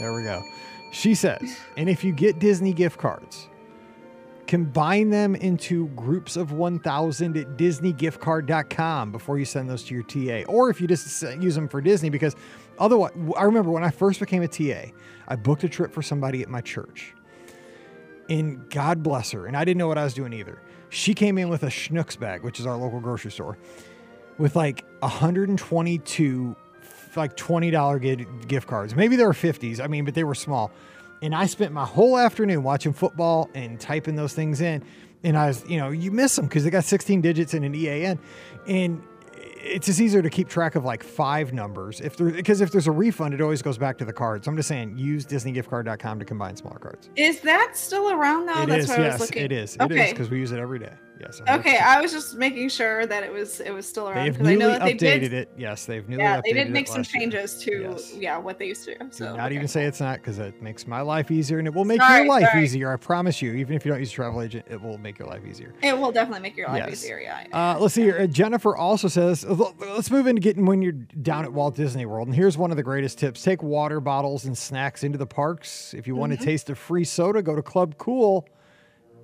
There 0.00 0.14
we 0.14 0.24
go. 0.24 0.40
She 0.92 1.14
says, 1.14 1.56
and 1.76 1.88
if 1.88 2.02
you 2.02 2.12
get 2.12 2.38
Disney 2.38 2.72
gift 2.72 2.98
cards, 2.98 3.48
combine 4.46 5.10
them 5.10 5.34
into 5.36 5.88
groups 5.88 6.36
of 6.36 6.52
1,000 6.52 7.36
at 7.36 7.56
DisneyGiftCard.com 7.58 9.12
before 9.12 9.38
you 9.38 9.44
send 9.44 9.68
those 9.68 9.84
to 9.84 9.94
your 9.94 10.02
TA, 10.04 10.50
or 10.50 10.70
if 10.70 10.80
you 10.80 10.86
just 10.86 11.22
use 11.40 11.54
them 11.54 11.68
for 11.68 11.80
Disney, 11.80 12.08
because 12.10 12.34
otherwise, 12.78 13.12
I 13.36 13.42
remember 13.44 13.70
when 13.70 13.84
I 13.84 13.90
first 13.90 14.18
became 14.20 14.42
a 14.42 14.48
TA, 14.48 14.90
I 15.28 15.36
booked 15.36 15.64
a 15.64 15.68
trip 15.68 15.92
for 15.92 16.02
somebody 16.02 16.42
at 16.42 16.48
my 16.48 16.60
church 16.60 17.14
and 18.30 18.68
God 18.70 19.02
bless 19.02 19.30
her. 19.30 19.46
And 19.46 19.56
I 19.56 19.64
didn't 19.64 19.78
know 19.78 19.88
what 19.88 19.98
I 19.98 20.04
was 20.04 20.14
doing 20.14 20.32
either. 20.32 20.60
She 20.90 21.14
came 21.14 21.38
in 21.38 21.48
with 21.48 21.62
a 21.62 21.68
Schnucks 21.68 22.18
bag, 22.18 22.42
which 22.42 22.60
is 22.60 22.66
our 22.66 22.76
local 22.76 23.00
grocery 23.00 23.30
store, 23.30 23.58
with 24.38 24.56
like 24.56 24.84
122 25.00 26.56
like 27.16 27.36
twenty 27.36 27.70
dollar 27.70 27.98
gift 27.98 28.68
cards. 28.68 28.94
Maybe 28.94 29.16
there 29.16 29.26
were 29.26 29.34
fifties. 29.34 29.80
I 29.80 29.88
mean, 29.88 30.04
but 30.04 30.14
they 30.14 30.24
were 30.24 30.34
small. 30.34 30.70
And 31.20 31.34
I 31.34 31.46
spent 31.46 31.72
my 31.72 31.84
whole 31.84 32.16
afternoon 32.16 32.62
watching 32.62 32.92
football 32.92 33.50
and 33.54 33.80
typing 33.80 34.14
those 34.14 34.34
things 34.34 34.60
in. 34.60 34.84
And 35.24 35.36
I 35.36 35.48
was, 35.48 35.68
you 35.68 35.78
know, 35.78 35.90
you 35.90 36.12
miss 36.12 36.36
them 36.36 36.46
because 36.46 36.62
they 36.62 36.70
got 36.70 36.84
16 36.84 37.20
digits 37.20 37.54
and 37.54 37.64
an 37.64 37.74
EAN. 37.74 38.20
And 38.68 39.02
it's 39.68 39.86
just 39.86 40.00
easier 40.00 40.22
to 40.22 40.30
keep 40.30 40.48
track 40.48 40.74
of 40.74 40.84
like 40.84 41.02
five 41.02 41.52
numbers. 41.52 42.00
If 42.00 42.16
there 42.16 42.30
because 42.30 42.60
if 42.60 42.70
there's 42.70 42.86
a 42.86 42.92
refund 42.92 43.34
it 43.34 43.40
always 43.40 43.62
goes 43.62 43.78
back 43.78 43.98
to 43.98 44.04
the 44.04 44.12
card 44.12 44.44
so 44.44 44.50
i'm 44.50 44.56
just 44.56 44.68
saying 44.68 44.96
use 44.96 45.26
disneygiftcard.com 45.26 46.18
to 46.18 46.24
combine 46.24 46.56
smaller 46.56 46.78
cards. 46.78 47.10
Is 47.16 47.40
that 47.40 47.76
still 47.76 48.10
around 48.12 48.46
though? 48.46 48.62
It 48.62 48.66
That's 48.66 48.84
is, 48.84 48.88
what 48.90 49.00
I 49.00 49.02
was 49.02 49.12
yes 49.12 49.20
looking. 49.20 49.44
it 49.44 49.52
is. 49.52 49.76
It 49.80 49.92
is 49.92 50.10
because 50.10 50.30
we 50.30 50.38
use 50.38 50.52
it 50.52 50.58
every 50.58 50.78
day 50.78 50.92
yes 51.20 51.40
Okay, 51.48 51.78
I 51.78 52.00
was 52.00 52.12
just 52.12 52.36
making 52.36 52.68
sure 52.68 53.06
that 53.06 53.22
it 53.22 53.32
was 53.32 53.60
it 53.60 53.70
was 53.70 53.86
still 53.86 54.08
around 54.08 54.24
they've 54.24 54.32
because 54.32 54.46
I 54.46 54.50
newly 54.54 54.64
know 54.64 54.78
that 54.78 54.84
they 54.84 54.94
updated 54.94 55.20
did. 55.20 55.32
it 55.32 55.50
yes 55.56 55.84
they've 55.86 56.08
newly 56.08 56.22
Yeah, 56.22 56.36
updated 56.38 56.42
they 56.44 56.52
did 56.52 56.70
make 56.70 56.86
some 56.86 56.98
last 56.98 57.14
year. 57.14 57.20
changes 57.22 57.62
to 57.64 57.80
Yes. 57.90 58.14
yeah 58.16 58.36
what 58.38 58.58
they 58.58 58.66
used 58.66 58.84
to 58.84 58.96
do. 58.98 59.04
Do 59.04 59.10
So 59.10 59.36
not 59.36 59.46
okay. 59.46 59.54
even 59.56 59.68
say 59.68 59.84
it's 59.84 60.00
not 60.00 60.18
because 60.18 60.38
it 60.38 60.60
makes 60.62 60.86
my 60.86 61.00
life 61.00 61.30
easier 61.30 61.58
and 61.58 61.66
it 61.66 61.74
will 61.74 61.84
make 61.84 62.00
Sorry, 62.00 62.18
your 62.20 62.28
life 62.28 62.48
sorry. 62.50 62.64
easier. 62.64 62.92
I 62.92 62.96
promise 62.96 63.42
you. 63.42 63.52
Even 63.54 63.74
if 63.74 63.84
you 63.84 63.90
don't 63.90 64.00
use 64.00 64.10
a 64.10 64.14
travel 64.14 64.42
agent, 64.42 64.66
it 64.70 64.80
will 64.80 64.98
make 64.98 65.18
your 65.18 65.28
life 65.28 65.42
easier. 65.48 65.74
It 65.82 65.98
will 65.98 66.12
definitely 66.12 66.42
make 66.42 66.56
your 66.56 66.68
life 66.68 66.84
Yes. 66.88 67.02
easier. 67.04 67.20
Yeah. 67.20 67.44
Uh, 67.52 67.78
let's 67.80 67.94
see 67.94 68.02
here. 68.02 68.18
Uh, 68.20 68.26
Jennifer 68.26 68.76
also 68.76 69.08
says, 69.08 69.44
let's 69.44 70.10
move 70.10 70.26
into 70.26 70.40
getting 70.40 70.66
when 70.66 70.82
you're 70.82 70.92
down 70.92 71.44
at 71.44 71.52
Walt 71.52 71.74
Disney 71.74 72.06
World. 72.06 72.28
And 72.28 72.34
here's 72.36 72.56
one 72.56 72.70
of 72.70 72.76
the 72.76 72.82
greatest 72.82 73.18
tips 73.18 73.42
take 73.42 73.62
water 73.62 74.00
bottles 74.00 74.44
and 74.44 74.56
snacks 74.56 75.02
into 75.04 75.18
the 75.18 75.26
parks. 75.26 75.94
If 75.94 76.06
you 76.06 76.14
want 76.14 76.32
Mm-hmm. 76.32 76.40
to 76.40 76.46
taste 76.46 76.70
a 76.70 76.74
free 76.74 77.04
soda, 77.04 77.42
go 77.42 77.56
to 77.56 77.62
Club 77.62 77.96
Cool. 77.98 78.46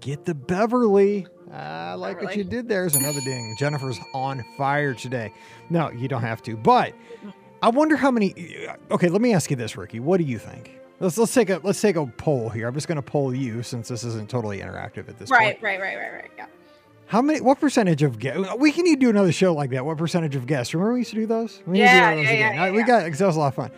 Get 0.00 0.24
the 0.24 0.34
Beverly. 0.34 1.26
I 1.52 1.94
like 1.94 2.20
what 2.22 2.36
you 2.36 2.44
did 2.44 2.68
there. 2.68 2.82
There's 2.82 2.96
another 2.96 3.20
ding. 3.20 3.54
Jennifer's 3.58 3.98
on 4.14 4.44
fire 4.56 4.94
today. 4.94 5.32
No, 5.70 5.90
you 5.90 6.08
don't 6.08 6.22
have 6.22 6.42
to. 6.44 6.56
But 6.56 6.94
I 7.62 7.68
wonder 7.68 7.96
how 7.96 8.10
many. 8.10 8.34
Okay, 8.90 9.08
let 9.08 9.20
me 9.20 9.32
ask 9.34 9.50
you 9.50 9.56
this, 9.56 9.76
Ricky. 9.76 10.00
What 10.00 10.18
do 10.18 10.24
you 10.24 10.38
think? 10.38 10.78
Let's 11.00 11.18
let's 11.18 11.34
take 11.34 11.50
a 11.50 11.60
let's 11.62 11.80
take 11.80 11.96
a 11.96 12.06
poll 12.06 12.48
here. 12.48 12.66
I'm 12.68 12.74
just 12.74 12.88
going 12.88 12.96
to 12.96 13.02
poll 13.02 13.34
you 13.34 13.62
since 13.62 13.88
this 13.88 14.04
isn't 14.04 14.30
totally 14.30 14.60
interactive 14.60 15.08
at 15.08 15.18
this 15.18 15.28
point. 15.30 15.40
Right, 15.40 15.62
right, 15.62 15.80
right, 15.80 15.96
right, 15.96 16.12
right. 16.14 16.30
Yeah. 16.36 16.46
How 17.06 17.20
many? 17.20 17.40
What 17.40 17.60
percentage 17.60 18.02
of 18.02 18.18
guests? 18.18 18.48
We 18.58 18.72
can 18.72 18.86
even 18.86 18.98
do 19.00 19.10
another 19.10 19.32
show 19.32 19.52
like 19.52 19.70
that. 19.70 19.84
What 19.84 19.98
percentage 19.98 20.36
of 20.36 20.46
guests? 20.46 20.72
Remember 20.72 20.94
we 20.94 21.00
used 21.00 21.10
to 21.10 21.16
do 21.16 21.26
those? 21.26 21.62
We 21.66 21.74
need 21.74 21.78
to 21.80 21.84
do 21.84 21.94
Yeah, 21.94 22.14
those 22.14 22.24
yeah, 22.24 22.30
yeah, 22.30 22.36
again. 22.36 22.54
yeah, 22.54 22.64
Uh, 22.64 22.72
We 22.72 22.78
yeah. 22.78 22.86
got 22.86 23.04
because 23.04 23.18
that 23.18 23.26
was 23.26 23.36
a 23.36 23.40
lot 23.40 23.48
of 23.48 23.54
fun. 23.54 23.70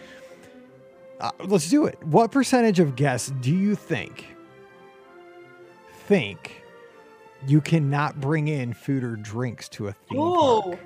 Uh, 1.19 1.31
let's 1.47 1.69
do 1.69 1.87
it. 1.87 1.99
What 2.05 2.31
percentage 2.31 2.79
of 2.79 2.95
guests 2.97 3.33
do 3.41 3.51
you 3.55 3.75
think 3.75 4.27
think 6.07 6.63
you 7.47 7.61
cannot 7.61 8.21
bring 8.21 8.49
in 8.49 8.73
food 8.73 9.05
or 9.05 9.17
drinks 9.17 9.69
to 9.71 9.89
a 9.89 9.93
theme 9.93 10.19
Ooh. 10.19 10.63
park? 10.63 10.79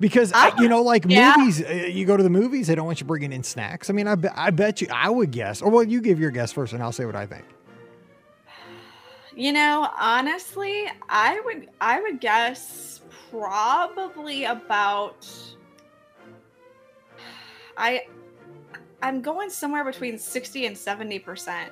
Because 0.00 0.32
I, 0.32 0.52
you 0.60 0.68
know, 0.68 0.82
like 0.82 1.04
yeah. 1.08 1.34
movies, 1.36 1.62
uh, 1.62 1.68
you 1.70 2.04
go 2.06 2.16
to 2.16 2.22
the 2.24 2.30
movies, 2.30 2.66
they 2.66 2.74
don't 2.74 2.86
want 2.86 3.00
you 3.00 3.06
bringing 3.06 3.32
in 3.32 3.44
snacks. 3.44 3.88
I 3.88 3.92
mean, 3.92 4.08
I, 4.08 4.16
be, 4.16 4.28
I 4.34 4.50
bet 4.50 4.80
you, 4.80 4.88
I 4.92 5.08
would 5.08 5.30
guess. 5.30 5.62
Or 5.62 5.70
well, 5.70 5.84
you 5.84 6.00
give 6.00 6.18
your 6.18 6.32
guess 6.32 6.50
first, 6.50 6.72
and 6.72 6.82
I'll 6.82 6.90
say 6.90 7.04
what 7.04 7.14
I 7.14 7.24
think. 7.24 7.44
You 9.36 9.52
know, 9.52 9.88
honestly, 9.98 10.86
I 11.08 11.40
would 11.44 11.68
I 11.80 12.00
would 12.00 12.20
guess 12.20 13.00
probably 13.30 14.44
about 14.44 15.26
I 17.76 18.06
I'm 19.02 19.22
going 19.22 19.50
somewhere 19.50 19.84
between 19.84 20.18
60 20.18 20.66
and 20.66 20.76
70%. 20.76 21.68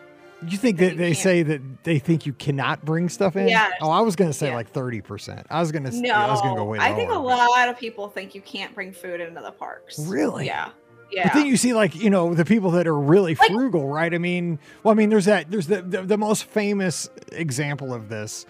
You 0.46 0.56
think 0.56 0.78
that 0.78 0.96
they 0.96 1.12
say 1.12 1.42
that 1.42 1.84
they 1.84 1.98
think 1.98 2.24
you 2.26 2.32
cannot 2.32 2.84
bring 2.84 3.08
stuff 3.08 3.36
in? 3.36 3.48
Yes. 3.48 3.72
Oh, 3.82 3.90
I 3.90 4.00
was 4.00 4.16
going 4.16 4.30
to 4.30 4.36
say 4.36 4.48
Yeah. 4.48 4.54
like 4.56 4.72
30%. 4.72 5.44
I 5.50 5.60
was 5.60 5.70
going 5.72 5.84
to 5.84 5.90
No, 6.00 6.14
I 6.14 6.30
was 6.30 6.40
going 6.40 6.54
to 6.54 6.60
go 6.60 6.64
way 6.64 6.78
I 6.78 6.94
think 6.94 7.10
a 7.10 7.14
lot 7.18 7.68
of 7.68 7.78
people 7.78 8.08
think 8.08 8.34
you 8.34 8.40
can't 8.40 8.74
bring 8.74 8.92
food 8.92 9.20
into 9.20 9.40
the 9.40 9.52
parks. 9.52 9.98
Really? 9.98 10.46
Yeah. 10.46 10.70
Yeah. 11.12 11.24
But 11.24 11.34
Yeah. 11.34 11.34
then 11.40 11.46
you 11.46 11.56
see 11.56 11.74
like, 11.74 11.94
you 11.94 12.08
know, 12.08 12.34
the 12.34 12.44
people 12.44 12.70
that 12.72 12.86
are 12.86 12.98
really 12.98 13.34
Like- 13.34 13.50
frugal, 13.50 13.86
right? 13.88 14.14
I 14.14 14.18
mean, 14.18 14.58
well, 14.82 14.92
I 14.92 14.94
mean, 14.94 15.10
there's 15.10 15.26
that 15.26 15.50
there's 15.50 15.66
the, 15.66 15.82
the 15.82 16.02
the 16.02 16.16
most 16.18 16.44
famous 16.44 17.10
example 17.32 17.92
of 17.92 18.08
this 18.08 18.46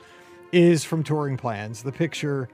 is 0.52 0.85
from 0.85 1.02
Touring 1.02 1.37
Plans, 1.37 1.82
the 1.82 1.92
picture 1.92 2.49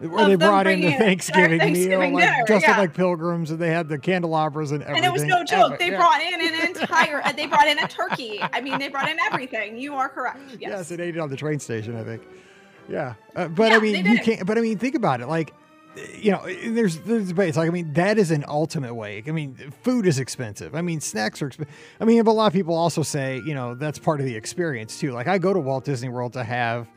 where 0.00 0.26
they 0.28 0.34
brought 0.36 0.66
in 0.66 0.80
the 0.80 0.86
bringing 0.86 0.92
in 0.92 0.98
their 0.98 0.98
Thanksgiving, 1.08 1.58
Thanksgiving 1.60 2.12
meal, 2.12 2.20
like 2.20 2.24
dinner, 2.24 2.44
dressed 2.46 2.64
up 2.68 2.76
yeah. 2.76 2.80
like 2.80 2.94
pilgrims, 2.94 3.50
and 3.50 3.58
they 3.58 3.70
had 3.70 3.88
the 3.88 3.98
candelabras 3.98 4.70
and 4.72 4.82
everything. 4.82 5.04
and 5.04 5.06
it 5.06 5.12
was 5.12 5.24
no 5.24 5.44
joke. 5.44 5.78
They 5.78 5.90
Yeah. 5.90 5.98
brought 5.98 6.20
in 6.20 6.40
an 6.40 6.66
entire. 6.68 7.22
uh, 7.24 7.32
they 7.32 7.46
brought 7.46 7.66
in 7.66 7.78
a 7.78 7.88
turkey. 7.88 8.40
I 8.42 8.60
mean, 8.60 8.78
they 8.78 8.88
brought 8.88 9.08
in 9.08 9.18
everything. 9.20 9.78
You 9.78 9.94
are 9.94 10.08
correct. 10.08 10.38
Yes. 10.60 10.70
Yes, 10.70 10.90
it 10.92 11.00
ate 11.00 11.16
it 11.16 11.20
on 11.20 11.28
the 11.30 11.36
train 11.36 11.58
station, 11.58 11.96
I 11.96 12.04
think. 12.04 12.22
Yeah, 12.88 13.14
uh, 13.36 13.48
but 13.48 13.72
I 13.72 13.78
mean, 13.78 14.06
you 14.06 14.18
can't. 14.18 14.46
But 14.46 14.56
I 14.56 14.60
mean, 14.62 14.78
think 14.78 14.94
about 14.94 15.20
it. 15.20 15.26
Like, 15.28 15.52
you 16.16 16.30
know, 16.32 16.42
there's 16.68 16.98
there's 17.00 17.28
debates. 17.28 17.56
Like, 17.56 17.68
I 17.68 17.72
mean, 17.72 17.92
that 17.94 18.18
is 18.18 18.30
an 18.30 18.44
ultimate 18.48 18.94
way. 18.94 19.22
I 19.26 19.30
mean, 19.30 19.56
food 19.82 20.06
is 20.06 20.18
expensive. 20.18 20.74
I 20.74 20.80
mean, 20.80 21.00
snacks 21.00 21.42
are 21.42 21.48
expensive. 21.48 21.74
I 22.00 22.04
mean, 22.06 22.22
but 22.22 22.30
a 22.30 22.32
lot 22.32 22.46
of 22.46 22.52
people 22.54 22.74
also 22.74 23.02
say, 23.02 23.42
you 23.44 23.54
know, 23.54 23.74
that's 23.74 23.98
part 23.98 24.20
of 24.20 24.26
the 24.26 24.34
experience 24.36 24.98
too. 24.98 25.12
Like, 25.12 25.26
I 25.26 25.36
go 25.38 25.52
to 25.52 25.58
Walt 25.60 25.84
Disney 25.84 26.08
World 26.08 26.32
to 26.34 26.44
have 26.44 26.88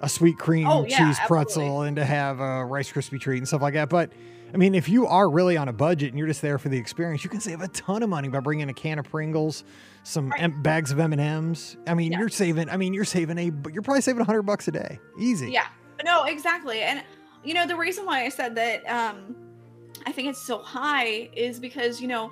a 0.00 0.08
sweet 0.08 0.38
cream 0.38 0.66
Oh, 0.66 0.84
yeah, 0.86 0.98
cheese 1.08 1.18
pretzel 1.26 1.62
absolutely. 1.62 1.88
and 1.88 1.96
to 1.96 2.04
have 2.04 2.40
a 2.40 2.64
Rice 2.64 2.92
Krispie 2.92 3.20
treat 3.20 3.38
and 3.38 3.46
stuff 3.48 3.62
like 3.62 3.74
that. 3.74 3.88
But 3.88 4.12
I 4.52 4.56
mean, 4.56 4.74
if 4.74 4.88
you 4.88 5.06
are 5.06 5.28
really 5.28 5.56
on 5.56 5.68
a 5.68 5.72
budget 5.72 6.08
and 6.10 6.18
you're 6.18 6.28
just 6.28 6.40
there 6.40 6.58
for 6.58 6.68
the 6.70 6.78
experience, 6.78 7.22
you 7.24 7.30
can 7.30 7.40
save 7.40 7.60
a 7.60 7.68
ton 7.68 8.02
of 8.02 8.08
money 8.08 8.28
by 8.28 8.40
bringing 8.40 8.68
a 8.70 8.72
can 8.74 8.98
of 8.98 9.08
Pringles, 9.10 9.64
some 10.04 10.30
Right. 10.30 10.42
em- 10.44 10.62
bags 10.62 10.90
of 10.90 10.98
M 10.98 11.12
and 11.12 11.20
M's. 11.20 11.76
I 11.86 11.94
mean, 11.94 12.12
Yeah. 12.12 12.20
you're 12.20 12.28
saving. 12.30 12.70
I 12.70 12.76
mean, 12.78 12.94
you're 12.94 13.04
saving 13.04 13.36
a. 13.38 13.50
But 13.50 13.74
you're 13.74 13.82
probably 13.82 14.00
saving 14.00 14.22
a 14.22 14.24
hundred 14.24 14.42
bucks 14.42 14.66
a 14.68 14.72
day, 14.72 14.98
easy. 15.18 15.50
Yeah. 15.50 15.66
No, 16.04 16.24
exactly. 16.24 16.80
And 16.82 17.02
you 17.44 17.54
know, 17.54 17.66
the 17.66 17.76
reason 17.76 18.04
why 18.06 18.24
I 18.24 18.28
said 18.30 18.54
that 18.56 18.88
um 18.88 19.36
I 20.06 20.12
think 20.12 20.28
it's 20.28 20.40
so 20.40 20.58
high 20.58 21.28
is 21.34 21.58
because, 21.60 22.00
you 22.00 22.08
know, 22.08 22.30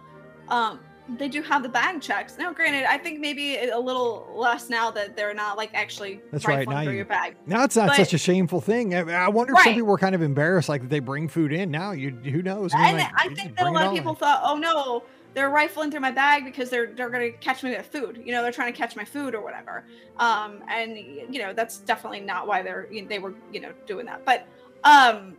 um 0.49 0.81
they 1.19 1.29
do 1.29 1.41
have 1.43 1.63
the 1.63 1.69
bag 1.69 2.01
checks. 2.01 2.37
Now, 2.39 2.53
granted, 2.53 2.85
I 2.85 2.99
think 2.99 3.21
maybe 3.21 3.57
a 3.59 3.79
little 3.79 4.29
less 4.35 4.69
now 4.69 4.91
that 4.91 5.17
they're 5.17 5.35
not 5.35 5.57
like 5.57 5.71
actually 5.75 6.21
That's 6.33 6.45
right, 6.47 6.59
rifling 6.59 6.77
now 6.77 6.83
through 6.83 6.93
you- 6.93 6.97
your 6.99 7.07
bag. 7.07 7.37
Now 7.47 7.65
it's 7.65 7.77
not 7.77 7.89
But- 7.89 7.97
such 7.97 8.13
a 8.15 8.19
shameful 8.19 8.61
thing. 8.61 8.95
I, 8.95 9.27
I 9.27 9.29
wonder 9.29 9.53
if 9.55 9.61
some 9.63 9.75
people 9.75 9.89
were 9.89 9.99
kind 9.99 10.15
of 10.15 10.23
embarrassed, 10.23 10.69
like 10.69 10.83
that 10.83 10.91
they 10.91 10.99
bring 11.01 11.29
food 11.29 11.53
in. 11.53 11.71
Now 11.71 11.93
you, 11.93 12.11
who 12.11 12.43
knows? 12.43 12.73
I 12.75 12.79
mean, 12.79 12.87
And 12.89 12.99
like, 12.99 13.13
I 13.17 13.35
think 13.35 13.57
that 13.57 13.67
a 13.67 13.71
lot 13.71 13.87
of 13.87 13.93
people 13.95 14.15
thought, 14.15 14.41
oh 14.45 14.57
no, 14.57 15.05
they're 15.35 15.51
rifling 15.51 15.91
through 15.91 16.01
my 16.01 16.11
bag 16.11 16.45
because 16.45 16.71
they're 16.71 16.87
they're 16.87 17.11
gonna 17.11 17.31
catch 17.31 17.63
me 17.63 17.71
with 17.71 17.87
food. 17.87 18.23
You 18.25 18.33
know, 18.33 18.43
they're 18.43 18.51
trying 18.53 18.73
to 18.73 18.79
catch 18.79 18.97
my 18.97 19.05
food 19.05 19.35
or 19.35 19.43
whatever. 19.43 19.85
Um, 20.19 20.65
and 20.69 20.97
you 20.97 21.39
know, 21.41 21.53
that's 21.53 21.79
definitely 21.79 22.21
not 22.21 22.47
why 22.47 22.63
they're 22.63 22.89
they 23.09 23.19
were 23.19 23.35
you 23.53 23.61
know 23.61 23.73
doing 23.87 24.07
that. 24.07 24.25
But 24.25 24.47
um, 24.83 25.37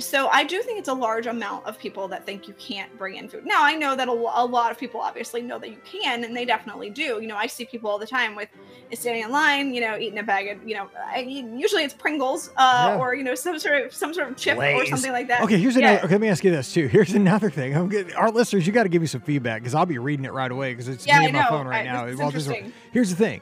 so 0.00 0.28
I 0.28 0.44
do 0.44 0.62
think 0.62 0.78
it's 0.78 0.88
a 0.88 0.94
large 0.94 1.26
amount 1.26 1.66
of 1.66 1.78
people 1.78 2.08
that 2.08 2.26
think 2.26 2.48
you 2.48 2.54
can't 2.54 2.96
bring 2.98 3.16
in 3.16 3.28
food. 3.28 3.46
Now 3.46 3.62
I 3.62 3.74
know 3.74 3.94
that 3.94 4.08
a, 4.08 4.12
a 4.12 4.44
lot 4.44 4.70
of 4.70 4.78
people 4.78 5.00
obviously 5.00 5.42
know 5.42 5.58
that 5.58 5.70
you 5.70 5.78
can, 5.84 6.24
and 6.24 6.36
they 6.36 6.44
definitely 6.44 6.90
do. 6.90 7.18
You 7.20 7.26
know, 7.28 7.36
I 7.36 7.46
see 7.46 7.64
people 7.64 7.88
all 7.90 7.98
the 7.98 8.06
time 8.06 8.34
with 8.34 8.48
standing 8.92 9.22
in 9.24 9.30
line, 9.30 9.72
you 9.72 9.80
know, 9.80 9.96
eating 9.98 10.18
a 10.18 10.22
bag 10.22 10.48
of, 10.48 10.66
you 10.68 10.74
know, 10.74 10.88
I, 11.06 11.20
usually 11.20 11.84
it's 11.84 11.94
Pringles, 11.94 12.50
uh, 12.56 12.92
Yeah. 12.94 12.98
or 12.98 13.14
you 13.14 13.22
know, 13.24 13.34
some 13.34 13.58
sort 13.58 13.86
of 13.86 13.94
some 13.94 14.12
sort 14.14 14.28
of 14.30 14.36
chip 14.36 14.58
or 14.58 14.86
something 14.86 15.12
like 15.12 15.28
that. 15.28 15.42
Okay, 15.42 15.58
here's 15.58 15.76
Yeah. 15.76 15.90
another. 15.90 16.04
Okay, 16.06 16.14
let 16.14 16.20
me 16.20 16.28
ask 16.28 16.42
you 16.44 16.50
this 16.50 16.72
too. 16.72 16.86
Here's 16.88 17.12
another 17.14 17.50
thing. 17.50 17.76
I'm 17.76 17.88
getting, 17.88 18.14
our 18.14 18.30
listeners, 18.30 18.66
you 18.66 18.72
got 18.72 18.82
to 18.84 18.88
give 18.88 19.00
me 19.02 19.06
some 19.08 19.20
feedback 19.20 19.60
because 19.62 19.74
I'll 19.74 19.86
be 19.86 19.98
reading 19.98 20.24
it 20.24 20.32
right 20.32 20.50
away 20.50 20.72
because 20.72 20.88
it's 20.88 21.06
Yeah, 21.06 21.20
me 21.20 21.26
and 21.26 21.34
my 21.34 21.44
phone 21.48 21.66
right 21.66 21.82
I- 21.88 21.92
now. 21.92 22.04
this 22.06 22.14
is 22.14 22.20
Walt 22.20 22.34
Disney 22.34 22.60
World. 22.62 22.72
Here's 22.92 23.10
the 23.10 23.16
thing. 23.16 23.40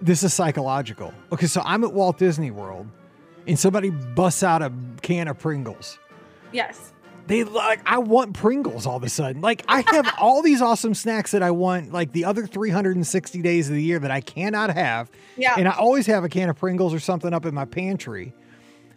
This 0.00 0.22
is 0.22 0.32
psychological. 0.32 1.12
Okay, 1.32 1.46
so 1.46 1.60
I'm 1.64 1.82
at 1.82 1.92
Walt 1.92 2.18
Disney 2.18 2.50
World, 2.52 2.86
and 3.48 3.58
somebody 3.58 3.90
busts 3.90 4.42
out 4.42 4.62
a 4.62 4.72
can 5.02 5.26
of 5.26 5.38
Pringles. 5.38 5.98
Yes. 6.52 6.92
They 7.26 7.44
like 7.44 7.80
I 7.84 7.98
want 7.98 8.34
Pringles 8.34 8.86
all 8.86 8.96
of 8.96 9.02
a 9.02 9.08
sudden. 9.08 9.42
Like 9.42 9.64
I 9.68 9.82
have 9.88 10.14
all 10.20 10.42
these 10.42 10.62
awesome 10.62 10.94
snacks 10.94 11.32
that 11.32 11.42
I 11.42 11.50
want 11.50 11.92
like 11.92 12.12
the 12.12 12.24
other 12.24 12.46
360 12.46 13.42
days 13.42 13.68
of 13.68 13.74
the 13.74 13.82
year 13.82 13.98
that 13.98 14.10
I 14.10 14.20
cannot 14.20 14.70
have. 14.70 15.10
Yeah. 15.36 15.54
And 15.56 15.68
I 15.68 15.72
always 15.72 16.06
have 16.06 16.24
a 16.24 16.28
can 16.28 16.48
of 16.48 16.56
Pringles 16.56 16.94
or 16.94 17.00
something 17.00 17.34
up 17.34 17.44
in 17.44 17.54
my 17.54 17.64
pantry. 17.64 18.32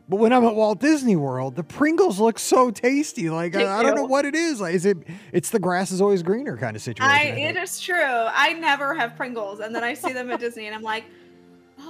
But 0.07 0.17
when 0.17 0.33
I'm 0.33 0.43
at 0.45 0.55
Walt 0.55 0.79
Disney 0.79 1.15
World, 1.15 1.55
the 1.55 1.63
Pringles 1.63 2.19
look 2.19 2.37
so 2.39 2.71
tasty. 2.71 3.29
Like 3.29 3.55
I, 3.55 3.79
I 3.79 3.83
don't 3.83 3.95
know 3.95 4.05
what 4.05 4.25
it 4.25 4.35
is. 4.35 4.59
Like 4.61 4.75
is 4.75 4.85
it 4.85 4.97
it's 5.31 5.49
the 5.49 5.59
grass 5.59 5.91
is 5.91 6.01
always 6.01 6.23
greener 6.23 6.57
kind 6.57 6.75
of 6.75 6.81
situation. 6.81 7.11
I 7.11 7.31
I 7.31 7.49
it 7.49 7.57
is 7.57 7.79
true. 7.79 7.95
I 7.95 8.53
never 8.53 8.93
have 8.93 9.15
Pringles, 9.15 9.59
and 9.59 9.73
then 9.75 9.83
I 9.83 9.93
see 9.93 10.11
them 10.13 10.31
at 10.31 10.39
Disney, 10.39 10.67
and 10.67 10.75
I'm 10.75 10.81
like, 10.81 11.05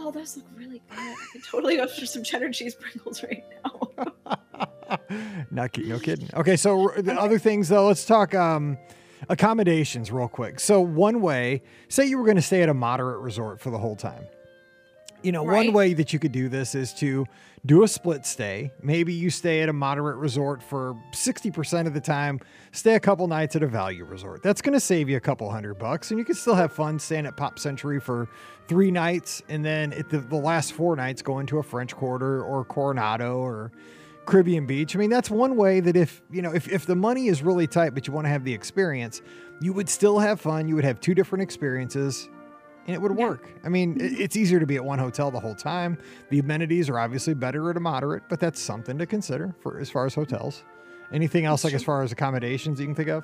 oh, 0.01 0.11
those 0.11 0.37
look 0.37 0.45
really 0.55 0.81
good. 0.89 0.97
I 0.97 1.15
could 1.31 1.43
totally 1.43 1.77
go 1.77 1.87
for 1.87 2.05
some 2.05 2.23
cheddar 2.23 2.51
cheese 2.51 2.75
Pringles 2.75 3.23
right 3.29 3.43
now. 3.63 4.37
Not 5.51 5.73
ki- 5.73 5.83
no 5.83 5.99
kidding. 5.99 6.29
Okay, 6.33 6.55
so 6.57 6.91
the 6.97 7.13
other 7.13 7.39
things 7.39 7.69
though, 7.69 7.87
let's 7.87 8.05
talk 8.05 8.33
um, 8.33 8.77
accommodations 9.29 10.11
real 10.11 10.27
quick. 10.27 10.59
So 10.59 10.81
one 10.81 11.21
way, 11.21 11.61
say 11.87 12.05
you 12.05 12.17
were 12.17 12.25
going 12.25 12.37
to 12.37 12.41
stay 12.41 12.61
at 12.61 12.69
a 12.69 12.73
moderate 12.73 13.19
resort 13.19 13.59
for 13.59 13.69
the 13.69 13.77
whole 13.77 13.95
time. 13.95 14.23
You 15.23 15.31
know, 15.31 15.43
one 15.43 15.71
way 15.71 15.93
that 15.93 16.13
you 16.13 16.19
could 16.19 16.31
do 16.31 16.49
this 16.49 16.73
is 16.73 16.93
to 16.95 17.25
do 17.65 17.83
a 17.83 17.87
split 17.87 18.25
stay. 18.25 18.71
Maybe 18.81 19.13
you 19.13 19.29
stay 19.29 19.61
at 19.61 19.69
a 19.69 19.73
moderate 19.73 20.17
resort 20.17 20.63
for 20.63 20.95
60% 21.11 21.85
of 21.85 21.93
the 21.93 22.01
time, 22.01 22.39
stay 22.71 22.95
a 22.95 22.99
couple 22.99 23.27
nights 23.27 23.55
at 23.55 23.61
a 23.61 23.67
value 23.67 24.03
resort. 24.03 24.41
That's 24.41 24.61
going 24.61 24.73
to 24.73 24.79
save 24.79 25.09
you 25.09 25.17
a 25.17 25.21
couple 25.21 25.49
hundred 25.51 25.75
bucks, 25.75 26.09
and 26.09 26.17
you 26.17 26.25
can 26.25 26.33
still 26.33 26.55
have 26.55 26.73
fun 26.73 26.97
staying 26.97 27.27
at 27.27 27.37
Pop 27.37 27.59
Century 27.59 27.99
for 27.99 28.27
three 28.67 28.89
nights, 28.89 29.43
and 29.47 29.63
then 29.63 29.93
at 29.93 30.09
the, 30.09 30.19
the 30.19 30.35
last 30.35 30.73
four 30.73 30.95
nights 30.95 31.21
go 31.21 31.37
into 31.37 31.59
a 31.59 31.63
French 31.63 31.95
Quarter 31.95 32.43
or 32.43 32.65
Coronado 32.65 33.37
or 33.37 33.71
Caribbean 34.25 34.65
beach. 34.65 34.95
I 34.95 34.99
mean, 34.99 35.09
that's 35.09 35.29
one 35.29 35.55
way 35.55 35.81
that 35.81 35.95
if 35.95 36.21
you 36.31 36.41
know 36.41 36.53
if 36.53 36.67
if 36.67 36.85
the 36.85 36.95
money 36.95 37.27
is 37.27 37.43
really 37.43 37.67
tight, 37.67 37.93
but 37.93 38.07
you 38.07 38.13
want 38.13 38.25
to 38.25 38.29
have 38.29 38.43
the 38.43 38.53
experience, 38.53 39.21
you 39.59 39.73
would 39.73 39.89
still 39.89 40.19
have 40.19 40.39
fun. 40.39 40.67
You 40.67 40.75
would 40.75 40.83
have 40.83 40.99
two 40.99 41.13
different 41.13 41.41
experiences. 41.41 42.29
And 42.91 42.95
it 42.97 43.01
would 43.01 43.17
Yeah. 43.17 43.25
work. 43.29 43.47
I 43.63 43.69
mean, 43.69 43.95
mm-hmm. 43.95 44.21
it's 44.21 44.35
easier 44.35 44.59
to 44.59 44.65
be 44.65 44.75
at 44.75 44.83
one 44.83 44.99
hotel 44.99 45.31
the 45.31 45.39
whole 45.39 45.55
time. 45.55 45.97
The 46.29 46.39
amenities 46.39 46.89
are 46.89 46.99
obviously 46.99 47.33
better 47.33 47.69
at 47.69 47.77
a 47.77 47.79
moderate, 47.79 48.23
but 48.27 48.41
that's 48.41 48.59
something 48.59 48.97
to 48.97 49.05
consider 49.05 49.55
for 49.61 49.79
as 49.79 49.89
far 49.89 50.05
as 50.05 50.13
hotels. 50.13 50.65
Anything 51.13 51.45
else, 51.45 51.63
like 51.63 51.73
as 51.73 51.83
far 51.83 52.03
as 52.03 52.11
accommodations 52.11 52.81
you 52.81 52.85
can 52.85 52.95
think 52.95 53.07
of? 53.07 53.23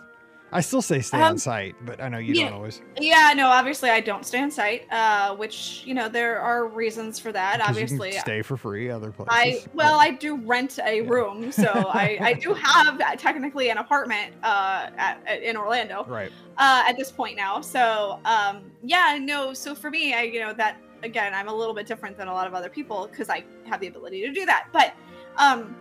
I 0.51 0.61
still 0.61 0.81
say 0.81 1.01
stay 1.01 1.17
on 1.21 1.31
Um, 1.31 1.37
site, 1.37 1.75
but 1.85 2.01
I 2.01 2.07
know 2.07 2.19
you 2.19 2.33
yeah. 2.33 2.45
don't 2.45 2.53
always. 2.53 2.81
Yeah, 2.99 3.33
no, 3.35 3.47
obviously 3.47 3.89
I 3.89 3.99
don't 3.99 4.25
stay 4.25 4.41
on 4.41 4.49
site, 4.49 4.91
uh, 4.93 5.35
which 5.35 5.83
you 5.85 5.93
know 5.93 6.07
there 6.07 6.39
are 6.39 6.67
reasons 6.67 7.19
for 7.19 7.33
that. 7.33 7.59
'cause 7.59 7.77
you 7.77 7.85
can 7.85 7.95
Obviously, 7.95 8.11
stay 8.13 8.41
for 8.41 8.55
free 8.55 8.89
other 8.89 9.11
places. 9.11 9.27
I 9.29 9.69
well, 9.73 9.99
I 9.99 10.11
do 10.11 10.37
rent 10.37 10.79
a 10.85 11.01
room, 11.01 11.51
so 11.51 11.65
I, 11.93 12.17
I 12.21 12.33
do 12.33 12.53
have 12.63 13.01
uh, 13.01 13.15
technically 13.17 13.69
an 13.69 13.77
apartment 13.77 14.33
uh, 14.41 14.89
at, 14.97 15.21
at, 15.27 15.43
in 15.43 15.57
Orlando 15.57 16.05
right. 16.07 16.31
uh, 16.57 16.83
at 16.87 16.95
this 16.97 17.11
point 17.11 17.35
now. 17.35 17.59
So 17.59 18.19
um, 18.23 18.71
yeah, 18.83 19.17
no. 19.19 19.53
So 19.53 19.75
for 19.75 19.89
me, 19.91 20.13
I 20.13 20.21
you 20.21 20.39
know 20.39 20.53
that 20.53 20.77
again, 21.03 21.33
I'm 21.33 21.49
a 21.49 21.53
little 21.53 21.73
bit 21.73 21.87
different 21.87 22.17
than 22.17 22.29
a 22.29 22.33
lot 22.33 22.47
of 22.47 22.53
other 22.53 22.69
people 22.69 23.07
because 23.11 23.29
I 23.29 23.43
have 23.65 23.81
the 23.81 23.87
ability 23.87 24.21
to 24.21 24.31
do 24.31 24.45
that. 24.45 24.67
But 24.71 24.93
um, 25.35 25.75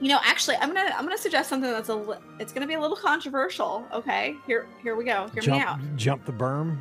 you 0.00 0.08
know, 0.08 0.18
actually, 0.24 0.56
I'm 0.56 0.74
gonna 0.74 0.92
I'm 0.96 1.04
gonna 1.04 1.16
suggest 1.16 1.48
something 1.48 1.70
that's 1.70 1.88
a 1.88 1.94
li- 1.94 2.18
it's 2.40 2.52
gonna 2.52 2.66
be 2.66 2.74
a 2.74 2.80
little 2.80 2.96
controversial. 2.96 3.86
Okay, 3.92 4.36
here 4.46 4.66
here 4.82 4.96
we 4.96 5.04
go. 5.04 5.28
Hear 5.34 5.52
me 5.52 5.60
out. 5.60 5.78
Jump, 5.78 5.96
jump 5.96 6.24
the 6.24 6.32
berm. 6.32 6.78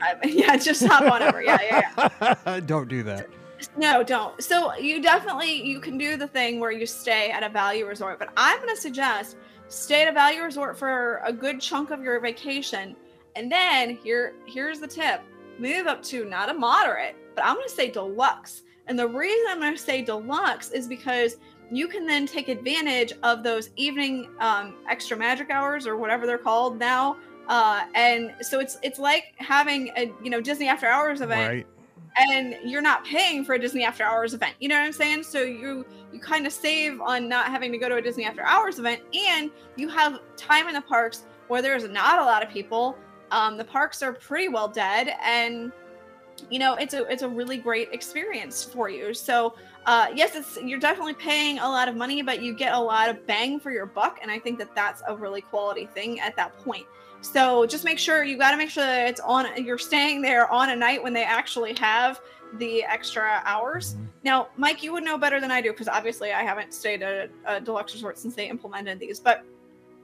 Yeah, 0.24 0.56
just 0.56 0.86
hop 0.86 1.02
on 1.02 1.22
over. 1.22 1.42
Yeah, 1.42 1.58
yeah, 1.62 2.08
yeah. 2.46 2.60
don't 2.66 2.88
do 2.88 3.02
that. 3.02 3.28
No, 3.76 4.02
don't. 4.02 4.42
So 4.42 4.74
you 4.76 5.02
definitely 5.02 5.62
you 5.62 5.80
can 5.80 5.98
do 5.98 6.16
the 6.16 6.26
thing 6.26 6.58
where 6.58 6.70
you 6.70 6.86
stay 6.86 7.30
at 7.30 7.42
a 7.42 7.48
value 7.48 7.86
resort, 7.86 8.18
but 8.18 8.30
I'm 8.36 8.66
to 8.66 8.76
suggest 8.76 9.36
stay 9.68 10.02
at 10.02 10.08
a 10.08 10.12
value 10.12 10.42
resort 10.42 10.78
for 10.78 11.20
a 11.24 11.32
good 11.32 11.60
chunk 11.60 11.90
of 11.90 12.02
your 12.02 12.18
vacation, 12.20 12.96
and 13.36 13.52
then 13.52 13.96
here 13.96 14.34
here's 14.46 14.80
the 14.80 14.86
tip: 14.86 15.20
move 15.58 15.86
up 15.86 16.02
to 16.04 16.24
not 16.24 16.48
a 16.48 16.54
moderate, 16.54 17.16
but 17.34 17.44
I'm 17.44 17.56
to 17.62 17.68
say 17.68 17.90
deluxe. 17.90 18.62
And 18.86 18.98
the 18.98 19.06
reason 19.06 19.46
I'm 19.50 19.60
to 19.60 19.78
say 19.78 20.02
deluxe 20.02 20.70
is 20.70 20.88
because 20.88 21.36
you 21.70 21.88
can 21.88 22.06
then 22.06 22.26
take 22.26 22.48
advantage 22.48 23.12
of 23.22 23.42
those 23.42 23.70
evening 23.76 24.28
um, 24.40 24.74
extra 24.88 25.16
magic 25.16 25.50
hours 25.50 25.86
or 25.86 25.96
whatever 25.96 26.26
they're 26.26 26.38
called 26.38 26.78
now. 26.78 27.16
Uh, 27.48 27.84
and 27.94 28.32
so 28.40 28.60
it's 28.60 28.78
it's 28.82 28.98
like 28.98 29.34
having 29.36 29.90
a 29.96 30.12
you 30.22 30.30
know 30.30 30.40
Disney 30.40 30.68
After 30.68 30.86
Hours 30.86 31.20
event 31.20 31.48
Right. 31.48 31.66
and 32.16 32.56
you're 32.64 32.82
not 32.82 33.04
paying 33.04 33.44
for 33.44 33.54
a 33.54 33.58
Disney 33.58 33.82
After 33.84 34.04
Hours 34.04 34.34
event. 34.34 34.54
You 34.60 34.68
know 34.68 34.76
what 34.76 34.84
I'm 34.84 34.92
saying? 34.92 35.24
So 35.24 35.42
you 35.42 35.84
you 36.12 36.20
kind 36.20 36.46
of 36.46 36.52
save 36.52 37.00
on 37.00 37.28
not 37.28 37.46
having 37.46 37.72
to 37.72 37.78
go 37.78 37.88
to 37.88 37.96
a 37.96 38.02
Disney 38.02 38.24
After 38.24 38.42
Hours 38.42 38.78
event, 38.78 39.00
and 39.14 39.50
you 39.76 39.88
have 39.88 40.20
time 40.36 40.68
in 40.68 40.74
the 40.74 40.80
parks 40.80 41.24
where 41.48 41.62
there's 41.62 41.88
not 41.88 42.20
a 42.20 42.24
lot 42.24 42.44
of 42.44 42.50
people. 42.50 42.96
Um, 43.32 43.56
the 43.56 43.64
parks 43.64 44.02
are 44.02 44.12
pretty 44.12 44.48
well 44.48 44.68
dead, 44.68 45.14
and 45.24 45.72
you 46.50 46.58
know 46.60 46.74
it's 46.74 46.94
a 46.94 47.04
it's 47.06 47.22
a 47.22 47.28
really 47.28 47.56
great 47.56 47.88
experience 47.92 48.62
for 48.64 48.88
you. 48.88 49.12
So 49.12 49.54
uh, 49.86 50.08
yes, 50.14 50.34
it's 50.34 50.58
you're 50.62 50.78
definitely 50.78 51.14
paying 51.14 51.58
a 51.58 51.68
lot 51.68 51.88
of 51.88 51.96
money, 51.96 52.22
but 52.22 52.42
you 52.42 52.54
get 52.54 52.74
a 52.74 52.78
lot 52.78 53.08
of 53.08 53.26
bang 53.26 53.58
for 53.58 53.70
your 53.70 53.86
buck, 53.86 54.18
and 54.22 54.30
I 54.30 54.38
think 54.38 54.58
that 54.58 54.74
that's 54.74 55.02
a 55.08 55.16
really 55.16 55.40
quality 55.40 55.86
thing 55.86 56.20
at 56.20 56.36
that 56.36 56.56
point. 56.58 56.86
So 57.22 57.66
just 57.66 57.84
make 57.84 57.98
sure 57.98 58.24
you 58.24 58.38
got 58.38 58.52
to 58.52 58.56
make 58.56 58.70
sure 58.70 58.84
that 58.84 59.08
it's 59.08 59.20
on. 59.20 59.46
You're 59.62 59.78
staying 59.78 60.22
there 60.22 60.50
on 60.50 60.70
a 60.70 60.76
night 60.76 61.02
when 61.02 61.12
they 61.12 61.24
actually 61.24 61.74
have 61.74 62.20
the 62.54 62.82
extra 62.84 63.42
hours. 63.44 63.94
Mhm. 63.94 64.06
Now, 64.24 64.48
Mike, 64.56 64.82
you 64.82 64.92
would 64.92 65.04
know 65.04 65.16
better 65.16 65.40
than 65.40 65.50
I 65.50 65.60
do 65.60 65.70
because 65.70 65.88
obviously 65.88 66.32
I 66.32 66.42
haven't 66.42 66.74
stayed 66.74 67.02
at 67.02 67.30
a, 67.46 67.56
a 67.56 67.60
deluxe 67.60 67.92
resort 67.94 68.18
since 68.18 68.34
they 68.34 68.48
implemented 68.48 68.98
these. 68.98 69.20
But 69.20 69.44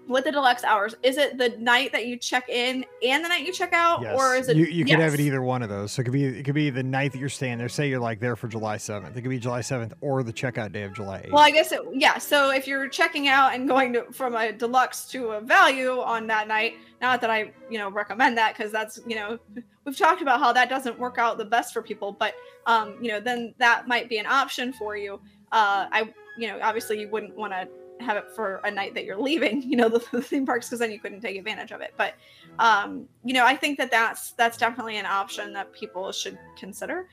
with 0.09 0.25
the 0.25 0.33
deluxe 0.33 0.62
hours, 0.64 0.95
is 1.03 1.16
it 1.16 1.37
the 1.38 1.51
night 1.59 1.92
that 1.92 2.07
you 2.07 2.16
check 2.16 2.49
in 2.49 2.85
and 3.03 3.25
the 3.25 3.29
night 3.29 3.45
you 3.45 3.53
check 3.53 3.73
out, 3.73 4.03
Yes. 4.03 4.16
or 4.19 4.37
is 4.37 4.49
it? 4.49 4.57
you, 4.57 4.64
you 4.66 4.85
could 4.85 4.99
have 5.01 5.14
it 5.14 5.21
either 5.21 5.42
one 5.42 5.62
of 5.62 5.69
those. 5.69 5.92
So 5.92 6.01
it 6.01 6.05
could 6.05 6.12
be 6.12 6.25
it 6.25 6.45
could 6.45 6.55
be 6.55 6.71
the 6.71 6.83
night 6.83 7.12
that 7.12 7.19
you're 7.19 7.29
staying 7.29 7.59
there. 7.59 7.69
Say 7.69 7.88
you're 7.88 8.01
like 8.01 8.21
there 8.21 8.37
for 8.37 8.49
July 8.49 8.77
7th. 8.77 9.16
It 9.16 9.23
could 9.23 9.31
be 9.31 9.38
July 9.38 9.61
7th 9.61 9.92
or 10.01 10.23
the 10.23 10.33
checkout 10.33 10.73
day 10.73 10.83
of 10.83 10.95
July 10.95 11.23
8th. 11.27 11.33
Well, 11.33 11.42
I 11.42 11.51
guess 11.51 11.73
it, 11.73 11.81
yeah. 11.92 12.19
So 12.19 12.51
if 12.51 12.66
you're 12.66 12.88
checking 12.88 13.29
out 13.29 13.55
and 13.55 13.69
going 13.69 13.92
to 13.95 14.05
from 14.12 14.35
a 14.37 14.53
deluxe 14.53 15.07
to 15.09 15.31
a 15.33 15.40
value 15.40 16.01
on 16.01 16.27
that 16.29 16.47
night, 16.49 16.75
not 17.01 17.21
that 17.21 17.31
I 17.31 17.53
you 17.71 17.79
know 17.79 17.90
recommend 17.90 18.38
that 18.38 18.57
because 18.57 18.73
that's 18.73 19.01
you 19.07 19.16
know 19.16 19.38
we've 19.85 19.97
talked 19.97 20.23
about 20.23 20.40
how 20.40 20.53
that 20.53 20.69
doesn't 20.69 20.99
work 20.99 21.19
out 21.19 21.37
the 21.38 21.45
best 21.45 21.73
for 21.73 21.83
people, 21.83 22.12
but 22.12 22.35
um 22.66 22.97
you 23.01 23.09
know 23.11 23.21
then 23.21 23.55
that 23.59 23.87
might 23.88 24.09
be 24.09 24.19
an 24.19 24.27
option 24.27 24.73
for 24.73 24.97
you. 24.97 25.21
Uh, 25.53 25.87
I 25.92 26.12
you 26.38 26.49
know 26.49 26.59
obviously 26.62 27.01
you 27.01 27.09
wouldn't 27.09 27.35
want 27.37 27.53
to 27.53 27.69
have 28.01 28.17
it 28.17 28.31
for 28.35 28.61
a 28.65 28.71
night 28.71 28.95
that 28.95 29.05
you're 29.05 29.21
leaving 29.21 29.63
you 29.71 29.77
know 29.77 29.89
the, 29.89 30.05
the 30.13 30.23
theme 30.23 30.47
parks 30.47 30.69
because 30.69 30.79
then 30.79 30.91
you 30.91 31.01
couldn't 31.01 31.21
take 31.21 31.37
advantage 31.37 31.73
of 31.73 31.81
it. 31.81 31.95
But 31.97 32.15
um 32.59 33.07
you 33.25 33.35
know 33.35 33.45
i 33.45 33.55
think 33.55 33.77
that 33.77 33.91
that's 33.91 34.33
that's 34.33 34.57
definitely 34.57 34.97
an 34.97 35.07
option 35.07 35.53
that 35.53 35.73
people 35.73 36.11
should 36.13 36.39
consider. 36.59 37.09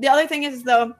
The 0.00 0.08
other 0.08 0.26
thing 0.26 0.44
is 0.44 0.62
though 0.62 0.94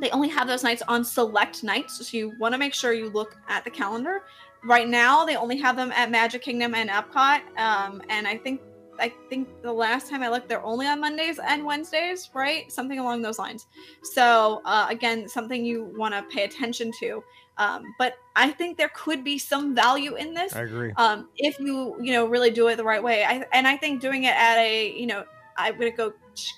they 0.00 0.10
only 0.10 0.28
have 0.28 0.48
those 0.48 0.64
nights 0.64 0.82
on 0.88 1.04
select 1.04 1.62
nights 1.62 2.06
so 2.06 2.16
you 2.16 2.32
want 2.38 2.52
to 2.52 2.58
make 2.58 2.74
sure 2.74 2.92
you 2.92 3.08
look 3.10 3.36
at 3.48 3.64
the 3.64 3.70
calendar. 3.70 4.22
Right 4.64 4.88
now 4.88 5.24
they 5.24 5.36
only 5.36 5.56
have 5.58 5.76
them 5.76 5.92
at 5.92 6.10
magic 6.10 6.42
kingdom 6.42 6.74
and 6.74 6.90
epcot 6.90 7.40
um, 7.58 8.02
and 8.08 8.26
i 8.26 8.36
think 8.36 8.60
i 8.98 9.12
think 9.28 9.48
the 9.62 9.72
last 9.72 10.08
time 10.10 10.22
i 10.22 10.28
looked 10.28 10.48
they're 10.48 10.64
only 10.64 10.86
on 10.86 11.00
mondays 11.00 11.38
and 11.38 11.64
wednesdays 11.64 12.30
right? 12.34 12.70
Something 12.72 12.98
along 12.98 13.22
those 13.22 13.38
lines. 13.38 13.66
So 14.02 14.62
uh, 14.64 14.86
again 14.90 15.28
something 15.28 15.64
you 15.64 15.84
want 15.96 16.14
to 16.14 16.22
pay 16.34 16.44
attention 16.44 16.92
to 17.00 17.22
um, 17.58 17.94
but 17.98 18.18
i 18.34 18.50
think 18.50 18.76
there 18.76 18.90
could 18.94 19.24
be 19.24 19.38
some 19.38 19.74
value 19.74 20.16
in 20.16 20.34
this 20.34 20.54
I 20.54 20.62
agree. 20.62 20.92
um, 20.96 21.28
if 21.36 21.58
you 21.58 21.96
you 22.00 22.12
know 22.12 22.26
really 22.26 22.50
do 22.50 22.68
it 22.68 22.76
the 22.76 22.84
right 22.84 23.02
way. 23.02 23.24
I, 23.24 23.44
and 23.52 23.66
I 23.66 23.76
think 23.76 24.00
doing 24.00 24.24
it 24.24 24.34
at 24.36 24.58
a 24.58 24.92
you 24.92 25.06
know 25.06 25.24
I'm 25.56 25.78
gonna 25.78 25.90
go 25.90 26.12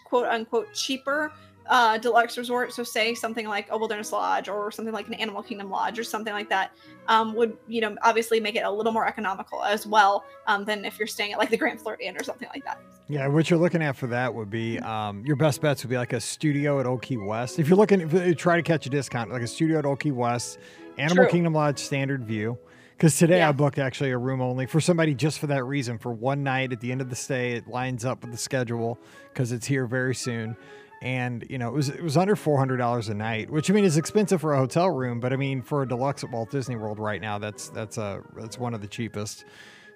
quote 0.04 0.26
unquote 0.26 0.72
cheaper 0.74 1.32
uh, 1.66 1.98
deluxe 1.98 2.38
resort. 2.38 2.72
So 2.72 2.82
say 2.82 3.14
something 3.14 3.46
like 3.46 3.68
a 3.70 3.76
Wilderness 3.76 4.10
Lodge 4.10 4.48
or 4.48 4.70
something 4.70 4.94
like 4.94 5.06
an 5.08 5.14
Animal 5.14 5.42
Kingdom 5.42 5.70
Lodge 5.70 5.98
or 5.98 6.04
something 6.04 6.32
like 6.32 6.48
that 6.48 6.72
um, 7.08 7.34
would 7.34 7.56
you 7.66 7.80
know 7.80 7.96
obviously 8.02 8.40
make 8.40 8.56
it 8.56 8.64
a 8.64 8.70
little 8.70 8.92
more 8.92 9.06
economical 9.06 9.62
as 9.64 9.86
well 9.86 10.24
um, 10.46 10.64
than 10.64 10.84
if 10.84 10.98
you're 10.98 11.06
staying 11.08 11.32
at 11.32 11.38
like 11.38 11.50
the 11.50 11.56
Grand 11.56 11.80
Floridian 11.80 12.16
or 12.16 12.24
something 12.24 12.48
like 12.54 12.64
that. 12.64 12.80
Yeah, 13.10 13.26
what 13.26 13.48
you're 13.48 13.58
looking 13.58 13.82
at 13.82 13.96
for 13.96 14.06
that 14.08 14.34
would 14.34 14.50
be 14.50 14.78
um, 14.80 15.24
your 15.24 15.36
best 15.36 15.62
bets 15.62 15.82
would 15.82 15.88
be 15.90 15.96
like 15.96 16.12
a 16.12 16.20
studio 16.20 16.78
at 16.78 16.86
Old 16.86 17.00
Key 17.00 17.16
West. 17.16 17.58
If 17.58 17.68
you're 17.68 17.78
looking, 17.78 18.02
if 18.02 18.12
you 18.12 18.34
try 18.34 18.56
to 18.56 18.62
catch 18.62 18.84
a 18.84 18.90
discount, 18.90 19.30
like 19.30 19.42
a 19.42 19.46
studio 19.46 19.78
at 19.78 19.86
Old 19.86 20.00
Key 20.00 20.12
West, 20.12 20.58
Animal 20.98 21.24
True. 21.24 21.30
Kingdom 21.30 21.52
Lodge 21.54 21.78
Standard 21.78 22.24
View. 22.24 22.58
Because 22.96 23.16
today 23.16 23.38
Yeah. 23.38 23.50
I 23.50 23.52
booked 23.52 23.78
actually 23.78 24.10
a 24.10 24.18
room 24.18 24.40
only 24.40 24.66
for 24.66 24.80
somebody 24.80 25.14
just 25.14 25.38
for 25.38 25.46
that 25.46 25.62
reason. 25.64 25.98
For 25.98 26.12
one 26.12 26.42
night 26.42 26.72
at 26.72 26.80
the 26.80 26.90
end 26.90 27.00
of 27.00 27.10
the 27.10 27.16
stay, 27.16 27.52
it 27.52 27.68
lines 27.68 28.04
up 28.04 28.22
with 28.22 28.32
the 28.32 28.36
schedule 28.38 28.98
because 29.32 29.52
it's 29.52 29.66
here 29.66 29.86
very 29.86 30.16
soon. 30.16 30.56
And 31.00 31.46
you 31.48 31.58
know 31.58 31.68
it 31.68 31.74
was 31.74 31.90
it 31.90 32.02
was 32.02 32.16
under 32.16 32.34
four 32.34 32.58
hundred 32.58 32.78
dollars 32.78 33.08
a 33.08 33.14
night, 33.14 33.50
which 33.50 33.70
I 33.70 33.72
mean 33.74 33.84
is 33.84 33.96
expensive 33.96 34.40
for 34.40 34.52
a 34.54 34.58
hotel 34.58 34.90
room, 34.90 35.20
but 35.20 35.32
I 35.32 35.36
mean 35.36 35.62
for 35.62 35.82
a 35.82 35.86
deluxe 35.88 36.24
at 36.24 36.32
Walt 36.32 36.50
Disney 36.50 36.74
World 36.74 36.98
right 36.98 37.20
now, 37.20 37.38
that's 37.38 37.68
that's 37.68 37.98
a 37.98 38.20
that's 38.36 38.58
one 38.58 38.74
of 38.74 38.80
the 38.80 38.88
cheapest. 38.88 39.44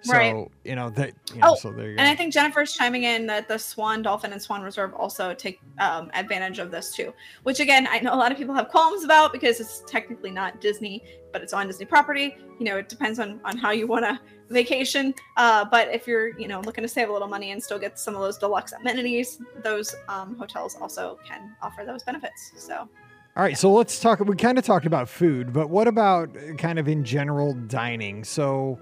So 0.03 0.13
Right. 0.13 0.47
you 0.65 0.75
know 0.75 0.89
that 0.91 1.13
you 1.33 1.41
know, 1.41 1.51
Oh, 1.51 1.55
so 1.55 1.71
there 1.71 1.89
you 1.89 1.95
go. 1.95 2.01
And 2.01 2.09
I 2.09 2.15
think 2.15 2.33
Jennifer's 2.33 2.73
chiming 2.73 3.03
in 3.03 3.25
that 3.27 3.47
the 3.47 3.57
Swan 3.57 4.01
Dolphin 4.01 4.33
and 4.33 4.41
Swan 4.41 4.61
Reserve 4.61 4.93
also 4.93 5.33
take 5.33 5.61
um, 5.79 6.11
advantage 6.13 6.59
of 6.59 6.71
this 6.71 6.93
too. 6.93 7.13
Which 7.43 7.59
again, 7.59 7.87
I 7.89 7.99
know 7.99 8.13
a 8.13 8.17
lot 8.17 8.31
of 8.31 8.37
people 8.37 8.53
have 8.53 8.67
qualms 8.67 9.03
about 9.03 9.31
because 9.31 9.59
it's 9.59 9.83
technically 9.87 10.31
not 10.31 10.59
Disney, 10.59 11.03
but 11.31 11.41
it's 11.41 11.53
on 11.53 11.67
Disney 11.67 11.85
property. 11.85 12.35
You 12.59 12.65
know, 12.65 12.77
it 12.77 12.89
depends 12.89 13.17
on 13.19 13.39
on 13.45 13.57
how 13.57 13.71
you 13.71 13.87
want 13.87 14.03
to 14.03 14.19
vacation. 14.49 15.13
Uh, 15.37 15.65
but 15.65 15.87
if 15.89 16.05
you're 16.05 16.37
you 16.37 16.47
know 16.49 16.59
looking 16.61 16.83
to 16.83 16.87
save 16.87 17.09
a 17.09 17.13
little 17.13 17.29
money 17.29 17.51
and 17.51 17.63
still 17.63 17.79
get 17.79 17.97
some 17.97 18.13
of 18.13 18.21
those 18.21 18.37
deluxe 18.37 18.73
amenities, 18.73 19.39
those 19.63 19.95
um, 20.09 20.35
hotels 20.35 20.75
also 20.81 21.17
can 21.25 21.55
offer 21.61 21.83
those 21.85 22.03
benefits. 22.03 22.51
So 22.57 22.89
All 23.35 23.43
right, 23.43 23.57
so 23.57 23.71
let's 23.71 23.99
talk. 23.99 24.19
We 24.19 24.35
kind 24.35 24.57
of 24.57 24.65
talked 24.65 24.85
about 24.85 25.07
food, 25.07 25.53
but 25.53 25.69
what 25.69 25.87
about 25.87 26.29
kind 26.57 26.77
of 26.77 26.87
in 26.87 27.03
general 27.03 27.53
dining? 27.53 28.23
So, 28.23 28.77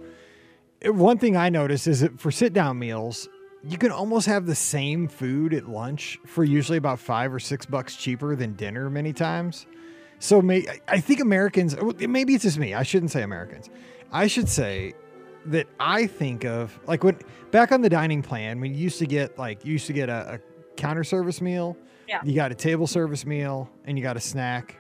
one 0.86 1.18
thing 1.18 1.38
I 1.38 1.50
noticed 1.50 1.88
is 1.88 2.00
that 2.02 2.20
for 2.20 2.32
sit 2.32 2.54
down 2.54 2.80
meals, 2.80 3.30
you 3.64 3.78
can 3.78 3.92
almost 3.92 4.26
have 4.28 4.46
the 4.46 4.56
same 4.56 5.08
food 5.08 5.54
at 5.54 5.70
lunch 5.70 6.20
for 6.26 6.44
usually 6.44 6.78
about 6.78 7.00
five 7.00 7.34
or 7.34 7.40
six 7.40 7.66
bucks 7.66 7.96
cheaper 7.96 8.36
than 8.36 8.54
dinner 8.54 8.90
many 8.90 9.14
times. 9.14 9.68
So, 10.20 10.42
may, 10.42 10.66
I- 10.88 11.00
think 11.00 11.20
Americans, 11.20 11.76
maybe 12.00 12.34
it's 12.34 12.44
just 12.44 12.58
me, 12.58 12.74
I 12.74 12.84
shouldn't 12.84 13.12
say 13.12 13.22
Americans. 13.24 13.70
I 14.12 14.28
should 14.28 14.50
say 14.50 14.94
that 15.48 15.68
I 15.80 16.06
think 16.08 16.46
of 16.46 16.78
like 16.86 17.04
when 17.04 17.18
back 17.52 17.72
on 17.72 17.82
the 17.82 17.90
dining 17.90 18.22
plan, 18.22 18.60
when 18.60 18.74
you 18.76 18.82
used 18.82 19.00
to 19.00 19.06
get 19.08 19.38
like, 19.40 19.66
you 19.66 19.74
used 19.74 19.88
to 19.88 19.94
get 19.94 20.10
a, 20.10 20.36
a 20.36 20.40
counter 20.76 21.04
service 21.04 21.42
meal 21.42 21.76
Yeah. 22.08 22.22
you 22.24 22.34
got 22.34 22.52
a 22.52 22.56
table 22.56 22.88
service 22.88 23.26
meal 23.26 23.70
and 23.86 23.98
you 23.98 24.04
got 24.04 24.18
a 24.18 24.20
snack 24.20 24.78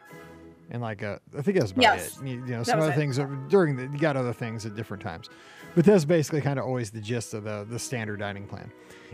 and 0.70 0.82
like 0.82 1.04
uh, 1.04 1.18
I 1.38 1.42
think 1.42 1.58
that's 1.60 1.72
about 1.72 1.82
Yes, 1.84 2.18
it. 2.20 2.28
You, 2.28 2.34
you 2.36 2.52
know, 2.52 2.58
that 2.60 2.66
some 2.68 2.80
other 2.80 2.92
it. 2.92 2.96
things 2.96 3.20
during 3.50 3.76
the 3.76 3.84
you 3.84 3.98
got 4.00 4.16
other 4.16 4.34
things 4.34 4.66
at 4.66 4.76
different 4.76 5.04
times, 5.04 5.30
but 5.76 5.86
that's 5.86 6.06
basically 6.06 6.42
kind 6.42 6.60
of 6.60 6.66
always 6.66 6.92
the 6.92 7.02
gist 7.02 7.34
of 7.34 7.44
the 7.44 7.66
the 7.70 7.80
standard 7.80 8.20
dining 8.20 8.48
plan. 8.48 8.72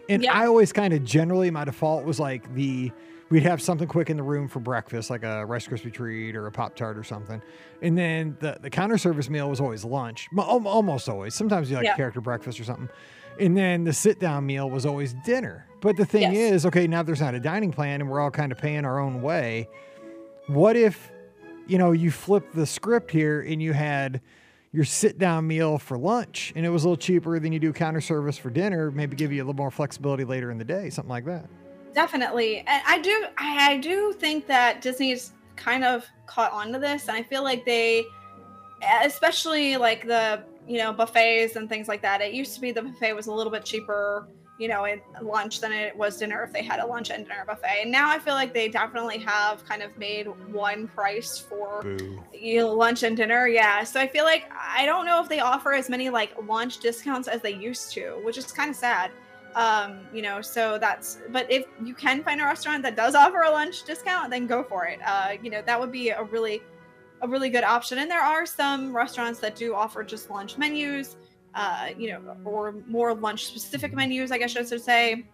And 0.10 0.24
Yeah. 0.24 0.34
I 0.34 0.46
always 0.48 0.72
kind 0.72 0.94
of 0.94 1.04
generally 1.04 1.52
my 1.52 1.66
default 1.66 2.06
was 2.06 2.20
like 2.20 2.54
the 2.54 2.92
we'd 3.30 3.44
have 3.44 3.62
something 3.62 3.88
quick 3.90 4.10
in 4.10 4.16
the 4.16 4.24
room 4.24 4.48
for 4.48 4.62
breakfast, 4.62 5.10
like 5.10 5.24
a 5.24 5.46
Rice 5.46 5.68
Krispie 5.68 5.92
treat 5.92 6.34
or 6.36 6.48
a 6.48 6.52
Pop 6.52 6.76
Tart 6.78 6.98
or 6.98 7.04
something, 7.04 7.42
and 7.82 7.98
then 7.98 8.38
the 8.40 8.58
the 8.62 8.70
counter 8.70 8.98
service 8.98 9.30
meal 9.30 9.50
was 9.50 9.60
always 9.60 9.84
lunch, 9.84 10.28
almost 10.38 11.10
always. 11.10 11.34
Sometimes 11.36 11.70
you 11.70 11.76
like 11.78 11.86
Yeah. 11.86 11.96
character 11.96 12.22
breakfast 12.22 12.60
or 12.60 12.64
something. 12.64 12.90
And 13.40 13.56
then 13.56 13.84
the 13.84 13.94
sit 13.94 14.20
down 14.20 14.48
meal 14.48 14.68
was 14.68 14.84
always 14.84 15.14
dinner. 15.26 15.68
But 15.82 15.96
the 15.96 16.06
thing 16.06 16.34
Yes. 16.34 16.54
is, 16.54 16.66
okay, 16.66 16.88
now 16.88 17.04
there's 17.04 17.22
not 17.22 17.36
a 17.36 17.40
dining 17.40 17.72
plan 17.72 18.02
and 18.02 18.10
we're 18.10 18.20
all 18.20 18.32
kind 18.32 18.52
of 18.52 18.58
paying 18.58 18.84
our 18.84 18.98
own 19.00 19.22
way. 19.22 19.68
What 20.48 20.76
if, 20.76 21.12
you 21.68 21.78
know, 21.78 21.92
you 21.92 22.10
flip 22.10 22.52
the 22.54 22.66
script 22.66 23.12
here 23.12 23.42
and 23.42 23.62
you 23.62 23.74
had 23.74 24.22
your 24.72 24.86
sit 24.86 25.18
down 25.18 25.48
meal 25.48 25.78
for 25.78 25.98
lunch 25.98 26.54
and 26.56 26.66
it 26.66 26.70
was 26.70 26.84
a 26.84 26.88
little 26.88 26.98
cheaper 26.98 27.40
than 27.40 27.52
you 27.52 27.60
do 27.60 27.74
counter 27.74 28.02
service 28.02 28.38
for 28.38 28.50
dinner, 28.50 28.92
maybe 28.92 29.16
give 29.16 29.32
you 29.32 29.42
a 29.42 29.46
little 29.46 29.56
more 29.56 29.72
flexibility 29.72 30.24
later 30.24 30.52
in 30.52 30.58
the 30.58 30.66
day, 30.66 30.90
something 30.90 31.10
like 31.10 31.26
that. 31.26 31.50
Definitely. 31.94 32.60
And 32.60 32.84
I 32.86 33.00
do 33.00 33.26
I 33.38 33.78
do 33.78 34.14
think 34.14 34.48
that 34.48 34.82
Disney's 34.82 35.34
kind 35.56 35.84
of 35.84 36.06
caught 36.26 36.52
on 36.52 36.72
to 36.74 36.80
this 36.80 37.08
and 37.08 37.18
I 37.18 37.24
feel 37.24 37.44
like 37.44 37.66
they 37.66 38.06
especially 39.04 39.78
like 39.78 40.06
the, 40.06 40.44
you 40.68 40.78
know, 40.78 40.94
buffets 40.94 41.56
and 41.56 41.68
things 41.68 41.88
like 41.88 42.02
that. 42.04 42.22
It 42.22 42.34
used 42.34 42.54
to 42.56 42.62
be 42.62 42.72
the 42.72 42.84
buffet 42.84 43.14
was 43.14 43.28
a 43.28 43.34
little 43.34 43.52
bit 43.52 43.66
cheaper, 43.66 44.28
you 44.58 44.68
know, 44.68 44.86
at 44.86 45.00
lunch 45.24 45.62
than 45.62 45.72
it 45.72 45.96
was 45.96 46.18
dinner 46.18 46.44
if 46.44 46.52
they 46.52 46.64
had 46.64 46.80
a 46.80 46.86
lunch 46.86 47.12
and 47.12 47.28
dinner 47.28 47.44
buffet. 47.46 47.82
And 47.84 47.92
now 47.92 48.10
I 48.10 48.18
feel 48.18 48.34
like 48.34 48.54
they 48.54 48.68
definitely 48.68 49.20
have 49.20 49.64
kind 49.66 49.84
of 49.84 49.96
made 49.98 50.28
one 50.52 50.88
price 50.88 51.38
for 51.38 51.86
you 52.34 52.60
know, 52.62 52.74
lunch 52.74 53.04
and 53.04 53.16
dinner. 53.16 53.48
Yeah 53.48 53.84
so 53.84 54.00
i 54.00 54.08
feel 54.08 54.24
like 54.26 54.44
i 54.60 54.86
don't 54.86 55.06
know 55.06 55.22
if 55.22 55.30
they 55.30 55.40
offer 55.40 55.74
as 55.74 55.90
many 55.90 56.10
like 56.10 56.32
lunch 56.48 56.80
discounts 56.80 57.28
as 57.28 57.42
they 57.42 57.54
used 57.54 57.94
to 57.94 58.20
which 58.24 58.38
is 58.38 58.52
kind 58.52 58.70
of 58.70 58.76
sad. 58.76 59.12
Um 59.56 60.02
you 60.14 60.22
know 60.22 60.42
so 60.42 60.78
that's 60.78 61.20
but 61.32 61.50
if 61.52 61.66
you 61.84 61.94
can 61.94 62.24
find 62.24 62.42
a 62.42 62.44
restaurant 62.44 62.84
that 62.84 62.96
does 62.96 63.16
offer 63.16 63.42
a 63.42 63.52
lunch 63.52 63.84
discount 63.84 64.30
then 64.30 64.48
go 64.48 64.64
for 64.64 64.86
it. 64.86 65.00
Uh 65.06 65.34
you 65.42 65.50
know 65.50 65.62
that 65.66 65.80
would 65.80 65.92
be 65.92 66.10
a 66.10 66.24
really 66.24 66.62
a 67.22 67.28
really 67.28 67.50
good 67.50 67.64
option. 67.64 67.98
And 68.00 68.10
there 68.12 68.22
are 68.22 68.46
some 68.46 68.96
restaurants 68.96 69.40
that 69.40 69.56
do 69.56 69.74
offer 69.74 70.04
just 70.04 70.30
lunch 70.30 70.58
menus 70.58 71.16
uh 71.58 71.90
you 71.98 72.10
know 72.12 72.22
or 72.46 72.74
more 72.88 73.14
lunch 73.14 73.48
specific 73.48 73.94
menus 73.94 74.32
i 74.32 74.38
guess 74.38 74.56
i 74.56 74.64
should 74.64 74.82
say. 74.82 75.26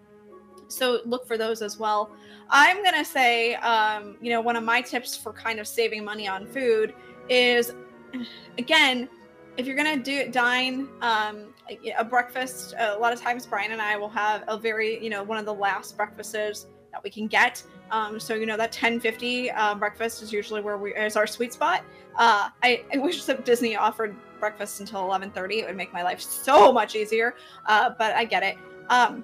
So 0.69 1.01
look 1.05 1.27
for 1.27 1.37
those 1.37 1.61
as 1.61 1.77
well. 1.77 2.09
I'm 2.49 2.83
gonna 2.83 3.05
say 3.05 3.55
um, 3.55 4.17
you 4.21 4.31
know 4.31 4.41
one 4.41 4.55
of 4.55 4.63
my 4.63 4.81
tips 4.81 5.15
for 5.15 5.31
kind 5.31 5.59
of 5.59 5.67
saving 5.67 6.03
money 6.03 6.27
on 6.27 6.47
food 6.47 6.93
is 7.29 7.71
again 8.57 9.09
if 9.57 9.67
you're 9.67 9.75
gonna 9.75 9.97
do 9.97 10.29
dine 10.31 10.87
um, 11.01 11.53
a 11.97 12.03
breakfast 12.03 12.73
a 12.77 12.97
lot 12.97 13.13
of 13.13 13.21
times 13.21 13.45
brian 13.45 13.71
and 13.71 13.81
i 13.81 13.95
will 13.95 14.09
have 14.09 14.43
a 14.47 14.57
very 14.57 15.01
you 15.03 15.09
know 15.09 15.23
one 15.23 15.37
of 15.37 15.45
the 15.45 15.53
last 15.53 15.95
breakfasts 15.95 16.67
that 16.91 17.03
we 17.03 17.09
can 17.09 17.27
get 17.27 17.63
um, 17.93 18.19
so 18.19 18.33
you 18.33 18.45
know 18.45 18.57
that 18.57 18.71
1050 18.71 19.51
uh, 19.51 19.75
breakfast 19.75 20.21
is 20.23 20.33
usually 20.33 20.61
where 20.61 20.77
we 20.77 20.93
is 20.95 21.15
our 21.15 21.27
sweet 21.27 21.53
spot. 21.53 21.83
Uh, 22.17 22.49
I, 22.63 22.83
I 22.93 22.97
wish 22.97 23.23
that 23.25 23.45
disney 23.45 23.75
offered 23.75 24.15
breakfast 24.39 24.79
until 24.81 25.01
11.30 25.03 25.59
it 25.59 25.67
would 25.67 25.77
make 25.77 25.93
my 25.93 26.03
life 26.03 26.19
so 26.19 26.73
much 26.73 26.95
easier. 26.95 27.35
Uh, 27.67 27.91
but 27.97 28.13
i 28.13 28.25
get 28.25 28.43
it. 28.43 28.57
Um, 28.89 29.23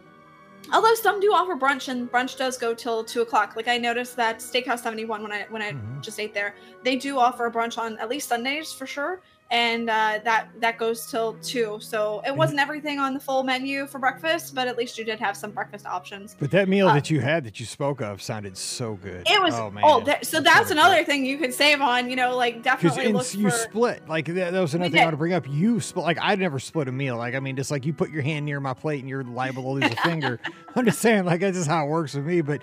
although 0.71 0.93
some 0.93 1.19
do 1.19 1.33
offer 1.33 1.55
brunch 1.55 1.89
and 1.89 2.09
brunch 2.11 2.37
does 2.37 2.57
go 2.57 2.73
till 2.73 3.03
two 3.03 3.21
o'clock. 3.21 3.55
Like 3.55 3.67
i 3.67 3.77
noticed 3.77 4.15
that 4.17 4.37
steakhouse 4.37 4.79
71 4.83 5.23
when 5.23 5.31
i 5.31 5.45
when 5.49 5.61
i 5.61 5.71
Mhm. 5.73 6.01
just 6.01 6.19
ate 6.19 6.33
there 6.33 6.53
they 6.83 6.95
do 6.95 7.17
offer 7.17 7.47
a 7.47 7.51
brunch 7.51 7.77
on 7.77 7.97
at 7.97 8.07
least 8.07 8.29
sundays 8.29 8.71
for 8.71 8.85
sure 8.87 9.21
and 9.51 9.89
uh, 9.89 10.19
that 10.23 10.47
that 10.59 10.77
goes 10.77 11.07
till 11.09 11.33
two 11.41 11.77
so 11.81 12.21
it 12.25 12.35
wasn't 12.35 12.59
everything 12.59 12.99
on 12.99 13.13
the 13.13 13.19
full 13.19 13.41
menu 13.43 13.87
for 13.87 13.97
breakfast 13.97 14.53
but 14.53 14.67
at 14.67 14.77
least 14.77 14.97
you 14.97 15.03
did 15.03 15.19
have 15.19 15.35
some 15.35 15.49
breakfast 15.51 15.85
options 15.87 16.35
But 16.39 16.51
that 16.51 16.69
meal 16.69 16.87
Uh, 16.87 16.93
that 16.93 17.09
you 17.09 17.19
had 17.19 17.43
that 17.45 17.59
you 17.59 17.65
spoke 17.65 17.99
of 18.01 18.21
sounded 18.21 18.55
so 18.57 18.93
good. 18.95 19.23
it 19.27 19.41
was 19.41 19.55
oh, 19.55 19.71
man. 19.71 19.83
oh, 19.87 20.01
that, 20.01 20.25
so 20.25 20.37
That 20.37 20.43
that's 20.53 20.71
another 20.71 20.97
good. 20.97 21.05
thing 21.07 21.25
you 21.25 21.37
could 21.37 21.53
save 21.53 21.81
on 21.81 22.09
you 22.09 22.15
know 22.15 22.35
like 22.35 22.61
definitely 22.61 23.11
look 23.11 23.33
you 23.33 23.49
for 23.49 23.55
split 23.55 24.07
like 24.07 24.25
that, 24.27 24.51
that 24.53 24.59
was 24.59 24.75
another 24.75 24.91
thing 24.91 25.01
I 25.01 25.05
want 25.05 25.13
to 25.13 25.17
bring 25.17 25.33
up. 25.33 25.47
You 25.49 25.79
split 25.79 26.05
like 26.05 26.19
I'd 26.21 26.39
never 26.39 26.59
split 26.59 26.87
a 26.87 26.91
meal. 26.91 27.17
Like 27.17 27.35
I 27.35 27.39
mean, 27.39 27.55
just 27.55 27.71
like 27.71 27.85
you 27.85 27.93
put 27.93 28.09
your 28.11 28.21
hand 28.21 28.45
near 28.45 28.59
my 28.59 28.73
plate 28.73 28.99
and 28.99 29.09
you're 29.09 29.23
liable 29.23 29.63
to 29.63 29.69
lose 29.69 29.91
a 29.91 29.95
finger. 29.97 30.39
I'm 30.75 30.85
just 30.85 30.99
saying, 30.99 31.25
like 31.25 31.41
that's 31.41 31.57
just 31.57 31.69
how 31.69 31.85
it 31.85 31.89
works 31.89 32.13
with 32.13 32.25
me. 32.25 32.41
But 32.41 32.61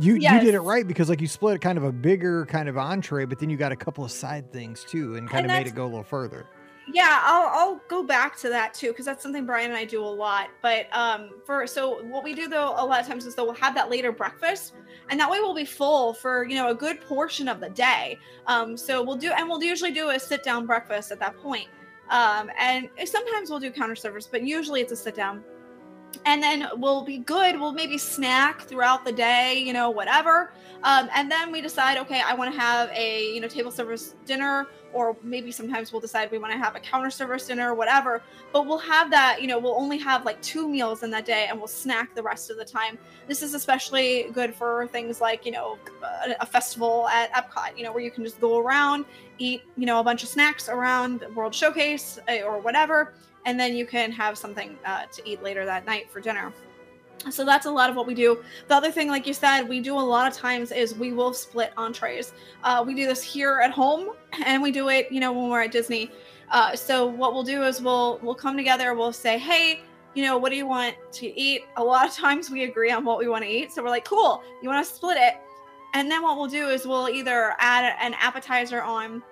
you 0.00 0.14
you 0.14 0.40
did 0.40 0.54
it 0.54 0.60
right 0.60 0.86
because 0.86 1.08
like 1.08 1.20
you 1.20 1.28
split 1.28 1.60
kind 1.60 1.78
of 1.78 1.84
a 1.84 1.92
bigger 1.92 2.46
kind 2.46 2.68
of 2.68 2.76
entree, 2.76 3.24
but 3.24 3.38
then 3.38 3.48
you 3.50 3.56
got 3.56 3.72
a 3.72 3.76
couple 3.76 4.04
of 4.04 4.10
side 4.10 4.52
things 4.52 4.84
too, 4.84 5.16
and 5.16 5.28
kind 5.28 5.44
And 5.44 5.52
of 5.52 5.58
made 5.58 5.66
it 5.66 5.74
go 5.74 5.84
a 5.84 5.86
little 5.86 6.02
further. 6.04 6.46
yeah 6.92 7.20
i'll 7.24 7.48
i'll 7.58 7.80
go 7.88 8.02
back 8.04 8.36
to 8.38 8.48
that 8.48 8.72
too 8.72 8.88
because 8.88 9.04
that's 9.04 9.20
something 9.20 9.44
brian 9.44 9.70
and 9.72 9.76
i 9.76 9.84
do 9.84 10.00
a 10.00 10.06
lot 10.24 10.50
but 10.62 10.86
um 10.96 11.30
for 11.44 11.66
so 11.66 12.00
what 12.06 12.22
we 12.22 12.32
do 12.32 12.46
though 12.48 12.74
a 12.76 12.86
lot 12.86 13.00
of 13.00 13.06
times 13.08 13.26
is 13.26 13.34
though 13.34 13.44
we'll 13.44 13.54
have 13.54 13.74
that 13.74 13.90
later 13.90 14.12
breakfast 14.12 14.74
and 15.10 15.18
that 15.18 15.28
way 15.28 15.40
we'll 15.40 15.52
be 15.54 15.64
full 15.64 16.14
for 16.14 16.44
you 16.46 16.54
know 16.54 16.68
a 16.70 16.74
good 16.74 17.00
portion 17.00 17.48
of 17.48 17.58
the 17.58 17.70
day. 17.70 18.16
Um 18.46 18.76
so 18.76 19.02
we'll 19.02 19.16
do 19.16 19.32
and 19.32 19.48
we'll 19.48 19.62
usually 19.64 19.90
do 19.90 20.10
a 20.10 20.18
sit 20.20 20.44
down 20.44 20.64
breakfast 20.64 21.10
at 21.10 21.18
that 21.18 21.36
point. 21.38 21.68
Um 22.08 22.50
and 22.56 22.88
sometimes 23.04 23.50
we'll 23.50 23.58
do 23.60 23.72
counter 23.72 23.96
service 23.96 24.28
but 24.30 24.44
usually 24.46 24.80
it's 24.80 24.92
a 24.92 24.96
sit 24.96 25.16
down 25.16 25.42
and 26.24 26.42
then 26.42 26.68
we'll 26.76 27.02
be 27.02 27.18
good. 27.18 27.58
We'll 27.58 27.72
maybe 27.72 27.98
snack 27.98 28.62
throughout 28.62 29.04
the 29.04 29.12
day 29.12 29.58
you 29.58 29.72
know 29.72 29.90
whatever. 29.90 30.52
Um, 30.82 31.08
and 31.14 31.30
then 31.30 31.50
we 31.50 31.62
decide 31.62 31.96
okay 31.98 32.20
i 32.24 32.34
want 32.34 32.52
to 32.52 32.60
have 32.60 32.90
a 32.90 33.32
you 33.32 33.40
know 33.40 33.48
table 33.48 33.70
service 33.70 34.14
dinner 34.26 34.68
or 34.92 35.16
maybe 35.22 35.50
sometimes 35.50 35.90
we'll 35.90 36.00
decide 36.00 36.30
we 36.30 36.38
want 36.38 36.52
to 36.52 36.58
have 36.58 36.76
a 36.76 36.80
counter 36.80 37.10
service 37.10 37.46
dinner 37.46 37.74
whatever. 37.74 38.22
But 38.52 38.66
we'll 38.66 38.78
have 38.78 39.10
that 39.10 39.40
you 39.40 39.48
know 39.48 39.58
we'll 39.58 39.76
only 39.76 39.98
have 39.98 40.24
like 40.24 40.40
two 40.42 40.68
meals 40.68 41.02
in 41.02 41.10
that 41.10 41.24
day 41.24 41.46
and 41.48 41.58
we'll 41.58 41.68
snack 41.68 42.14
the 42.14 42.22
rest 42.22 42.50
of 42.50 42.56
the 42.56 42.64
time. 42.64 42.98
This 43.28 43.42
is 43.42 43.54
especially 43.54 44.30
good 44.32 44.54
for 44.54 44.86
things 44.88 45.20
like 45.20 45.46
you 45.46 45.52
know 45.52 45.78
a, 46.40 46.46
festival 46.46 47.08
at 47.08 47.32
epcot 47.32 47.76
you 47.76 47.82
know 47.82 47.92
where 47.92 48.02
you 48.02 48.10
can 48.10 48.24
just 48.24 48.40
go 48.40 48.58
around 48.58 49.04
eat 49.38 49.62
you 49.76 49.84
know 49.84 50.00
a 50.00 50.04
bunch 50.04 50.22
of 50.22 50.28
snacks 50.28 50.68
around 50.68 51.20
the 51.20 51.28
world 51.30 51.54
showcase 51.54 52.18
uh, 52.28 52.42
or 52.42 52.58
whatever 52.60 53.14
and 53.46 53.58
then 53.58 53.74
you 53.74 53.86
can 53.86 54.12
have 54.12 54.36
something 54.36 54.76
uh, 54.84 55.06
to 55.06 55.26
eat 55.26 55.42
later 55.42 55.64
that 55.64 55.86
night 55.86 56.10
for 56.10 56.20
dinner. 56.20 56.52
So 57.30 57.44
that's 57.44 57.66
a 57.66 57.70
lot 57.70 57.88
of 57.88 57.96
what 57.96 58.06
we 58.06 58.14
do. 58.14 58.42
The 58.68 58.74
other 58.74 58.90
thing 58.90 59.08
like 59.08 59.26
you 59.26 59.32
said 59.32 59.62
we 59.62 59.80
do 59.80 59.94
a 59.94 60.00
lot 60.00 60.30
of 60.30 60.36
times 60.36 60.70
is 60.70 60.94
we 60.94 61.12
will 61.12 61.32
split 61.32 61.72
entrees. 61.76 62.34
Uh, 62.62 62.84
we 62.86 62.94
do 62.94 63.06
this 63.06 63.22
here 63.22 63.60
at 63.60 63.70
home 63.70 64.10
and 64.44 64.62
we 64.62 64.70
do 64.70 64.90
it 64.90 65.10
you 65.10 65.20
know 65.20 65.32
when 65.32 65.48
we're 65.48 65.62
at 65.62 65.72
disney. 65.72 66.10
Uh, 66.50 66.76
so 66.76 67.06
what 67.06 67.32
we'll 67.32 67.42
do 67.42 67.62
is 67.62 67.80
we'll 67.80 68.20
we'll 68.22 68.34
come 68.34 68.56
together 68.56 68.94
we'll 68.94 69.12
say 69.12 69.38
hey 69.38 69.80
you 70.14 70.24
know 70.24 70.36
what 70.38 70.50
do 70.50 70.56
you 70.56 70.66
want 70.66 70.94
to 71.12 71.26
eat? 71.40 71.62
A 71.76 71.82
lot 71.82 72.06
of 72.06 72.14
times 72.24 72.50
we 72.50 72.64
agree 72.64 72.90
on 72.90 73.04
what 73.04 73.18
we 73.18 73.28
want 73.28 73.44
to 73.44 73.50
eat 73.50 73.72
so 73.72 73.82
we're 73.82 73.90
like 73.90 74.04
cool 74.04 74.42
you 74.62 74.68
want 74.68 74.86
to 74.86 74.92
split 74.92 75.16
it. 75.16 75.36
And 75.94 76.10
then 76.10 76.22
what 76.22 76.36
we'll 76.36 76.48
do 76.48 76.68
is 76.68 76.86
we'll 76.86 77.08
either 77.08 77.54
add 77.58 77.96
an 78.00 78.14
appetizer 78.20 78.82
on 78.82 79.22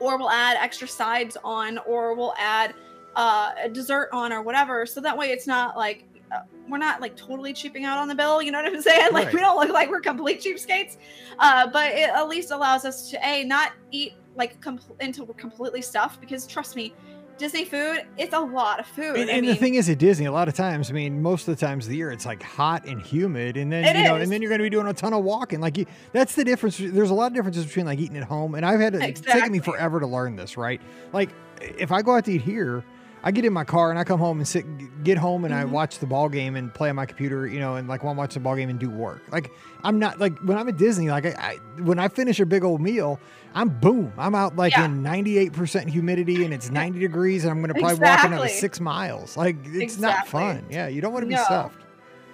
or 0.00 0.18
we'll 0.18 0.30
add 0.30 0.56
extra 0.58 0.88
sides 0.88 1.36
on 1.44 1.78
or 1.78 2.14
we'll 2.14 2.34
add 2.36 2.74
uh, 3.16 3.50
a 3.64 3.68
dessert 3.68 4.08
on 4.12 4.32
or 4.32 4.42
whatever 4.42 4.86
so 4.86 5.00
that 5.00 5.16
way 5.16 5.30
it's 5.30 5.46
not 5.46 5.76
like 5.76 6.04
uh, 6.32 6.40
we're 6.68 6.78
not 6.78 7.00
like 7.00 7.14
totally 7.16 7.52
cheaping 7.52 7.84
out 7.84 7.98
on 7.98 8.08
the 8.08 8.14
bill 8.14 8.40
you 8.40 8.50
know 8.50 8.62
what 8.62 8.72
i'm 8.72 8.80
saying 8.90 9.12
like 9.12 9.32
we 9.32 9.40
don't 9.40 9.58
look 9.58 9.70
like 9.72 9.90
we're 9.90 10.00
complete 10.00 10.40
cheapskates 10.40 10.96
uh, 11.38 11.66
but 11.68 11.92
it 11.92 12.08
at 12.08 12.28
least 12.28 12.50
allows 12.50 12.84
us 12.84 13.10
to 13.10 13.26
a 13.26 13.44
not 13.44 13.72
eat 13.90 14.14
like 14.34 14.60
com- 14.60 14.80
until 15.00 15.26
we're 15.26 15.34
completely 15.34 15.82
stuffed 15.82 16.20
because 16.20 16.46
trust 16.46 16.74
me 16.74 16.94
disney 17.38 17.64
food 17.64 18.06
it's 18.16 18.32
a 18.34 18.40
lot 18.40 18.78
of 18.80 18.86
food 18.86 19.16
And, 19.16 19.30
I 19.30 19.34
and 19.34 19.48
the 19.48 19.54
thing 19.56 19.74
is, 19.74 19.88
at 19.88 19.98
Disney, 19.98 20.26
a 20.26 20.32
lot 20.32 20.48
of 20.48 20.54
times, 20.54 20.90
I 20.90 20.92
mean, 20.92 21.20
most 21.20 21.48
of 21.48 21.58
the 21.58 21.66
times 21.66 21.86
of 21.86 21.90
the 21.90 21.96
year, 21.96 22.10
it's 22.12 22.24
like 22.26 22.42
hot 22.42 22.84
and 22.86 23.00
humid, 23.00 23.56
and 23.56 23.72
then 23.72 23.96
you 23.96 24.04
know, 24.04 24.16
is. 24.16 24.22
and 24.22 24.32
then 24.32 24.42
you're 24.42 24.48
going 24.48 24.58
to 24.60 24.64
be 24.64 24.70
doing 24.70 24.86
a 24.86 24.92
ton 24.92 25.12
of 25.12 25.24
walking. 25.24 25.60
Like 25.60 25.76
you, 25.76 25.86
that's 26.12 26.34
the 26.34 26.44
difference. 26.44 26.76
There's 26.78 27.10
a 27.10 27.14
lot 27.14 27.26
of 27.28 27.34
differences 27.34 27.66
between 27.66 27.86
like 27.86 27.98
eating 27.98 28.16
at 28.16 28.24
home, 28.24 28.54
and 28.54 28.64
I've 28.64 28.80
had 28.80 28.92
to, 28.92 29.00
it's 29.00 29.20
taken 29.20 29.50
me 29.50 29.58
forever 29.58 29.98
to 29.98 30.06
learn 30.06 30.36
this. 30.36 30.56
Right? 30.56 30.80
Like 31.12 31.30
if 31.60 31.90
I 31.90 32.02
go 32.02 32.14
out 32.16 32.26
to 32.26 32.32
eat 32.32 32.42
here. 32.42 32.84
I 33.24 33.30
get 33.30 33.44
in 33.44 33.52
my 33.52 33.62
car 33.64 33.90
and 33.90 33.98
I 33.98 34.04
come 34.04 34.18
home 34.18 34.38
and 34.38 34.48
sit, 34.48 34.64
get 35.04 35.16
home 35.16 35.44
and 35.44 35.54
I 35.54 35.62
Mhm. 35.64 35.70
watch 35.70 35.98
the 36.00 36.06
ball 36.06 36.28
game 36.28 36.56
and 36.56 36.72
play 36.74 36.90
on 36.90 36.96
my 36.96 37.06
computer, 37.06 37.46
you 37.46 37.60
know, 37.60 37.76
and 37.76 37.86
like 37.88 38.02
while 38.02 38.10
I'm 38.10 38.16
watching 38.16 38.42
the 38.42 38.44
ball 38.44 38.56
game 38.56 38.68
and 38.68 38.78
do 38.80 38.90
work. 38.90 39.22
Like 39.30 39.50
I'm 39.84 39.98
not 40.00 40.18
like 40.18 40.36
when 40.40 40.58
I'm 40.58 40.68
at 40.68 40.76
Disney, 40.76 41.08
like 41.10 41.26
I, 41.26 41.30
I 41.38 41.56
when 41.82 41.98
I 42.00 42.08
finish 42.08 42.40
a 42.40 42.46
big 42.46 42.64
old 42.64 42.80
meal, 42.80 43.20
I'm 43.54 43.68
boom, 43.68 44.12
I'm 44.18 44.34
out 44.34 44.56
like 44.56 44.72
Yeah. 44.72 44.86
in 44.86 45.02
98% 45.02 45.88
humidity 45.88 46.44
and 46.44 46.52
it's 46.52 46.70
90 46.70 46.98
degrees 46.98 47.44
and 47.44 47.52
I'm 47.52 47.60
gonna 47.60 47.74
probably 47.74 47.98
walk 48.00 48.24
another 48.24 48.48
six 48.48 48.80
miles. 48.80 49.36
Like 49.36 49.56
it's 49.66 49.98
not 49.98 50.26
fun. 50.26 50.64
Yeah, 50.68 50.88
you 50.88 51.00
don't 51.00 51.12
want 51.12 51.22
to 51.22 51.28
be 51.28 51.34
No. 51.36 51.44
stuffed. 51.44 51.78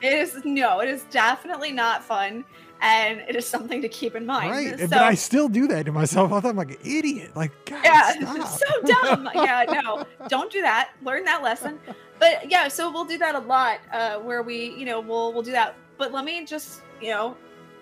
it 0.01 0.13
is 0.13 0.41
no 0.45 0.79
it 0.79 0.89
is 0.89 1.03
definitely 1.11 1.73
not 1.73 2.05
fun 2.05 2.45
and 2.81 3.21
it 3.29 3.35
is 3.37 3.47
something 3.47 3.83
to 3.83 3.89
keep 3.89 4.15
in 4.15 4.25
mind 4.27 4.51
Right. 4.51 4.79
so, 4.79 4.87
but 4.89 4.99
I 4.99 5.15
still 5.15 5.49
do 5.49 5.67
that 5.69 5.87
to 5.87 5.93
myself. 5.93 6.33
I 6.33 6.41
thought 6.41 6.51
I'm 6.51 6.57
like 6.57 6.71
an 6.71 6.79
idiot. 6.85 7.33
Like, 7.37 7.53
God, 7.67 7.81
yeah 7.85 8.11
stop. 8.21 8.49
so 8.61 8.83
dumb 9.03 9.29
yeah 9.35 9.65
no 9.85 10.05
don't 10.29 10.51
do 10.53 10.61
that 10.63 10.91
learn 11.05 11.25
that 11.25 11.43
lesson 11.43 11.79
but 12.19 12.51
yeah 12.51 12.69
so 12.69 12.91
we'll 12.91 13.05
do 13.05 13.19
that 13.19 13.35
a 13.35 13.41
lot 13.41 13.79
uh 13.93 14.19
where 14.19 14.43
we 14.43 14.75
you 14.77 14.85
know 14.85 15.01
we'll 15.01 15.33
we'll 15.33 15.43
do 15.43 15.53
that 15.53 15.75
but 15.99 16.13
let 16.13 16.25
me 16.25 16.45
just 16.45 16.83
you 17.01 17.11
know 17.11 17.37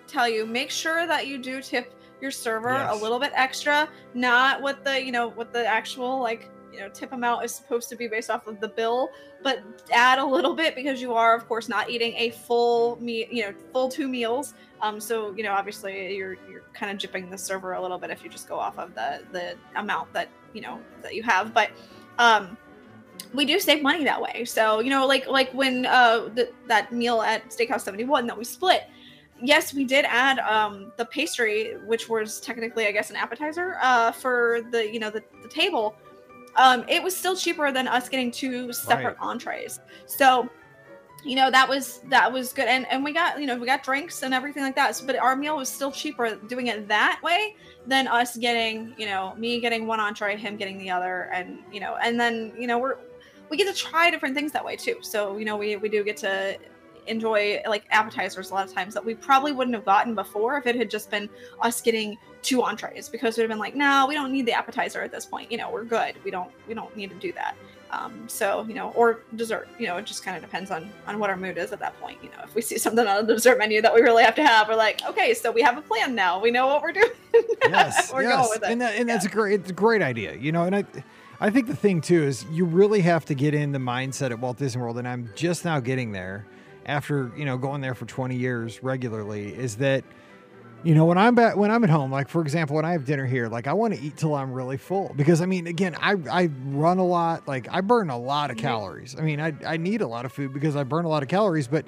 tell 0.07 0.29
you 0.29 0.47
make 0.47 0.71
sure 0.71 1.07
that 1.07 1.27
you 1.27 1.37
do 1.39 1.61
tip 1.61 1.93
your 2.21 2.31
server 2.31 2.71
Yes. 2.73 2.99
a 2.99 3.03
little 3.03 3.19
bit 3.19 3.33
extra, 3.35 3.89
not 4.15 4.63
what 4.63 4.83
the 4.85 5.03
you 5.05 5.13
know 5.13 5.29
what 5.31 5.53
the 5.53 5.67
actual 5.67 6.19
like 6.21 6.49
you 6.73 6.79
know 6.81 6.89
tip 6.89 7.13
amount 7.13 7.45
is 7.45 7.55
supposed 7.55 7.89
to 7.91 7.97
be 7.97 8.09
based 8.09 8.31
off 8.31 8.47
of 8.47 8.59
the 8.61 8.69
bill, 8.69 9.11
but 9.43 9.63
add 9.93 10.19
a 10.19 10.25
little 10.25 10.55
bit 10.55 10.75
because 10.75 11.01
you 11.03 11.13
are 11.13 11.35
of 11.37 11.47
course 11.47 11.69
not 11.69 11.91
eating 11.91 12.15
a 12.17 12.31
full 12.31 12.97
meal, 13.03 13.27
you 13.31 13.43
know, 13.43 13.55
full 13.73 13.89
two 13.91 14.09
meals. 14.09 14.55
Um, 14.83 15.01
so 15.01 15.35
you 15.35 15.43
know 15.43 15.53
obviously 15.53 16.15
you're 16.15 16.37
you're 16.51 16.63
kind 16.75 16.93
of 16.93 16.99
jipping 16.99 17.31
the 17.31 17.39
server 17.39 17.73
a 17.75 17.83
little 17.83 17.99
bit 17.99 18.11
if 18.11 18.23
you 18.23 18.31
just 18.31 18.49
go 18.49 18.59
off 18.59 18.79
of 18.79 18.95
the 18.95 19.23
the 19.33 19.55
amount 19.75 20.13
that 20.13 20.29
you 20.53 20.61
know 20.61 20.81
that 21.03 21.15
you 21.15 21.23
have, 21.23 21.55
but 21.55 21.71
um 22.19 22.57
we 23.33 23.45
do 23.45 23.59
save 23.59 23.83
money 23.83 24.05
that 24.05 24.21
way. 24.21 24.45
So, 24.45 24.81
you 24.81 24.91
know, 24.91 25.07
like 25.07 25.27
like 25.27 25.53
when 25.53 25.87
uh 25.87 26.29
the, 26.35 26.51
that 26.69 26.93
meal 26.93 27.23
at 27.23 27.49
Steakhouse 27.49 27.83
71 27.83 28.27
that 28.27 28.37
we 28.37 28.45
split, 28.45 28.85
yes, 29.41 29.75
we 29.75 29.85
did 29.85 30.05
add 30.07 30.39
um 30.41 30.93
the 30.97 31.05
pastry, 31.07 31.77
which 31.85 32.09
was 32.09 32.41
technically 32.41 32.87
I 32.87 32.93
guess 32.93 33.11
an 33.11 33.17
appetizer 33.17 33.77
uh 33.81 34.13
for 34.13 34.61
the, 34.71 34.91
you 34.91 34.99
know, 34.99 35.11
the, 35.11 35.23
the 35.43 35.49
table. 35.49 35.97
Um 36.57 36.85
it 36.89 37.03
was 37.03 37.17
still 37.17 37.37
cheaper 37.37 37.73
than 37.73 37.89
us 37.89 38.09
getting 38.09 38.31
two 38.31 38.73
separate 38.73 39.17
entrees. 39.21 39.81
So, 40.07 40.49
you 41.27 41.35
know, 41.35 41.51
that 41.51 41.69
was 41.69 41.99
that 42.09 42.33
was 42.33 42.53
good 42.53 42.67
and 42.67 42.87
and 42.91 43.03
we 43.03 43.13
got, 43.13 43.41
you 43.41 43.47
know, 43.47 43.57
we 43.57 43.67
got 43.67 43.83
drinks 43.83 44.23
and 44.23 44.33
everything 44.33 44.63
like 44.63 44.77
that. 44.77 44.95
So, 44.95 45.05
but 45.05 45.17
our 45.17 45.35
meal 45.35 45.57
was 45.57 45.69
still 45.69 45.91
cheaper 45.91 46.37
doing 46.47 46.69
it 46.69 46.87
that 46.87 47.21
way 47.23 47.57
than 47.85 48.07
us 48.07 48.37
getting, 48.37 48.95
you 48.97 49.07
know, 49.07 49.35
me 49.37 49.61
getting 49.61 49.89
one 49.89 49.99
entree, 49.99 50.37
him 50.37 50.57
getting 50.57 50.79
the 50.79 50.89
other, 50.89 51.29
and 51.35 51.59
you 51.73 51.81
know, 51.81 51.97
and 51.97 52.19
then 52.19 52.53
you 52.57 52.69
know 52.69 52.79
we're 52.79 52.99
we 53.51 53.57
get 53.57 53.75
to 53.75 53.75
try 53.75 54.09
different 54.09 54.37
things 54.37 54.53
that 54.53 54.65
way 54.65 54.77
too. 54.77 54.97
So 55.01 55.37
you 55.37 55.45
know, 55.45 55.57
we 55.57 55.75
we 55.77 55.89
do 55.89 56.05
get 56.05 56.17
to 56.19 56.57
enjoy 57.09 57.61
like 57.67 57.85
appetizers 57.91 58.51
a 58.51 58.55
lot 58.55 58.67
of 58.67 58.73
times 58.73 58.95
that 58.95 59.05
we 59.05 59.15
probably 59.15 59.53
wouldn't 59.53 59.75
have 59.75 59.85
gotten 59.85 60.15
before 60.15 60.59
if 60.59 60.67
it 60.67 60.77
had 60.77 60.91
just 60.91 61.11
been 61.11 61.29
us 61.61 61.81
getting 61.81 62.17
two 62.43 62.63
entrees 62.63 63.09
because 63.09 63.37
we'd 63.37 63.43
have 63.43 63.51
been 63.51 63.59
like, 63.59 63.75
no, 63.75 64.07
we 64.09 64.15
don't 64.15 64.33
need 64.33 64.47
the 64.47 64.53
appetizer 64.53 65.03
at 65.03 65.11
this 65.11 65.27
point. 65.27 65.51
You 65.51 65.59
know, 65.59 65.71
we're 65.71 65.85
good. 65.85 66.15
We 66.25 66.31
don't 66.31 66.51
we 66.69 66.75
don't 66.75 66.97
need 66.97 67.11
to 67.11 67.17
do 67.17 67.33
that. 67.33 67.57
Um, 67.97 68.29
so 68.29 68.65
you 68.69 68.75
know, 68.75 68.91
or 68.91 69.21
dessert. 69.37 69.69
You 69.79 69.87
know, 69.87 69.97
it 69.97 70.07
just 70.07 70.25
kind 70.25 70.37
of 70.37 70.43
depends 70.43 70.71
on 70.71 70.91
on 71.07 71.19
what 71.19 71.31
our 71.31 71.37
mood 71.37 71.57
is 71.57 71.73
at 71.73 71.79
that 71.81 71.99
point. 72.01 72.19
You 72.23 72.31
know, 72.31 72.43
if 72.45 72.55
we 72.55 72.63
see 72.63 72.79
something 72.87 73.07
on 73.07 73.27
the 73.27 73.35
dessert 73.35 73.59
menu 73.59 73.81
that 73.83 73.95
we 73.95 74.01
really 74.01 74.23
have 74.23 74.35
to 74.37 74.47
have, 74.47 74.69
we're 74.69 74.75
like, 74.75 75.01
okay, 75.09 75.35
so 75.35 75.51
we 75.51 75.63
have 75.63 75.79
a 75.79 75.83
plan 75.83 76.15
now. 76.15 76.41
We 76.41 76.51
know 76.51 76.67
what 76.67 76.83
we're 76.83 76.93
doing. 76.93 77.11
yes, 77.63 78.13
we're 78.13 78.23
yes. 78.23 78.37
going 78.37 78.49
with 78.51 78.63
it. 78.63 78.73
and 78.73 78.81
that, 78.81 78.97
and 78.97 79.09
that's 79.09 79.25
a 79.25 79.29
great, 79.29 79.61
it's 79.61 79.71
a 79.71 79.75
great 79.75 80.03
idea, 80.03 80.35
you 80.35 80.53
know. 80.53 80.65
And 80.65 80.77
I, 80.77 80.85
I 81.41 81.51
think 81.51 81.67
the 81.67 81.77
thing 81.77 82.01
too 82.01 82.23
is 82.23 82.45
you 82.51 82.65
really 82.65 83.01
have 83.03 83.25
to 83.27 83.35
get 83.35 83.55
in 83.55 83.73
the 83.73 83.79
mindset 83.79 84.31
at 84.31 84.39
Walt 84.39 84.59
Disney 84.59 84.81
World, 84.83 84.99
and 84.99 85.07
I'm 85.07 85.31
just 85.35 85.65
now 85.65 85.81
getting 85.81 86.13
there 86.13 86.47
after 86.87 87.33
you 87.37 87.45
know 87.45 87.57
going 87.57 87.81
there 87.81 87.95
for 87.95 88.07
20 88.07 88.37
years 88.37 88.83
regularly. 88.83 89.55
Is 89.55 89.77
that 89.77 90.05
you 90.85 90.95
know 90.95 91.05
when 91.05 91.19
I'm 91.19 91.35
back 91.35 91.57
when 91.57 91.71
I'm 91.71 91.83
at 91.85 91.91
home, 91.91 92.13
like 92.13 92.29
for 92.29 92.41
example, 92.43 92.77
when 92.77 92.85
I 92.85 92.93
have 92.93 93.05
dinner 93.05 93.27
here, 93.27 93.49
like 93.49 93.67
I 93.67 93.73
want 93.73 93.95
to 93.95 94.01
eat 94.01 94.17
till 94.17 94.35
I'm 94.35 94.53
really 94.53 94.77
full 94.77 95.13
because 95.17 95.41
I 95.41 95.47
mean, 95.47 95.67
again, 95.67 95.97
I 96.01 96.15
I 96.31 96.51
run 96.67 96.99
a 96.99 97.05
lot, 97.05 97.49
like 97.49 97.67
I 97.71 97.81
burn 97.81 98.11
a 98.11 98.19
lot 98.19 98.51
of 98.51 98.57
Mhm. 98.57 98.61
calories. 98.61 99.17
I 99.19 99.23
mean, 99.23 99.41
I 99.41 99.55
I 99.67 99.77
need 99.79 100.01
a 100.01 100.07
lot 100.07 100.25
of 100.25 100.33
food 100.33 100.53
because 100.53 100.77
I 100.77 100.85
burn 100.85 101.05
a 101.05 101.09
lot 101.09 101.23
of 101.23 101.29
calories, 101.29 101.69
but. 101.69 101.87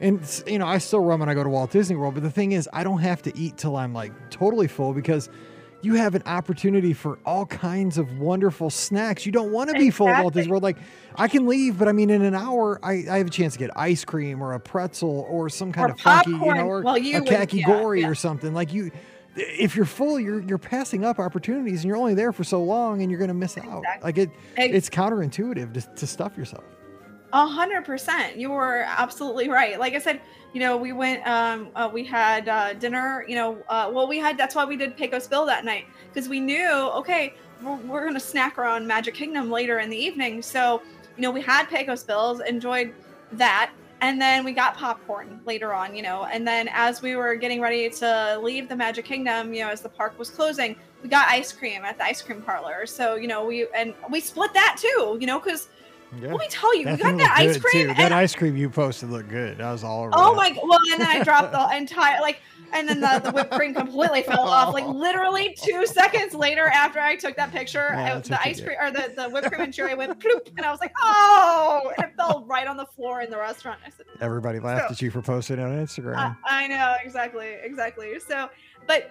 And 0.00 0.20
you 0.48 0.58
know, 0.58 0.66
I 0.66 0.78
still 0.78 0.98
run 0.98 1.20
when 1.20 1.28
I 1.28 1.34
go 1.34 1.44
to 1.44 1.48
Walt 1.48 1.70
Disney 1.70 1.94
World, 1.94 2.14
but 2.14 2.24
the 2.24 2.30
thing 2.30 2.50
is, 2.50 2.68
I 2.72 2.82
don't 2.82 2.98
have 2.98 3.22
to 3.22 3.38
eat 3.38 3.56
till 3.56 3.76
I'm 3.76 3.94
like 3.94 4.12
totally 4.28 4.66
full 4.66 4.92
because 4.92 5.30
you 5.84 5.94
have 5.94 6.14
an 6.14 6.22
opportunity 6.26 6.92
for 6.92 7.18
all 7.26 7.46
kinds 7.46 7.98
of 7.98 8.18
wonderful 8.18 8.70
snacks. 8.70 9.26
You 9.26 9.32
don't 9.32 9.52
want 9.52 9.70
to 9.70 9.78
be 9.78 9.90
full 9.90 10.08
at 10.08 10.22
Walt 10.22 10.34
Disney 10.34 10.50
World. 10.50 10.62
Like 10.62 10.78
I 11.16 11.28
can 11.28 11.46
leave, 11.46 11.78
but 11.78 11.88
I 11.88 11.92
mean, 11.92 12.10
in 12.10 12.22
an 12.22 12.34
hour, 12.34 12.80
I, 12.82 13.04
I 13.10 13.18
have 13.18 13.26
a 13.26 13.30
chance 13.30 13.52
to 13.54 13.58
get 13.58 13.70
ice 13.76 14.04
cream 14.04 14.42
or 14.42 14.54
a 14.54 14.60
pretzel 14.60 15.26
or 15.28 15.48
some 15.48 15.72
kind 15.72 15.90
Or 15.90 15.94
of 15.94 16.00
funky, 16.00 16.30
you 16.30 16.36
popcorn. 16.38 16.56
know, 16.58 16.66
or 16.66 16.82
Well, 16.82 16.98
you 16.98 17.18
a 17.18 17.22
khaki 17.22 17.58
yeah, 17.58 17.66
gory 17.66 18.00
yeah. 18.00 18.08
or 18.08 18.14
something. 18.14 18.54
Like 18.54 18.72
you, 18.72 18.90
if 19.36 19.74
you're 19.76 19.84
full, 19.84 20.18
you're 20.18 20.40
you're 20.42 20.58
passing 20.58 21.04
up 21.04 21.18
opportunities, 21.18 21.80
and 21.82 21.88
you're 21.88 21.96
only 21.96 22.14
there 22.14 22.32
for 22.32 22.44
so 22.44 22.62
long, 22.62 23.02
and 23.02 23.10
you're 23.10 23.18
going 23.18 23.28
to 23.28 23.34
miss 23.34 23.58
out. 23.58 23.78
Exactly. 23.78 24.00
Like 24.02 24.18
it, 24.18 24.30
it's 24.56 24.88
counterintuitive 24.90 25.74
to, 25.74 25.80
to 25.96 26.06
stuff 26.06 26.36
yourself. 26.38 26.64
A 27.34 27.44
hundred 27.44 27.84
percent. 27.84 28.36
You 28.36 28.52
were 28.52 28.84
absolutely 28.86 29.48
right. 29.48 29.76
Like 29.76 29.94
I 29.94 29.98
said, 29.98 30.20
you 30.52 30.60
know, 30.60 30.76
we 30.76 30.92
went, 30.92 31.26
um, 31.26 31.66
uh, 31.74 31.90
we 31.92 32.04
had 32.04 32.48
uh, 32.48 32.74
dinner. 32.74 33.24
You 33.26 33.34
know, 33.34 33.58
uh, 33.68 33.90
well, 33.92 34.06
we 34.06 34.18
had. 34.18 34.38
That's 34.38 34.54
why 34.54 34.64
we 34.64 34.76
did 34.76 34.96
Pecos 34.96 35.26
Bill 35.26 35.44
that 35.46 35.64
night 35.64 35.86
because 36.08 36.28
we 36.28 36.38
knew, 36.38 36.70
okay, 36.70 37.34
we're, 37.60 37.74
we're 37.74 38.06
gonna 38.06 38.20
snack 38.20 38.56
around 38.56 38.86
Magic 38.86 39.14
Kingdom 39.14 39.50
later 39.50 39.80
in 39.80 39.90
the 39.90 39.96
evening. 39.96 40.42
So, 40.42 40.80
you 41.16 41.22
know, 41.22 41.32
we 41.32 41.42
had 41.42 41.68
Pecos 41.68 42.04
Bills, 42.04 42.38
enjoyed 42.38 42.94
that, 43.32 43.72
and 44.00 44.22
then 44.22 44.44
we 44.44 44.52
got 44.52 44.76
popcorn 44.76 45.40
later 45.44 45.74
on. 45.74 45.92
You 45.96 46.02
know, 46.02 46.26
and 46.26 46.46
then 46.46 46.68
as 46.72 47.02
we 47.02 47.16
were 47.16 47.34
getting 47.34 47.60
ready 47.60 47.90
to 47.90 48.38
leave 48.40 48.68
the 48.68 48.76
Magic 48.76 49.06
Kingdom, 49.06 49.52
you 49.52 49.64
know, 49.64 49.70
as 49.70 49.80
the 49.80 49.88
park 49.88 50.16
was 50.20 50.30
closing, 50.30 50.76
we 51.02 51.08
got 51.08 51.26
ice 51.26 51.50
cream 51.50 51.84
at 51.84 51.98
the 51.98 52.04
ice 52.04 52.22
cream 52.22 52.42
parlor. 52.42 52.86
So, 52.86 53.16
you 53.16 53.26
know, 53.26 53.44
we 53.44 53.66
and 53.74 53.92
we 54.08 54.20
split 54.20 54.54
that 54.54 54.76
too. 54.80 55.18
You 55.20 55.26
know, 55.26 55.40
because 55.40 55.68
Yeah. 56.20 56.28
let 56.28 56.38
me 56.38 56.46
tell 56.48 56.74
you, 56.76 56.86
we 56.86 56.96
got 56.96 57.16
that 57.18 57.34
ice 57.36 57.58
cream. 57.58 57.88
Too. 57.88 57.94
That 57.94 58.12
ice 58.12 58.34
cream 58.34 58.56
you 58.56 58.70
posted 58.70 59.10
looked 59.10 59.28
good. 59.28 59.58
That 59.58 59.72
was 59.72 59.84
all. 59.84 60.10
Oh 60.12 60.34
that. 60.34 60.36
my! 60.36 60.60
Well, 60.62 60.78
and 60.92 61.00
then 61.00 61.08
I 61.08 61.22
dropped 61.22 61.52
the 61.52 61.68
entire 61.76 62.20
like, 62.20 62.40
and 62.72 62.88
then 62.88 63.00
the, 63.00 63.20
the 63.24 63.30
whipped 63.32 63.52
cream 63.52 63.74
completely 63.74 64.22
fell 64.22 64.48
off. 64.48 64.74
Like 64.74 64.84
oh. 64.84 64.92
literally 64.92 65.56
two 65.60 65.86
seconds 65.86 66.34
later, 66.34 66.66
after 66.66 67.00
I 67.00 67.16
took 67.16 67.36
that 67.36 67.52
picture, 67.52 67.88
Yeah, 67.92 68.16
I- 68.16 68.20
the 68.20 68.40
ice 68.42 68.60
cream 68.60 68.76
or 68.80 68.90
the, 68.90 69.12
the 69.16 69.28
whipped 69.30 69.48
cream 69.48 69.60
and 69.60 69.74
cherry 69.74 69.94
went 69.94 70.18
ploop, 70.18 70.48
and 70.56 70.64
I 70.64 70.70
was 70.70 70.80
like, 70.80 70.92
oh! 71.00 71.92
And 71.96 72.06
it 72.06 72.16
fell 72.16 72.44
right 72.46 72.66
on 72.66 72.76
the 72.76 72.86
floor 72.86 73.20
in 73.22 73.30
the 73.30 73.38
restaurant. 73.38 73.80
I 73.86 73.90
said, 73.90 74.06
Everybody 74.20 74.58
laughed 74.60 74.88
So- 74.88 74.92
at 74.92 75.02
you 75.02 75.10
for 75.10 75.22
posting 75.22 75.58
it 75.58 75.62
on 75.62 75.70
Instagram. 75.72 76.16
I, 76.16 76.64
I 76.64 76.66
know 76.68 76.94
exactly, 77.04 77.56
exactly. 77.62 78.18
So, 78.20 78.50
but 78.86 79.10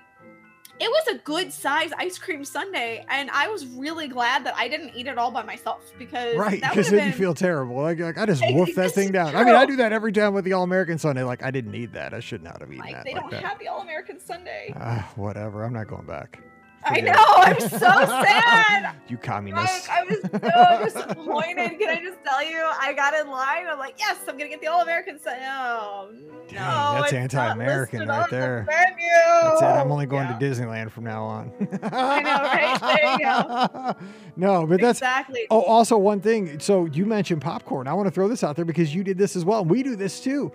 it 0.83 0.89
was 0.89 1.15
a 1.15 1.17
good 1.23 1.53
size 1.53 1.91
ice 1.97 2.17
cream 2.17 2.43
sundae, 2.43 3.05
and 3.09 3.29
I 3.31 3.47
was 3.47 3.65
really 3.65 4.07
glad 4.07 4.45
that 4.45 4.53
I 4.57 4.67
didn't 4.67 4.91
eat 4.95 5.07
it 5.07 5.17
all 5.17 5.31
by 5.31 5.43
myself 5.43 5.91
because 5.97 6.35
Right, 6.35 6.61
because 6.61 6.89
then 6.89 6.99
have 6.99 7.07
you 7.07 7.13
feel 7.17 7.33
terrible. 7.33 7.81
Like, 7.81 7.99
like 7.99 8.17
I 8.17 8.25
just 8.25 8.43
Hey, 8.43 8.53
woofed 8.53 8.75
that 8.75 8.91
thing 8.91 9.11
down. 9.11 9.35
I 9.35 9.43
mean, 9.45 9.55
I 9.55 9.65
do 9.65 9.77
that 9.77 9.93
every 9.93 10.11
time 10.11 10.33
with 10.33 10.43
the 10.45 10.53
All 10.53 10.63
American 10.63 10.97
Sundae. 10.97 11.23
Like, 11.23 11.41
I 11.43 11.51
didn't 11.51 11.71
need 11.71 11.93
that. 11.93 12.13
I 12.13 12.19
should 12.19 12.43
not 12.43 12.59
have 12.59 12.69
eaten 12.71 12.83
like 12.85 12.93
that 12.95 13.05
they 13.05 13.13
like 13.13 13.21
don't 13.21 13.31
that. 13.31 13.43
have 13.43 13.59
the 13.59 13.67
All 13.69 13.81
American 13.81 14.19
Sundae. 14.19 14.73
Ah, 14.75 15.09
whatever. 15.15 15.63
I'm 15.63 15.73
not 15.73 15.87
going 15.87 16.05
back. 16.05 16.39
I 16.85 16.99
know. 17.01 17.13
I'm 17.15 17.59
so 17.59 17.67
sad. 17.79 18.95
you 19.07 19.15
Like, 19.17 19.23
communist. 19.23 19.89
I 19.89 20.03
was 20.03 20.19
so 20.21 20.83
disappointed. 21.01 21.79
Can 21.79 21.89
I 21.89 22.01
just 22.03 22.17
tell 22.23 22.43
you? 22.43 22.57
I 22.79 22.93
got 22.93 23.13
in 23.13 23.29
line. 23.29 23.65
I'm 23.69 23.79
like, 23.79 23.95
yes, 23.99 24.17
I'm 24.27 24.37
gonna 24.37 24.49
get 24.49 24.61
the 24.61 24.67
All 24.67 24.81
American 24.81 25.19
Sundae. 25.19 25.41
Oh, 25.47 26.09
Dang, 26.49 26.55
no, 26.95 27.01
that's 27.01 27.13
anti-American 27.13 28.07
right 28.07 28.29
the 28.29 28.35
there. 28.35 28.65
menu. 28.67 29.07
That's 29.43 29.61
it. 29.61 29.65
I'm 29.65 29.91
only 29.91 30.05
going 30.05 30.27
Yeah. 30.27 30.37
to 30.37 30.45
Disneyland 30.45 30.91
from 30.91 31.05
now 31.05 31.23
on. 31.23 31.51
I 31.83 32.21
know, 32.21 32.41
right? 32.41 32.79
There 32.81 33.11
you 33.13 33.19
go. 33.19 33.95
no, 34.35 34.65
but 34.67 34.81
that's 34.81 34.99
exactly. 34.99 35.47
Oh, 35.49 35.61
also 35.61 35.97
one 35.97 36.19
thing. 36.21 36.59
So 36.59 36.85
you 36.85 37.05
mentioned 37.05 37.41
popcorn. 37.41 37.87
I 37.87 37.93
want 37.93 38.07
to 38.07 38.11
throw 38.11 38.27
this 38.27 38.43
out 38.43 38.55
there 38.55 38.65
because 38.65 38.93
you 38.93 39.03
did 39.03 39.17
this 39.17 39.35
as 39.35 39.45
well. 39.45 39.63
We 39.63 39.83
do 39.83 39.95
this 39.95 40.19
too. 40.19 40.51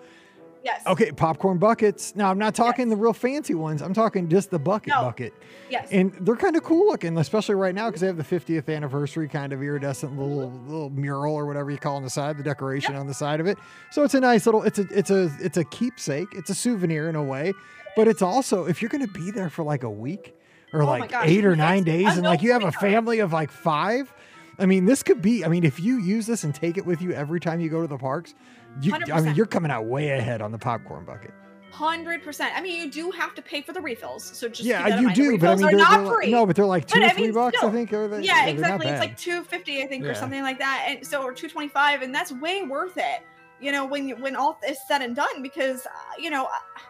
Yes. 0.64 0.83
Okay, 0.87 1.11
popcorn 1.12 1.59
buckets. 1.59 2.14
Now 2.16 2.31
I'm 2.31 2.38
not 2.38 2.55
talking 2.55 2.88
Yes. 2.88 2.97
the 2.97 3.03
real 3.03 3.12
fancy 3.12 3.55
ones. 3.55 3.83
I'm 3.83 3.94
talking 3.94 4.29
just 4.29 4.51
the 4.51 4.59
bucket 4.59 4.88
No. 4.94 5.03
bucket. 5.03 5.33
Yes. 5.71 5.88
And 5.90 6.12
they're 6.21 6.37
kind 6.37 6.57
of 6.57 6.62
cool 6.64 6.87
looking, 6.87 7.16
especially 7.18 7.55
right 7.57 7.75
now 7.75 7.88
because 7.88 8.01
they 8.01 8.07
have 8.07 8.16
the 8.16 8.25
50th 8.25 8.68
anniversary 8.75 9.29
kind 9.29 9.53
of 9.53 9.62
iridescent 9.62 10.18
little 10.18 10.51
little 10.66 10.90
mural 10.90 11.35
or 11.35 11.47
whatever 11.47 11.71
you 11.71 11.79
call 11.79 11.97
on 11.97 12.03
the 12.03 12.11
side, 12.11 12.37
the 12.38 12.42
decoration 12.42 12.94
on 12.97 13.07
the 13.07 13.14
side 13.14 13.40
of 13.40 13.47
it. 13.47 13.59
So 13.90 14.03
it's 14.05 14.14
a 14.14 14.21
nice 14.21 14.47
little. 14.47 14.62
It's 14.62 14.79
a 14.79 14.87
it's 14.90 15.11
a 15.11 15.31
it's 15.40 15.57
a 15.57 15.64
keepsake. 15.64 16.29
It's 16.33 16.51
a 16.51 16.55
souvenir 16.55 17.09
in 17.09 17.16
a 17.16 17.23
way, 17.23 17.53
but 17.97 18.09
it's 18.09 18.23
also 18.23 18.64
if 18.66 18.81
you're 18.83 18.88
going 18.90 19.07
to 19.07 19.12
be 19.12 19.31
there 19.31 19.51
for 19.51 19.62
like 19.62 19.83
a 19.83 19.90
week 19.90 20.35
or 20.73 20.83
Oh 20.83 20.87
like 20.87 21.11
gosh, 21.11 21.27
eight 21.29 21.44
or 21.44 21.51
yes. 21.51 21.59
nine 21.59 21.83
days, 21.85 22.07
A 22.07 22.11
and 22.11 22.23
like 22.23 22.42
you 22.42 22.53
have 22.53 22.64
a 22.64 22.73
family 22.73 23.18
of 23.21 23.33
like 23.33 23.51
five. 23.51 24.12
I 24.61 24.66
mean, 24.66 24.87
this 24.87 25.05
could 25.05 25.23
be. 25.23 25.44
I 25.44 25.49
mean, 25.49 25.62
if 25.62 25.79
you 25.79 25.99
use 25.99 26.27
this 26.27 26.42
and 26.42 26.53
take 26.53 26.77
it 26.77 26.85
with 26.85 27.01
you 27.01 27.12
every 27.12 27.38
time 27.38 27.61
you 27.61 27.68
go 27.68 27.81
to 27.81 27.87
the 27.87 27.97
parks, 27.97 28.35
you, 28.81 28.94
I 29.12 29.20
mean, 29.20 29.35
you're 29.35 29.46
coming 29.46 29.70
out 29.70 29.87
way 29.87 30.11
ahead 30.11 30.40
on 30.42 30.52
the 30.52 30.59
popcorn 30.59 31.04
bucket. 31.04 31.33
Hundred 31.70 32.22
percent. 32.22 32.52
I 32.57 32.62
mean, 32.62 32.81
you 32.81 32.90
do 32.90 33.11
have 33.11 33.35
to 33.35 33.42
pay 33.42 33.61
for 33.61 33.72
the 33.72 33.81
refills, 33.81 34.24
so 34.24 34.48
just 34.48 34.62
yeah, 34.62 35.00
you 35.00 35.12
do, 35.14 35.37
but 35.38 35.50
I 35.50 35.54
mean, 35.57 35.64
are 35.64 35.70
they're, 35.70 35.78
not 35.78 35.90
they're 35.90 36.00
like- 36.07 36.14
free. 36.14 36.31
no, 36.31 36.46
but 36.46 36.57
they're 36.57 36.64
like 36.64 36.87
two 36.87 36.98
But 36.98 37.07
or 37.07 37.11
I 37.11 37.12
three 37.14 37.22
mean, 37.24 37.35
bucks, 37.35 37.62
I 37.62 37.70
think. 37.70 37.92
Or 37.92 38.09
they, 38.09 38.22
yeah, 38.22 38.46
they're 38.46 38.54
exactly. 38.54 38.87
It's 38.88 39.00
like 39.00 39.18
two 39.18 39.44
fifty, 39.44 39.83
I 39.83 39.87
think, 39.87 40.02
Yeah. 40.04 40.11
or 40.11 40.14
something 40.14 40.42
like 40.42 40.59
that, 40.59 40.87
and 40.88 41.07
so 41.07 41.22
or 41.22 41.35
two 41.35 41.48
twenty 41.48 41.68
five, 41.68 42.00
and 42.02 42.14
that's 42.14 42.33
way 42.33 42.62
worth 42.62 42.96
it. 42.96 43.20
You 43.61 43.72
know, 43.72 43.85
when 43.85 44.09
you, 44.09 44.16
when 44.16 44.35
all 44.35 44.59
is 44.66 44.78
said 44.88 45.02
and 45.02 45.14
done, 45.14 45.42
because 45.42 45.85
uh, 45.85 45.90
you 46.18 46.31
know, 46.31 46.46
uh, 46.46 46.81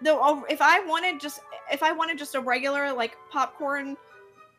though, 0.00 0.44
if 0.48 0.62
I 0.62 0.80
wanted 0.86 1.20
just 1.20 1.40
if 1.70 1.82
I 1.82 1.92
wanted 1.92 2.16
just 2.16 2.34
a 2.34 2.40
regular 2.40 2.92
like 2.92 3.16
popcorn 3.30 3.96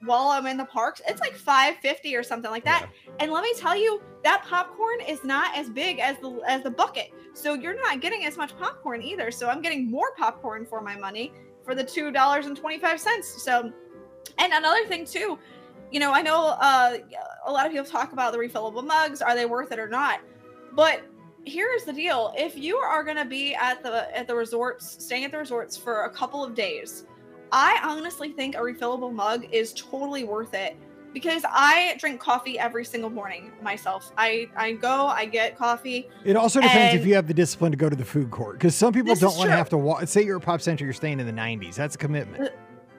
while 0.06 0.30
I'm 0.30 0.48
in 0.48 0.58
the 0.58 0.66
parks, 0.66 1.02
it's 1.08 1.22
like 1.22 1.34
five 1.34 1.76
fifty 1.78 2.16
or 2.16 2.24
something 2.24 2.52
like 2.52 2.66
that. 2.66 2.89
And 3.20 3.32
let 3.32 3.44
me 3.44 3.54
tell 3.58 3.76
you, 3.76 4.02
that 4.24 4.44
popcorn 4.44 5.02
is 5.08 5.24
not 5.24 5.56
as 5.58 5.70
big 5.70 6.00
as 6.00 6.18
the 6.18 6.42
as 6.48 6.63
the 6.63 6.72
bucket. 6.72 7.12
So 7.34 7.54
you're 7.54 7.76
not 7.76 8.02
getting 8.02 8.26
as 8.26 8.38
much 8.38 8.58
popcorn 8.58 9.02
either. 9.02 9.32
So 9.32 9.50
I'm 9.50 9.62
getting 9.62 9.89
more 9.89 10.13
popcorn 10.18 10.66
for 10.66 10.82
my 10.82 10.96
money 10.96 11.34
for 11.63 11.76
the 11.76 11.84
two 11.84 12.12
dollars 12.12 12.46
and 12.46 12.58
twenty 12.58 12.80
five 12.80 13.00
cents. 13.00 13.44
So, 13.44 13.72
and 14.38 14.54
another 14.54 14.86
thing 14.86 15.06
too, 15.06 15.39
you 15.92 16.00
know, 16.00 16.12
I 16.12 16.22
know 16.22 16.56
uh, 16.60 16.98
a 17.46 17.52
lot 17.52 17.66
of 17.66 17.72
people 17.72 17.86
talk 17.86 18.13
about 18.13 18.34
the 18.34 18.39
refillable 18.39 18.86
mugs. 18.86 19.22
Are 19.22 19.36
they 19.36 19.45
worth 19.45 19.72
it 19.72 19.80
or 19.80 19.88
not? 19.88 20.20
But 20.74 21.04
here's 21.45 21.84
the 21.84 21.93
deal: 21.93 22.34
if 22.38 22.58
you 22.58 22.78
are 22.78 23.04
going 23.04 23.18
to 23.18 23.26
be 23.26 23.56
at 23.56 23.84
the 23.84 24.16
at 24.18 24.28
the 24.28 24.36
resorts, 24.36 25.04
staying 25.04 25.26
at 25.26 25.32
the 25.32 25.38
resorts 25.38 25.78
for 25.78 26.04
a 26.04 26.10
couple 26.10 26.43
of 26.43 26.56
days, 26.56 27.06
I 27.54 27.80
honestly 27.84 28.32
think 28.32 28.56
a 28.56 28.60
refillable 28.60 29.14
mug 29.14 29.45
is 29.51 29.74
totally 29.74 30.24
worth 30.24 30.56
it 30.56 30.76
because 31.14 31.43
I 31.47 31.95
drink 31.99 32.20
coffee 32.20 32.58
every 32.58 32.84
single 32.84 33.12
morning 33.12 33.51
myself. 33.62 34.12
I 34.18 34.49
I 34.58 34.72
go, 34.74 35.06
I 35.06 35.26
get 35.26 35.56
coffee. 35.56 36.10
It 36.26 36.36
also 36.36 36.60
depends 36.60 36.95
if 36.99 37.06
you 37.06 37.14
have 37.14 37.28
the 37.28 37.34
discipline 37.34 37.72
to 37.72 37.78
go 37.78 37.89
to 37.89 37.95
the 37.95 38.04
food 38.04 38.32
court 38.32 38.54
because 38.58 38.74
some 38.76 38.91
people 38.91 39.14
don't 39.14 39.38
want 39.38 39.51
to 39.51 39.56
have 39.56 39.70
to 39.70 39.78
walk. 39.78 40.08
Say 40.08 40.24
you're 40.24 40.38
a 40.38 40.41
Pop 40.41 40.62
Century, 40.62 40.88
you're 40.88 40.93
staying 40.93 41.20
in 41.20 41.28
the 41.28 41.32
90s. 41.32 41.76
That's 41.76 41.93
a 41.93 41.97
commitment. 41.99 42.51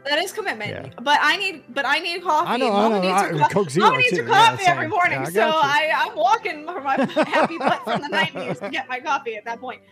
That 0.05 0.19
is 0.19 0.33
commitment. 0.33 0.71
Yeah. 0.71 0.89
But 1.03 1.19
I 1.21 1.37
need 1.37 1.65
but 1.71 1.85
I 1.85 1.99
need 1.99 2.23
coffee. 2.23 2.51
I 2.51 2.57
know, 2.59 2.69
I 2.69 2.89
Mama 2.89 2.95
know. 2.97 3.01
needs 3.03 3.23
I- 3.23 3.27
her 3.29 3.39
co- 3.39 3.49
Coke 3.49 3.71
Zero 3.71 3.87
Mama 3.87 3.99
needs 3.99 4.11
too. 4.11 4.23
her 4.23 4.29
Yeah, 4.29 4.51
coffee 4.51 4.65
every 4.67 4.89
morning. 4.89 5.13
Yeah, 5.15 5.27
I 5.27 5.31
so. 5.33 5.41
I, 5.51 5.93
I'm 5.97 6.17
walking 6.17 6.67
for 6.67 6.81
my 6.81 6.95
happy 7.27 7.59
butt 7.59 7.83
from 7.83 8.03
the 8.03 8.09
90s 8.09 8.61
to 8.61 8.71
get 8.71 8.89
my 8.89 9.01
coffee 9.01 9.35
at 9.35 9.45
that 9.47 9.61
point. 9.61 9.83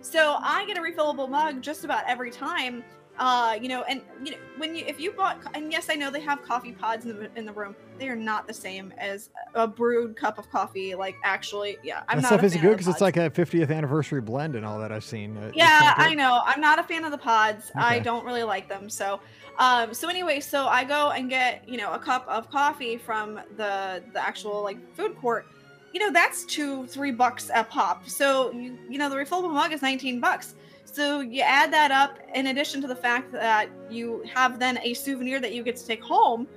So 0.00 0.36
I 0.40 0.64
get 0.66 0.78
a 0.78 0.80
refillable 0.80 1.28
mug 1.28 1.60
just 1.60 1.84
about 1.84 2.04
every 2.06 2.30
time. 2.30 2.82
Uh, 3.18 3.58
you 3.60 3.68
know, 3.68 3.82
and 3.84 4.02
you 4.22 4.32
know 4.32 4.36
when 4.58 4.76
you 4.76 4.84
if 4.86 5.00
you 5.00 5.10
bought 5.10 5.38
and 5.54 5.72
yes, 5.72 5.88
I 5.88 5.94
know 5.94 6.10
they 6.10 6.20
have 6.20 6.42
coffee 6.42 6.72
pods 6.72 7.06
in 7.06 7.18
the 7.18 7.30
in 7.36 7.46
the 7.46 7.52
room. 7.52 7.74
They 7.98 8.08
are 8.08 8.16
not 8.16 8.46
the 8.46 8.52
same 8.52 8.92
as 8.98 9.30
a 9.54 9.66
brewed 9.66 10.16
cup 10.16 10.38
of 10.38 10.50
coffee. 10.50 10.94
Like 10.94 11.16
actually, 11.24 11.78
yeah, 11.82 12.02
I'm 12.08 12.16
that 12.16 12.22
not. 12.22 12.28
stuff 12.28 12.44
isn't 12.44 12.60
good 12.60 12.72
because 12.72 12.88
it's 12.88 13.00
like 13.00 13.16
a 13.16 13.30
50th 13.30 13.74
anniversary 13.74 14.20
blend 14.20 14.54
and 14.54 14.66
all 14.66 14.78
that 14.80 14.92
I've 14.92 15.04
seen. 15.04 15.36
Uh, 15.38 15.50
Yeah, 15.54 15.94
I 15.96 16.14
know. 16.14 16.40
I'm 16.44 16.60
not 16.60 16.78
a 16.78 16.82
fan 16.82 17.04
of 17.04 17.10
the 17.10 17.18
pods. 17.18 17.72
I 17.74 18.00
don't 18.00 18.24
really 18.26 18.42
like 18.42 18.68
them. 18.68 18.90
So, 18.90 19.20
um, 19.58 19.94
so 19.94 20.10
anyway, 20.10 20.40
so 20.40 20.66
I 20.66 20.84
go 20.84 21.10
and 21.12 21.30
get 21.30 21.66
you 21.66 21.78
know 21.78 21.92
a 21.94 21.98
cup 21.98 22.26
of 22.28 22.50
coffee 22.50 22.98
from 22.98 23.40
the 23.56 24.02
the 24.12 24.22
actual 24.22 24.62
like 24.62 24.94
food 24.94 25.16
court. 25.16 25.46
You 25.94 26.00
know 26.00 26.12
that's 26.12 26.44
two 26.44 26.86
three 26.86 27.12
bucks 27.12 27.50
a 27.54 27.64
pop. 27.64 28.06
So 28.10 28.52
you 28.52 28.76
you 28.90 28.98
know 28.98 29.08
the 29.08 29.16
refillable 29.16 29.54
mug 29.54 29.72
is 29.72 29.80
19 29.80 30.20
bucks. 30.20 30.54
So 30.96 31.20
you 31.20 31.42
add 31.42 31.70
that 31.74 31.90
up 31.90 32.18
in 32.34 32.46
addition 32.46 32.80
to 32.80 32.86
the 32.86 32.96
fact 32.96 33.30
that 33.32 33.68
you 33.90 34.24
have 34.32 34.58
then 34.58 34.78
a 34.82 34.94
souvenir 34.94 35.40
that 35.40 35.52
you 35.52 35.62
get 35.62 35.76
to 35.76 35.86
take 35.86 36.02
home. 36.02 36.48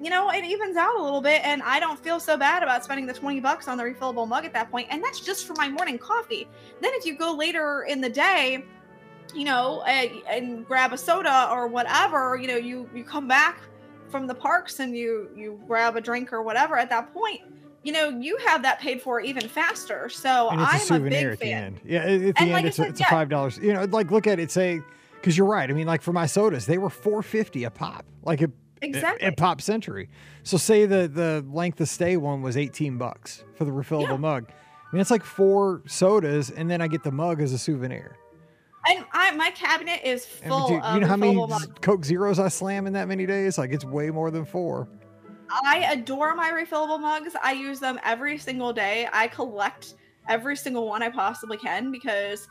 You 0.00 0.08
know, 0.08 0.30
it 0.30 0.44
evens 0.44 0.76
out 0.76 0.96
a 0.96 1.02
little 1.02 1.20
bit, 1.20 1.44
and 1.44 1.60
I 1.64 1.80
don't 1.80 1.98
feel 1.98 2.20
so 2.20 2.36
bad 2.36 2.62
about 2.62 2.84
spending 2.84 3.06
the 3.06 3.12
20 3.12 3.40
bucks 3.40 3.66
on 3.66 3.76
the 3.76 3.82
refillable 3.82 4.28
mug 4.28 4.44
at 4.44 4.52
that 4.52 4.70
point, 4.70 4.86
and 4.90 5.02
that's 5.02 5.18
just 5.18 5.48
for 5.48 5.54
my 5.54 5.68
morning 5.68 5.98
coffee. 5.98 6.46
Then 6.80 6.92
if 6.94 7.04
you 7.04 7.16
go 7.16 7.34
later 7.34 7.82
in 7.88 8.00
the 8.00 8.08
day, 8.08 8.64
you 9.34 9.42
know, 9.42 9.82
and, 9.82 10.12
and 10.30 10.64
grab 10.64 10.92
a 10.92 10.96
soda 10.96 11.50
or 11.50 11.66
whatever, 11.66 12.38
you 12.40 12.46
know, 12.46 12.56
you 12.56 12.88
you 12.94 13.02
come 13.02 13.26
back 13.26 13.62
from 14.08 14.28
the 14.28 14.34
parks 14.34 14.78
and 14.78 14.96
you 14.96 15.28
you 15.34 15.60
grab 15.66 15.96
a 15.96 16.00
drink 16.00 16.32
or 16.32 16.42
whatever 16.42 16.76
at 16.76 16.88
that 16.90 17.12
point, 17.12 17.40
you 17.88 17.94
know, 17.94 18.10
you 18.10 18.36
have 18.46 18.60
that 18.64 18.80
paid 18.80 19.00
for 19.00 19.18
even 19.18 19.48
faster. 19.48 20.10
So 20.10 20.50
and 20.50 20.60
it's 20.60 20.70
a 20.70 20.74
I'm 20.74 20.80
a, 20.80 20.84
souvenir 20.84 21.10
big 21.10 21.32
at 21.32 21.38
the 21.38 21.44
fan. 21.46 21.64
end. 21.64 21.80
Yeah, 21.86 21.98
at 22.00 22.04
the 22.20 22.26
And 22.26 22.38
end, 22.40 22.50
like 22.52 22.64
it's, 22.66 22.78
a, 22.78 22.82
said, 22.82 22.90
it's 22.90 23.00
yeah. 23.00 23.06
a 23.06 23.10
five 23.10 23.30
dollars. 23.30 23.56
You 23.56 23.72
know, 23.72 23.84
like 23.84 24.10
look 24.10 24.26
at 24.26 24.38
it, 24.38 24.50
say, 24.50 24.82
because 25.14 25.38
you're 25.38 25.46
right. 25.46 25.70
I 25.70 25.72
mean, 25.72 25.86
like 25.86 26.02
for 26.02 26.12
my 26.12 26.26
sodas, 26.26 26.66
they 26.66 26.76
were 26.76 26.90
four 26.90 27.22
fifty 27.22 27.64
a 27.64 27.70
pop, 27.70 28.04
like 28.22 28.42
at, 28.42 28.50
Exactly. 28.82 29.26
at 29.26 29.36
Pop 29.38 29.62
Century. 29.62 30.10
So 30.42 30.58
say 30.58 30.84
the 30.84 31.08
the 31.08 31.44
length 31.50 31.80
of 31.80 31.88
stay 31.88 32.18
one 32.18 32.42
was 32.42 32.58
eighteen 32.58 32.98
bucks 32.98 33.42
for 33.54 33.64
the 33.64 33.70
refillable 33.72 34.10
Yeah. 34.10 34.16
mug. 34.18 34.44
I 34.50 34.94
mean, 34.94 35.00
it's 35.00 35.10
like 35.10 35.24
four 35.24 35.82
sodas, 35.86 36.50
and 36.50 36.70
then 36.70 36.82
I 36.82 36.88
get 36.88 37.02
the 37.04 37.10
mug 37.10 37.40
as 37.40 37.54
a 37.54 37.58
souvenir. 37.58 38.16
And 38.86 39.04
I 39.12 39.32
my 39.32 39.50
cabinet 39.50 40.00
is 40.04 40.24
full 40.26 40.68
dude, 40.68 40.82
you 40.94 41.00
know 41.00 41.06
how 41.06 41.16
many 41.16 41.34
mugs. 41.34 41.66
Coke 41.80 42.04
Zeros 42.04 42.38
I 42.38 42.48
slam 42.48 42.86
in 42.86 42.92
that 42.92 43.08
many 43.08 43.24
days? 43.26 43.56
Like 43.58 43.70
it's 43.72 43.84
way 43.84 44.10
more 44.10 44.30
than 44.30 44.44
four. 44.44 44.88
I 45.50 45.86
adore 45.90 46.34
my 46.34 46.50
refillable 46.50 47.00
mugs. 47.00 47.34
I 47.42 47.52
use 47.52 47.80
them 47.80 47.98
every 48.04 48.38
single 48.38 48.72
day. 48.72 49.08
I 49.12 49.28
collect 49.28 49.94
every 50.28 50.56
single 50.56 50.86
one 50.86 51.02
I 51.02 51.08
possibly 51.08 51.56
can 51.56 51.90
because 51.90 52.48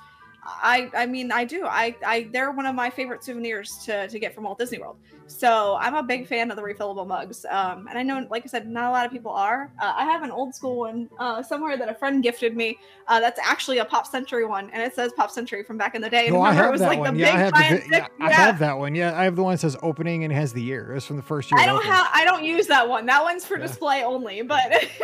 I 0.47 0.89
I 0.95 1.05
mean 1.05 1.31
I 1.31 1.43
do. 1.45 1.65
I 1.65 1.95
I 2.05 2.29
they're 2.31 2.51
one 2.51 2.65
of 2.65 2.73
my 2.73 2.89
favorite 2.89 3.23
souvenirs 3.23 3.77
to 3.85 4.07
to 4.07 4.17
get 4.19 4.33
from 4.33 4.45
Walt 4.45 4.57
Disney 4.57 4.79
World. 4.79 4.95
So 5.29 5.75
I'm 5.81 5.93
a 5.95 6.03
big 6.03 6.25
fan 6.25 6.49
of 6.51 6.55
the 6.55 6.63
refillable 6.63 7.05
mugs. 7.05 7.45
Um, 7.49 7.87
and 7.89 7.99
I 7.99 8.03
know, 8.03 8.25
like 8.31 8.43
I 8.45 8.47
said, 8.47 8.65
not 8.65 8.85
a 8.85 8.91
lot 8.91 9.05
of 9.05 9.11
people 9.11 9.31
are. 9.31 9.69
Uh, 9.77 9.93
I 9.97 10.05
have 10.05 10.23
an 10.23 10.31
old 10.31 10.55
school 10.55 10.77
one 10.77 11.09
uh, 11.19 11.43
somewhere 11.43 11.75
that 11.75 11.89
a 11.89 11.93
friend 11.93 12.23
gifted 12.23 12.55
me. 12.55 12.77
Uh, 13.09 13.19
that's 13.19 13.37
actually 13.43 13.79
a 13.79 13.85
Pop 13.85 14.07
Century 14.07 14.45
one, 14.45 14.69
and 14.69 14.81
it 14.81 14.95
says 14.95 15.11
Pop 15.17 15.29
Century 15.29 15.63
from 15.63 15.77
back 15.77 15.95
in 15.95 16.01
the 16.01 16.09
day. 16.09 16.27
And 16.27 16.35
No, 16.35 16.41
I 16.41 16.53
have 16.53 16.67
it 16.67 16.71
was 16.71 16.79
that 16.79 16.87
like 16.87 16.99
one. 16.99 17.15
the 17.15 17.19
Yeah, 17.19 17.33
I 17.33 17.37
have 17.39 17.53
giant 17.53 17.83
vi- 17.83 17.89
yeah, 17.97 18.03
stick- 18.05 18.11
I 18.21 18.31
have 18.31 18.59
that 18.59 18.77
one. 18.77 18.95
Yeah, 18.95 19.19
I 19.19 19.25
have 19.25 19.35
the 19.35 19.43
one 19.43 19.51
that 19.53 19.59
says 19.59 19.75
opening 19.83 20.23
and 20.23 20.31
has 20.31 20.53
the 20.53 20.61
year. 20.61 20.91
It 20.91 20.95
was 20.95 21.05
from 21.05 21.17
the 21.17 21.21
first 21.23 21.51
year. 21.51 21.59
I 21.59 21.65
don't 21.65 21.83
have. 21.83 22.07
I 22.13 22.23
don't 22.23 22.45
use 22.45 22.67
that 22.67 22.87
one. 22.87 23.05
That 23.07 23.21
one's 23.21 23.45
for 23.45 23.57
Yeah. 23.57 23.67
display 23.67 24.03
only. 24.05 24.43
But 24.43 24.61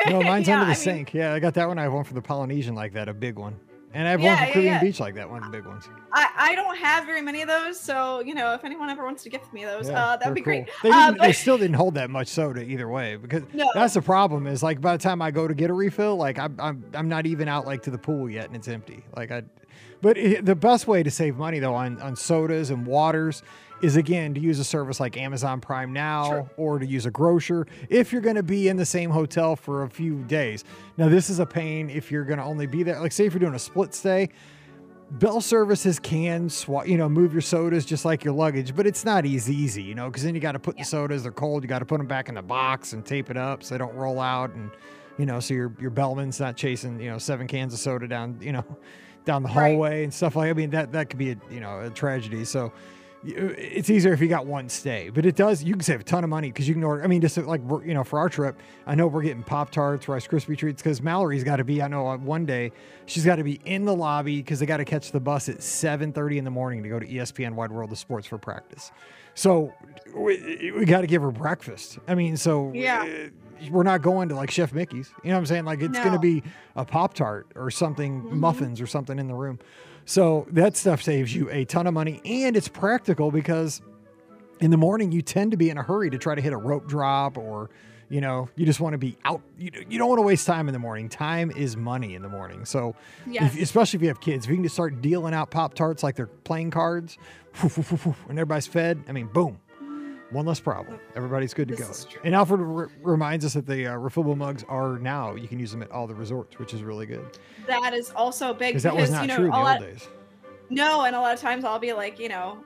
No, 0.07 0.21
mine's 0.23 0.47
under 0.49 0.59
the 0.63 0.71
I 0.71 0.73
mean, 0.73 0.75
sink. 0.75 1.13
Yeah, 1.13 1.33
I 1.33 1.39
got 1.39 1.53
that 1.55 1.67
one. 1.67 1.77
I 1.77 1.83
have 1.83 1.91
one 1.93 2.05
for 2.05 2.13
the 2.13 2.21
Polynesian 2.21 2.75
like 2.75 2.93
that, 2.93 3.09
a 3.09 3.13
big 3.13 3.37
one. 3.37 3.59
And 3.95 4.07
I 4.07 4.11
have 4.11 4.21
Yeah, 4.21 4.29
one 4.29 4.37
for 4.37 4.43
yeah, 4.45 4.53
Caribbean 4.53 4.73
yeah. 4.73 4.81
Beach 4.81 4.99
like 4.99 5.15
that, 5.15 5.29
one 5.29 5.43
of 5.43 5.51
the 5.51 5.55
big 5.57 5.67
ones. 5.67 5.87
I, 6.11 6.27
I 6.35 6.55
don't 6.55 6.75
have 6.77 7.05
very 7.05 7.21
many 7.21 7.41
of 7.43 7.47
those, 7.47 7.79
so 7.79 8.21
you 8.21 8.33
know, 8.33 8.53
if 8.53 8.63
anyone 8.65 8.89
ever 8.89 9.03
wants 9.05 9.21
to 9.23 9.29
gift 9.29 9.53
me 9.53 9.65
those, 9.65 9.87
uh, 9.89 10.17
that'd 10.17 10.33
be 10.33 10.41
great. 10.41 10.65
cool. 10.81 10.91
They, 10.91 10.97
Uh, 10.97 11.11
didn't, 11.11 11.21
they 11.21 11.31
still 11.33 11.57
didn't 11.59 11.75
hold 11.75 11.93
that 11.95 12.09
much 12.09 12.27
soda 12.27 12.63
either 12.63 12.87
way 12.89 13.15
because 13.17 13.43
No. 13.53 13.69
that's 13.75 13.93
the 13.93 14.01
problem. 14.01 14.47
Is 14.47 14.63
like 14.63 14.81
by 14.81 14.97
the 14.97 15.03
time 15.03 15.21
I 15.21 15.29
go 15.31 15.47
to 15.47 15.53
get 15.53 15.69
a 15.69 15.73
refill, 15.73 16.15
like 16.15 16.39
I'm 16.39 16.55
I'm, 16.59 16.83
I'm 16.95 17.07
not 17.07 17.25
even 17.27 17.47
out 17.47 17.65
like 17.67 17.83
to 17.83 17.91
the 17.91 17.97
pool 17.99 18.29
yet 18.29 18.45
and 18.47 18.55
it's 18.55 18.67
empty. 18.67 19.03
Like 19.15 19.29
I, 19.31 19.43
but 20.01 20.17
it, 20.17 20.43
the 20.45 20.55
best 20.55 20.87
way 20.87 21.03
to 21.03 21.11
save 21.11 21.37
money 21.37 21.59
though 21.59 21.75
on 21.75 22.01
on 22.01 22.15
sodas 22.15 22.71
and 22.71 22.87
waters 22.87 23.43
is 23.83 23.95
again 23.97 24.33
to 24.33 24.39
use 24.39 24.59
a 24.59 24.63
service 24.63 24.99
like 24.99 25.17
Amazon 25.17 25.59
Prime 25.61 25.91
Now 25.93 26.25
Sure. 26.25 26.49
or 26.57 26.79
to 26.79 26.85
use 26.85 27.05
a 27.05 27.11
grocer 27.11 27.67
if 27.89 28.11
you're 28.11 28.21
going 28.21 28.35
to 28.37 28.43
be 28.43 28.67
in 28.69 28.77
the 28.77 28.85
same 28.85 29.09
hotel 29.09 29.55
for 29.55 29.83
a 29.83 29.89
few 29.89 30.23
days. 30.23 30.63
Now 30.97 31.09
this 31.09 31.29
is 31.29 31.39
a 31.39 31.45
pain 31.45 31.89
if 31.89 32.11
you're 32.11 32.23
going 32.23 32.39
to 32.39 32.45
only 32.45 32.65
be 32.65 32.81
there. 32.83 32.99
Like 32.99 33.11
say 33.11 33.25
if 33.25 33.33
you're 33.33 33.39
doing 33.41 33.55
a 33.55 33.59
split 33.59 33.93
stay. 33.93 34.29
Bell 35.11 35.41
services 35.41 35.99
can 35.99 36.49
swap, 36.49 36.87
you 36.87 36.97
know, 36.97 37.07
move 37.07 37.33
your 37.33 37.41
sodas 37.41 37.85
just 37.85 38.03
like 38.03 38.23
your 38.23 38.33
luggage, 38.33 38.75
but 38.75 38.87
it's 38.87 39.05
not 39.05 39.27
easy, 39.27 39.55
easy, 39.55 39.83
you 39.83 39.93
know, 39.93 40.07
because 40.09 40.23
then 40.23 40.33
you 40.33 40.41
got 40.41 40.53
to 40.53 40.59
put 40.59 40.75
Yeah. 40.75 40.81
the 40.83 40.87
sodas, 40.87 41.21
they're 41.21 41.31
cold, 41.31 41.61
you 41.61 41.69
got 41.69 41.79
to 41.79 41.85
put 41.85 41.99
them 41.99 42.07
back 42.07 42.29
in 42.29 42.35
the 42.35 42.41
box 42.41 42.93
and 42.93 43.05
tape 43.05 43.29
it 43.29 43.37
up 43.37 43.61
so 43.63 43.75
they 43.75 43.77
don't 43.79 43.93
roll 43.93 44.19
out, 44.19 44.55
and 44.55 44.71
you 45.19 45.27
know, 45.27 45.39
so 45.39 45.53
your 45.53 45.71
your 45.79 45.91
bellman's 45.91 46.39
not 46.39 46.55
chasing, 46.55 46.99
you 46.99 47.11
know, 47.11 47.19
seven 47.19 47.45
cans 47.45 47.73
of 47.75 47.79
soda 47.79 48.07
down, 48.07 48.39
you 48.41 48.53
know, 48.53 48.63
down 49.25 49.43
the 49.43 49.49
Right. 49.49 49.73
hallway 49.73 50.03
and 50.03 50.11
stuff 50.11 50.35
like. 50.35 50.49
I 50.49 50.53
mean, 50.53 50.71
that 50.71 50.91
that 50.93 51.09
could 51.11 51.19
be 51.19 51.31
a 51.31 51.35
you 51.51 51.59
know 51.59 51.81
a 51.81 51.91
tragedy. 51.91 52.43
So 52.43 52.73
it's 53.25 53.89
easier 53.89 54.11
if 54.13 54.19
you 54.21 54.27
got 54.27 54.45
one 54.45 54.67
stay, 54.69 55.09
but 55.09 55.25
it 55.25 55.35
does. 55.35 55.63
You 55.63 55.73
can 55.73 55.81
save 55.81 56.01
a 56.01 56.03
ton 56.03 56.23
of 56.23 56.29
money 56.29 56.49
because 56.49 56.67
you 56.67 56.73
can 56.73 56.83
order. 56.83 57.03
I 57.03 57.07
mean, 57.07 57.21
just 57.21 57.37
like 57.37 57.61
we're- 57.61 57.87
you 57.87 57.93
know, 57.93 58.03
for 58.03 58.19
our 58.19 58.27
trip, 58.29 58.57
I 58.85 58.95
know 58.95 59.07
we're 59.07 59.21
getting 59.23 59.43
Pop 59.43 59.69
Tarts, 59.71 60.07
Rice 60.07 60.27
Krispie 60.27 60.57
treats 60.57 60.81
because 60.81 61.01
Mallory's 61.01 61.43
got 61.43 61.57
to 61.57 61.63
be. 61.63 61.81
I 61.81 61.87
know 61.87 62.07
uh, 62.07 62.17
one 62.17 62.45
day 62.45 62.71
she's 63.05 63.25
got 63.25 63.37
to 63.37 63.43
be 63.43 63.59
in 63.65 63.85
the 63.85 63.95
lobby 63.95 64.37
because 64.37 64.59
they 64.59 64.65
got 64.65 64.77
to 64.77 64.85
catch 64.85 65.11
the 65.11 65.19
bus 65.19 65.47
at 65.49 65.63
seven 65.63 66.11
thirty 66.11 66.37
in 66.37 66.43
the 66.43 66.51
morning 66.51 66.83
to 66.83 66.89
go 66.89 66.99
to 66.99 67.07
ESPN 67.07 67.53
Wide 67.55 67.71
World 67.71 67.91
of 67.91 67.97
Sports 67.97 68.27
for 68.27 68.37
practice. 68.37 68.91
So 69.35 69.73
we, 70.15 70.71
we 70.77 70.85
got 70.85 71.01
to 71.01 71.07
give 71.07 71.21
her 71.21 71.31
breakfast. 71.31 71.97
I 72.07 72.15
mean, 72.15 72.37
so 72.37 72.71
Yeah. 72.75 73.01
uh, 73.03 73.29
we're 73.71 73.83
not 73.83 74.01
going 74.01 74.29
to 74.29 74.35
like 74.35 74.51
Chef 74.51 74.73
Mickey's. 74.73 75.09
You 75.23 75.29
know 75.29 75.35
what 75.35 75.39
I'm 75.39 75.45
saying? 75.47 75.65
Like 75.65 75.81
it's 75.81 75.97
going 75.97 76.11
to 76.11 76.19
be 76.19 76.43
a 76.75 76.83
Pop 76.85 77.13
Tart 77.13 77.47
or 77.55 77.71
something, 77.71 78.21
Mhm. 78.21 78.31
muffins 78.33 78.81
or 78.81 78.85
something 78.87 79.17
in 79.17 79.27
the 79.27 79.33
room. 79.33 79.59
So 80.05 80.45
that 80.51 80.75
stuff 80.75 81.01
saves 81.01 81.33
you 81.35 81.49
a 81.49 81.65
ton 81.65 81.87
of 81.87 81.93
money 81.93 82.21
and 82.25 82.55
it's 82.57 82.67
practical 82.67 83.31
because 83.31 83.81
in 84.59 84.71
the 84.71 84.77
morning 84.77 85.11
you 85.11 85.21
tend 85.21 85.51
to 85.51 85.57
be 85.57 85.69
in 85.69 85.77
a 85.77 85.83
hurry 85.83 86.09
to 86.09 86.17
try 86.17 86.35
to 86.35 86.41
hit 86.41 86.53
a 86.53 86.57
rope 86.57 86.87
drop 86.87 87.37
or 87.37 87.69
you 88.09 88.19
know 88.21 88.49
you 88.55 88.65
just 88.65 88.79
want 88.81 88.93
to 88.93 88.97
be 88.97 89.17
out 89.23 89.41
you, 89.57 89.71
you 89.89 89.97
don't 89.97 90.09
want 90.09 90.19
to 90.19 90.23
waste 90.23 90.45
time 90.45 90.67
in 90.67 90.73
the 90.73 90.79
morning. 90.79 91.07
Time 91.09 91.51
is 91.51 91.77
money 91.77 92.15
in 92.15 92.21
the 92.21 92.29
morning. 92.29 92.65
So 92.65 92.95
Yes. 93.25 93.55
if, 93.55 93.61
especially 93.61 93.97
if 93.97 94.01
you 94.03 94.07
have 94.09 94.19
kids 94.21 94.45
if 94.45 94.49
you 94.49 94.57
can 94.57 94.63
just 94.63 94.75
start 94.75 95.01
dealing 95.01 95.33
out 95.33 95.51
pop 95.51 95.73
tarts 95.73 96.03
like 96.03 96.15
they're 96.15 96.27
playing 96.27 96.71
cards 96.71 97.17
and 97.61 98.13
everybody's 98.31 98.67
fed 98.67 99.03
i 99.07 99.11
mean 99.11 99.27
boom 99.27 99.59
one 100.33 100.45
less 100.45 100.59
problem. 100.59 100.99
Everybody's 101.15 101.53
good 101.53 101.67
to 101.69 101.75
This 101.75 102.05
go. 102.05 102.19
and 102.23 102.35
alfred 102.35 102.59
re- 102.61 102.87
reminds 103.01 103.45
us 103.45 103.53
that 103.53 103.65
the 103.65 103.87
uh, 103.87 103.93
refillable 103.93 104.35
mugs 104.35 104.63
are 104.67 104.97
now 104.99 105.35
you 105.35 105.47
can 105.47 105.59
use 105.59 105.71
them 105.71 105.81
at 105.83 105.91
all 105.91 106.07
the 106.07 106.15
resorts 106.15 106.59
which 106.59 106.73
is 106.73 106.83
really 106.83 107.05
good. 107.05 107.25
That 107.67 107.93
is 107.93 108.11
also 108.11 108.53
big 108.53 108.71
because 108.71 108.83
that 108.83 108.95
was 108.95 109.11
not 109.11 109.23
you 109.23 109.27
know, 109.29 109.35
true 109.35 109.45
in 109.45 109.51
the 109.51 109.57
old 109.57 109.65
lot, 109.65 109.79
days. 109.79 110.07
No, 110.69 111.03
and 111.03 111.15
a 111.15 111.19
lot 111.19 111.33
of 111.33 111.39
times 111.39 111.65
I'll 111.65 111.79
be 111.79 111.93
like, 111.93 112.19
you 112.19 112.29
know, 112.29 112.63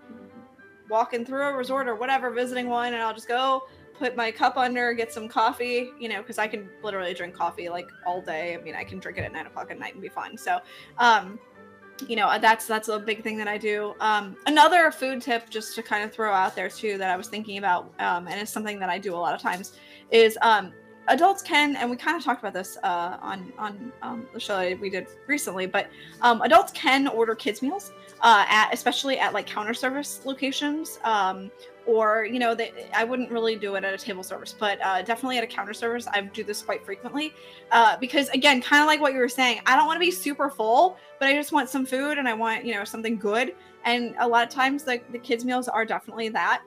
walking 0.89 1.25
through 1.25 1.47
a 1.47 1.53
resort 1.53 1.87
or 1.87 1.95
whatever, 1.95 2.31
visiting 2.31 2.69
one, 2.69 2.93
and 2.93 3.01
I'll 3.01 3.13
just 3.13 3.27
go 3.27 3.63
put 3.97 4.15
my 4.15 4.31
cup 4.31 4.57
under, 4.57 4.93
get 4.93 5.11
some 5.11 5.27
coffee, 5.27 5.91
you 5.99 6.07
know, 6.07 6.21
because 6.21 6.37
I 6.37 6.47
can 6.47 6.69
literally 6.83 7.13
drink 7.13 7.33
coffee 7.33 7.67
like 7.67 7.89
all 8.05 8.21
day. 8.21 8.55
I 8.55 8.61
mean, 8.61 8.75
I 8.75 8.83
can 8.83 8.99
drink 8.99 9.17
it 9.17 9.21
at 9.21 9.33
nine 9.33 9.47
o'clock 9.47 9.71
at 9.71 9.79
night 9.79 9.93
and 9.93 10.01
be 10.01 10.09
fine. 10.09 10.37
So, 10.37 10.59
um, 10.99 11.39
you 12.07 12.15
know, 12.15 12.37
that's 12.39 12.65
that's 12.67 12.89
a 12.89 12.99
big 12.99 13.23
thing 13.23 13.37
that 13.37 13.47
I 13.47 13.57
do. 13.57 13.95
Um, 13.99 14.35
another 14.45 14.91
food 14.91 15.21
tip, 15.21 15.49
just 15.49 15.75
to 15.75 15.83
kind 15.83 16.03
of 16.03 16.13
throw 16.13 16.33
out 16.33 16.55
there 16.55 16.69
too, 16.69 16.97
that 16.97 17.09
I 17.09 17.17
was 17.17 17.27
thinking 17.27 17.57
about, 17.57 17.93
um, 17.99 18.27
and 18.27 18.39
it's 18.39 18.51
something 18.51 18.79
that 18.79 18.89
I 18.89 18.97
do 18.99 19.15
a 19.15 19.17
lot 19.17 19.33
of 19.33 19.41
times, 19.41 19.73
is 20.11 20.37
um, 20.41 20.73
adults 21.07 21.41
can, 21.41 21.75
and 21.75 21.89
we 21.89 21.97
kind 21.97 22.17
of 22.17 22.23
talked 22.23 22.41
about 22.41 22.53
this 22.53 22.77
uh, 22.83 23.17
on 23.21 23.51
on 23.57 23.91
um, 24.01 24.27
the 24.33 24.39
show 24.39 24.75
we 24.81 24.89
did 24.89 25.07
recently, 25.27 25.65
but 25.65 25.87
um, 26.21 26.41
adults 26.41 26.71
can 26.73 27.07
order 27.07 27.35
kids 27.35 27.61
meals 27.61 27.91
uh, 28.21 28.45
at 28.47 28.73
especially 28.73 29.19
at 29.19 29.33
like 29.33 29.45
counter 29.45 29.73
service 29.73 30.21
locations. 30.25 30.99
Or 31.87 32.25
you 32.25 32.37
know, 32.37 32.53
they, 32.53 32.71
I 32.93 33.03
wouldn't 33.05 33.31
really 33.31 33.55
do 33.55 33.75
it 33.75 33.83
at 33.83 33.93
a 33.93 33.97
table 33.97 34.23
service, 34.23 34.53
but 34.57 34.77
uh, 34.83 35.01
definitely 35.01 35.37
at 35.37 35.43
a 35.43 35.47
counter 35.47 35.73
service, 35.73 36.07
I 36.07 36.21
do 36.21 36.43
this 36.43 36.61
quite 36.61 36.85
frequently. 36.85 37.33
Uh, 37.71 37.97
because 37.97 38.29
again, 38.29 38.61
kind 38.61 38.81
of 38.81 38.87
like 38.87 38.99
what 38.99 39.13
you 39.13 39.19
were 39.19 39.29
saying, 39.29 39.61
I 39.65 39.75
don't 39.75 39.87
want 39.87 39.95
to 39.95 40.05
be 40.05 40.11
super 40.11 40.49
full, 40.49 40.97
but 41.19 41.29
I 41.29 41.33
just 41.33 41.51
want 41.51 41.69
some 41.69 41.85
food 41.85 42.17
and 42.17 42.27
I 42.27 42.33
want 42.33 42.65
you 42.65 42.75
know 42.75 42.83
something 42.83 43.17
good. 43.17 43.55
And 43.85 44.15
a 44.19 44.27
lot 44.27 44.45
of 44.45 44.53
times, 44.53 44.83
the, 44.83 45.01
the 45.11 45.19
kids 45.19 45.45
meals 45.45 45.67
are 45.69 45.85
definitely 45.85 46.29
that. 46.29 46.61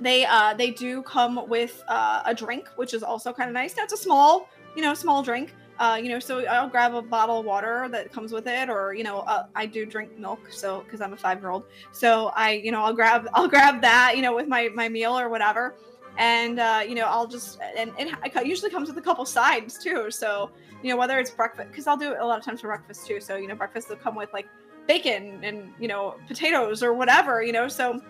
They 0.00 0.24
uh 0.24 0.54
they 0.54 0.70
do 0.70 1.02
come 1.02 1.48
with 1.48 1.82
uh, 1.88 2.22
a 2.24 2.34
drink 2.34 2.68
which 2.76 2.92
is 2.94 3.02
also 3.02 3.32
kind 3.32 3.48
of 3.48 3.54
nice 3.54 3.72
that's 3.72 3.94
a 3.94 3.96
small 3.96 4.48
you 4.76 4.82
know 4.82 4.92
small 4.92 5.22
drink 5.22 5.54
uh 5.78 5.98
you 6.00 6.08
know 6.08 6.18
so 6.18 6.44
i'll 6.46 6.68
grab 6.68 6.94
a 6.94 7.02
bottle 7.02 7.40
of 7.40 7.46
water 7.46 7.88
that 7.90 8.12
comes 8.12 8.32
with 8.32 8.46
it 8.46 8.68
or 8.68 8.94
you 8.94 9.04
know 9.04 9.20
uh, 9.20 9.44
i 9.54 9.64
do 9.64 9.86
drink 9.86 10.16
milk 10.18 10.40
so 10.50 10.80
because 10.80 11.00
i'm 11.00 11.12
a 11.12 11.16
five 11.16 11.40
year 11.40 11.50
old 11.50 11.64
so 11.92 12.26
i 12.34 12.52
you 12.52 12.72
know 12.72 12.82
i'll 12.82 12.94
grab 12.94 13.28
i'll 13.34 13.48
grab 13.48 13.80
that 13.80 14.14
you 14.16 14.22
know 14.22 14.34
with 14.34 14.48
my 14.48 14.68
my 14.74 14.88
meal 14.88 15.18
or 15.18 15.28
whatever 15.28 15.74
and 16.18 16.58
uh 16.58 16.82
you 16.86 16.94
know 16.94 17.04
i'll 17.04 17.26
just 17.26 17.58
and 17.76 17.92
it 17.98 18.46
usually 18.46 18.70
comes 18.70 18.88
with 18.88 18.98
a 18.98 19.02
couple 19.02 19.24
sides 19.24 19.78
too 19.78 20.10
so 20.10 20.50
you 20.82 20.90
know 20.90 20.96
whether 20.96 21.18
it's 21.18 21.30
breakfast 21.30 21.68
because 21.70 21.86
i'll 21.86 21.96
do 21.96 22.12
it 22.12 22.18
a 22.20 22.26
lot 22.26 22.38
of 22.38 22.44
times 22.44 22.60
for 22.60 22.68
breakfast 22.68 23.06
too 23.06 23.20
so 23.20 23.36
you 23.36 23.46
know 23.46 23.54
breakfast 23.54 23.88
will 23.88 23.96
come 23.96 24.14
with 24.14 24.32
like 24.32 24.46
bacon 24.86 25.40
and 25.44 25.72
you 25.78 25.86
know 25.86 26.16
potatoes 26.26 26.82
or 26.82 26.92
whatever 26.92 27.42
you 27.42 27.52
know 27.52 27.68
so 27.68 28.00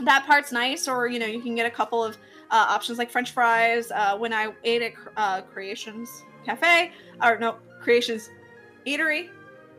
that 0.00 0.24
part's 0.26 0.52
nice 0.52 0.86
or 0.86 1.06
you 1.06 1.18
know 1.18 1.26
you 1.26 1.40
can 1.40 1.54
get 1.54 1.66
a 1.66 1.70
couple 1.70 2.04
of 2.04 2.16
uh, 2.50 2.66
options 2.68 2.98
like 2.98 3.10
french 3.10 3.30
fries 3.30 3.90
uh, 3.92 4.16
when 4.16 4.32
i 4.32 4.52
ate 4.64 4.82
at 4.82 4.92
uh, 5.16 5.40
creations 5.42 6.24
cafe 6.44 6.92
or 7.22 7.38
no 7.38 7.56
creations 7.80 8.30
eatery 8.86 9.28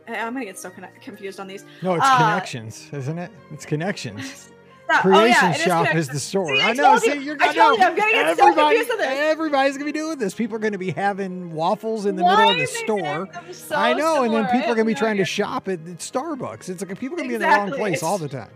i'm 0.08 0.32
gonna 0.34 0.44
get 0.44 0.58
so 0.58 0.70
con- 0.70 0.88
confused 1.02 1.38
on 1.40 1.46
these 1.46 1.64
no 1.82 1.94
it's 1.94 2.04
Uh, 2.06 2.16
connections 2.18 2.88
isn't 2.92 3.18
it 3.18 3.30
it's 3.52 3.64
connections 3.66 4.50
oh, 4.90 4.98
creation 5.02 5.34
yeah, 5.48 5.52
shop 5.52 5.94
is 5.94 6.08
Connections. 6.08 6.08
the 6.08 6.20
store 6.20 6.46
See, 6.56 6.60
i 6.62 6.70
I 6.70 6.72
know 6.72 6.98
see 6.98 7.14
you. 7.14 7.20
you're 7.20 7.36
I 7.40 7.52
know. 7.52 7.72
you, 7.72 7.82
I'm 7.82 7.96
gonna 7.96 8.10
get 8.12 8.36
so 8.36 8.42
everybody, 8.48 8.76
confused 8.76 8.88
with 8.88 8.98
this. 8.98 9.08
everybody's 9.08 9.74
gonna 9.74 9.84
be 9.84 9.92
doing 9.92 10.18
this 10.18 10.34
people 10.34 10.56
are 10.56 10.60
gonna 10.60 10.78
be 10.78 10.90
having 10.90 11.52
waffles 11.52 12.06
in 12.06 12.16
the 12.16 12.22
Why 12.24 12.36
middle 12.36 12.50
of 12.52 12.58
the 12.58 12.66
store 12.66 13.28
so 13.52 13.76
I 13.76 13.92
know, 13.92 14.24
and 14.24 14.34
then 14.34 14.46
people 14.46 14.70
are 14.72 14.74
gonna 14.74 14.84
be 14.84 14.94
trying 14.94 15.16
to 15.18 15.24
shop 15.24 15.68
at 15.68 15.74
at 15.86 15.98
Starbucks. 15.98 16.68
It's 16.68 16.82
like 16.84 16.98
people 16.98 17.14
are 17.14 17.18
gonna 17.18 17.28
be 17.28 17.34
in 17.36 17.40
the 17.40 17.46
wrong 17.46 17.70
place 17.70 18.02
all 18.02 18.18
the 18.18 18.28
time. 18.40 18.50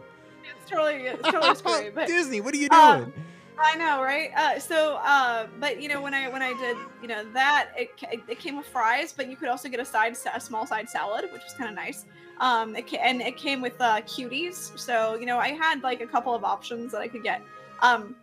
it's 0.60 0.68
totally 0.70 0.94
it's 1.06 1.22
totally 1.22 1.54
screwy 1.54 1.90
but 1.94 2.06
Disney, 2.08 2.40
what 2.40 2.52
are 2.54 2.58
you 2.58 2.68
doing? 2.68 2.80
Um, 2.82 3.12
I 3.58 3.76
know, 3.76 4.02
right? 4.02 4.30
Uh, 4.36 4.58
so, 4.58 4.96
uh, 5.02 5.46
but 5.60 5.80
you 5.80 5.88
know, 5.88 6.00
when 6.00 6.12
I 6.12 6.28
when 6.28 6.42
I 6.42 6.54
did, 6.54 6.76
you 7.00 7.08
know, 7.08 7.24
that 7.32 7.70
it, 7.76 7.96
ca- 7.98 8.20
it 8.28 8.38
came 8.38 8.56
with 8.56 8.66
fries, 8.66 9.12
but 9.12 9.30
you 9.30 9.36
could 9.36 9.48
also 9.48 9.68
get 9.68 9.80
a 9.80 9.84
side 9.84 10.16
a 10.34 10.40
small 10.40 10.66
side 10.66 10.88
salad, 10.88 11.24
which 11.32 11.42
was 11.42 11.52
kind 11.54 11.70
of 11.70 11.76
nice. 11.76 12.06
Um, 12.40 12.74
it 12.74 12.92
and 12.94 13.20
it 13.20 13.36
came 13.36 13.60
with 13.60 13.80
uh, 13.80 14.00
cuties, 14.02 14.76
so 14.78 15.14
you 15.14 15.26
know, 15.26 15.38
I 15.38 15.48
had 15.48 15.82
like 15.82 16.00
a 16.00 16.06
couple 16.06 16.34
of 16.34 16.44
options 16.44 16.92
that 16.92 17.00
I 17.00 17.08
could 17.08 17.22
get. 17.22 17.42
Um, 17.80 18.16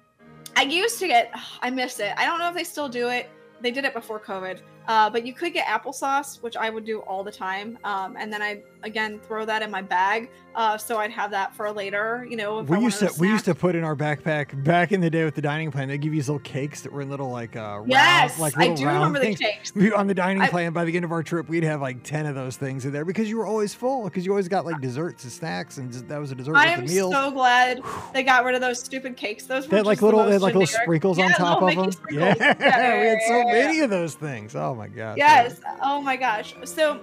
I 0.57 0.63
used 0.63 0.99
to 0.99 1.07
get, 1.07 1.33
I 1.61 1.69
miss 1.69 1.99
it. 1.99 2.13
I 2.17 2.25
don't 2.25 2.39
know 2.39 2.49
if 2.49 2.55
they 2.55 2.63
still 2.63 2.89
do 2.89 3.09
it. 3.09 3.29
They 3.61 3.71
did 3.71 3.85
it 3.85 3.93
before 3.93 4.19
COVID, 4.19 4.59
uh, 4.87 5.09
but 5.09 5.25
you 5.25 5.33
could 5.33 5.53
get 5.53 5.65
applesauce, 5.67 6.41
which 6.41 6.55
I 6.57 6.69
would 6.69 6.85
do 6.85 6.99
all 7.01 7.23
the 7.23 7.31
time. 7.31 7.77
Um, 7.83 8.15
and 8.17 8.31
then 8.31 8.41
I 8.41 8.61
again 8.83 9.19
throw 9.27 9.45
that 9.45 9.61
in 9.61 9.69
my 9.69 9.81
bag, 9.81 10.29
uh, 10.55 10.77
so 10.77 10.97
I'd 10.97 11.11
have 11.11 11.29
that 11.31 11.53
for 11.55 11.71
later. 11.71 12.25
You 12.29 12.35
know, 12.37 12.59
if 12.59 12.71
I 12.71 12.77
we 12.77 12.83
used 12.83 12.99
to 12.99 13.11
we 13.19 13.27
used 13.29 13.45
to 13.45 13.53
put 13.55 13.75
in 13.75 13.83
our 13.83 13.95
backpack 13.95 14.63
back 14.63 14.91
in 14.91 14.99
the 15.01 15.09
day 15.09 15.23
with 15.25 15.35
the 15.35 15.41
dining 15.41 15.71
plan. 15.71 15.87
They 15.87 15.97
give 15.97 16.13
you 16.13 16.19
these 16.19 16.29
little 16.29 16.39
cakes 16.41 16.81
that 16.81 16.91
were 16.91 17.01
in 17.01 17.09
little 17.09 17.29
like 17.29 17.55
uh 17.55 17.59
round, 17.79 17.89
Yes, 17.89 18.39
like 18.39 18.57
I 18.57 18.61
little 18.61 18.75
do 18.77 18.85
round 18.85 19.13
remember 19.13 19.19
the 19.29 19.35
cakes. 19.35 19.73
We, 19.75 19.91
on 19.93 20.07
the 20.07 20.13
dining 20.13 20.41
I- 20.41 20.49
plan, 20.49 20.73
by 20.73 20.83
the 20.85 20.95
end 20.95 21.05
of 21.05 21.11
our 21.11 21.23
trip, 21.23 21.47
we'd 21.47 21.63
have 21.63 21.81
like 21.81 22.03
ten 22.03 22.25
of 22.25 22.35
those 22.35 22.57
things 22.57 22.85
in 22.85 22.91
there 22.91 23.05
because 23.05 23.29
you 23.29 23.37
were 23.37 23.45
always 23.45 23.73
full. 23.73 24.03
Because 24.05 24.25
you 24.25 24.31
always 24.31 24.47
got 24.47 24.65
like 24.65 24.81
desserts 24.81 25.23
and 25.23 25.31
snacks, 25.31 25.77
and 25.77 25.91
just, 25.91 26.07
that 26.07 26.17
was 26.19 26.31
a 26.31 26.35
dessert 26.35 26.55
I 26.55 26.65
with 26.71 26.79
am 26.79 26.85
the 26.87 26.93
meals. 26.93 27.13
so 27.13 27.31
glad 27.31 27.81
they 28.13 28.23
got 28.23 28.43
rid 28.45 28.55
of 28.55 28.61
those 28.61 28.79
stupid 28.79 29.15
cakes. 29.15 29.45
Those 29.45 29.65
were 29.65 29.71
they 29.71 29.77
had 29.77 29.85
like 29.85 30.01
little, 30.01 30.23
they 30.25 30.33
had 30.33 30.41
like 30.41 30.53
little 30.55 30.65
generic- 30.67 30.83
sprinkles 30.85 31.19
on 31.19 31.29
top 31.31 31.61
little 31.61 31.83
of 31.85 31.95
them. 31.95 32.03
Mickey 32.09 32.15
Yeah, 32.19 32.33
sprinkles. 32.33 32.57
we 32.59 32.65
had 33.07 33.19
so 33.27 33.37
yeah, 33.37 33.45
yeah. 33.45 33.51
many 33.67 33.79
of 33.81 33.89
those 33.89 34.15
things. 34.15 34.55
Oh 34.55 34.70
my 34.75 34.87
god. 34.87 35.17
Yes. 35.17 35.59
Oh 35.81 36.01
my 36.01 36.15
gosh. 36.15 36.55
So 36.63 37.01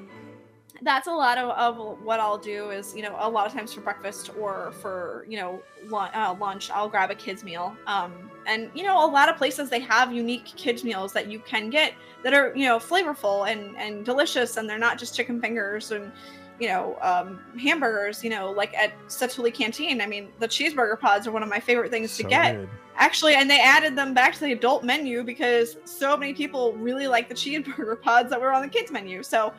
that's 0.83 1.09
a 1.09 1.13
lot 1.13 1.39
of, 1.39 1.51
of 1.51 2.01
what 2.03 2.21
I'll 2.21 2.39
do 2.39 2.71
is, 2.71 2.95
you 2.95 3.03
know, 3.03 3.17
a 3.19 3.29
lot 3.29 3.47
of 3.47 3.53
times 3.53 3.73
for 3.73 3.81
breakfast 3.81 4.31
or 4.39 4.73
for, 4.81 5.27
you 5.29 5.37
know, 5.37 5.61
lunch, 5.87 6.15
uh, 6.15 6.35
lunch 6.39 6.71
I'll 6.71 6.89
grab 6.89 7.11
a 7.11 7.15
kids 7.15 7.43
meal. 7.43 7.77
Um, 7.87 8.31
and, 8.47 8.71
you 8.75 8.85
know, 8.85 9.05
a 9.05 9.11
lot 9.11 9.29
of 9.29 9.37
places 9.37 9.71
they 9.71 9.81
have 9.81 10.13
unique 10.13 10.45
kids 10.45 10.85
meals 10.85 11.13
that 11.15 11.29
you 11.29 11.41
can 11.41 11.69
get 11.69 11.95
that 12.23 12.33
are, 12.33 12.55
you 12.55 12.65
know, 12.67 12.79
flavorful 12.79 13.51
and, 13.51 13.77
and 13.77 14.05
delicious. 14.05 14.57
And 14.57 14.69
they're 14.69 14.79
not 14.79 14.99
just 14.99 15.17
chicken 15.17 15.41
fingers 15.41 15.91
and, 15.91 16.13
you 16.59 16.69
know, 16.69 16.99
um, 17.01 17.41
hamburgers, 17.59 18.25
you 18.25 18.31
know, 18.31 18.51
like 18.51 18.75
at 18.75 18.93
Satu'li 19.09 19.53
Canteen. 19.53 20.01
I 20.01 20.07
mean, 20.07 20.29
the 20.39 20.49
cheeseburger 20.49 20.99
pods 20.99 21.27
are 21.27 21.33
one 21.33 21.43
of 21.43 21.49
my 21.49 21.61
favorite 21.61 21.91
things 21.91 22.17
to 22.17 22.23
get 22.25 22.57
good. 22.57 22.69
actually 22.97 23.35
and 23.35 23.49
they 23.49 23.61
added 23.61 23.97
them 23.97 24.13
back 24.13 24.35
to 24.35 24.41
the 24.41 24.53
adult 24.53 24.83
menu 24.83 25.23
because 25.23 25.77
so 25.85 26.17
many 26.17 26.35
people 26.35 26.73
really 26.75 27.07
like 27.07 27.29
the 27.29 27.35
cheeseburger 27.35 28.01
pods 28.03 28.29
that 28.31 28.41
were 28.41 28.53
on 28.53 28.63
the 28.63 28.69
kids 28.69 28.91
menu 28.91 29.23
so 29.23 29.53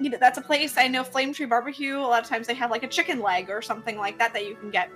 you 0.00 0.10
know 0.10 0.18
that's 0.18 0.38
a 0.38 0.42
place 0.42 0.76
i 0.76 0.88
know 0.88 1.04
flame 1.04 1.32
tree 1.32 1.46
barbecue 1.46 1.96
a 1.96 2.00
lot 2.00 2.22
of 2.22 2.28
times 2.28 2.46
they 2.46 2.54
have 2.54 2.70
like 2.70 2.82
a 2.82 2.88
chicken 2.88 3.20
leg 3.20 3.48
or 3.48 3.62
something 3.62 3.96
like 3.96 4.18
that 4.18 4.32
that 4.32 4.46
you 4.46 4.56
can 4.56 4.70
get 4.70 4.90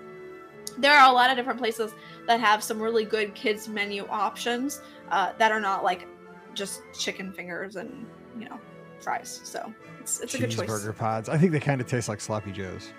there 0.78 0.92
are 0.98 1.08
a 1.08 1.12
lot 1.12 1.30
of 1.30 1.36
different 1.36 1.58
places 1.58 1.94
that 2.26 2.40
have 2.40 2.62
some 2.62 2.80
really 2.80 3.04
good 3.04 3.34
kids 3.34 3.68
menu 3.68 4.06
options 4.08 4.82
uh, 5.10 5.32
that 5.38 5.52
are 5.52 5.60
not 5.60 5.84
like 5.84 6.06
just 6.54 6.82
chicken 6.98 7.32
fingers 7.32 7.76
and 7.76 8.06
you 8.38 8.48
know 8.48 8.58
fries 9.00 9.40
so 9.44 9.72
it's, 10.06 10.34
a 10.34 10.38
good 10.38 10.50
choice 10.50 10.68
Cheeseburger 10.70 10.96
pods. 10.96 11.28
I 11.28 11.36
think 11.36 11.52
they 11.52 11.60
kind 11.60 11.80
of 11.80 11.86
taste 11.86 12.08
like 12.08 12.20
sloppy 12.20 12.52
joes. 12.52 12.90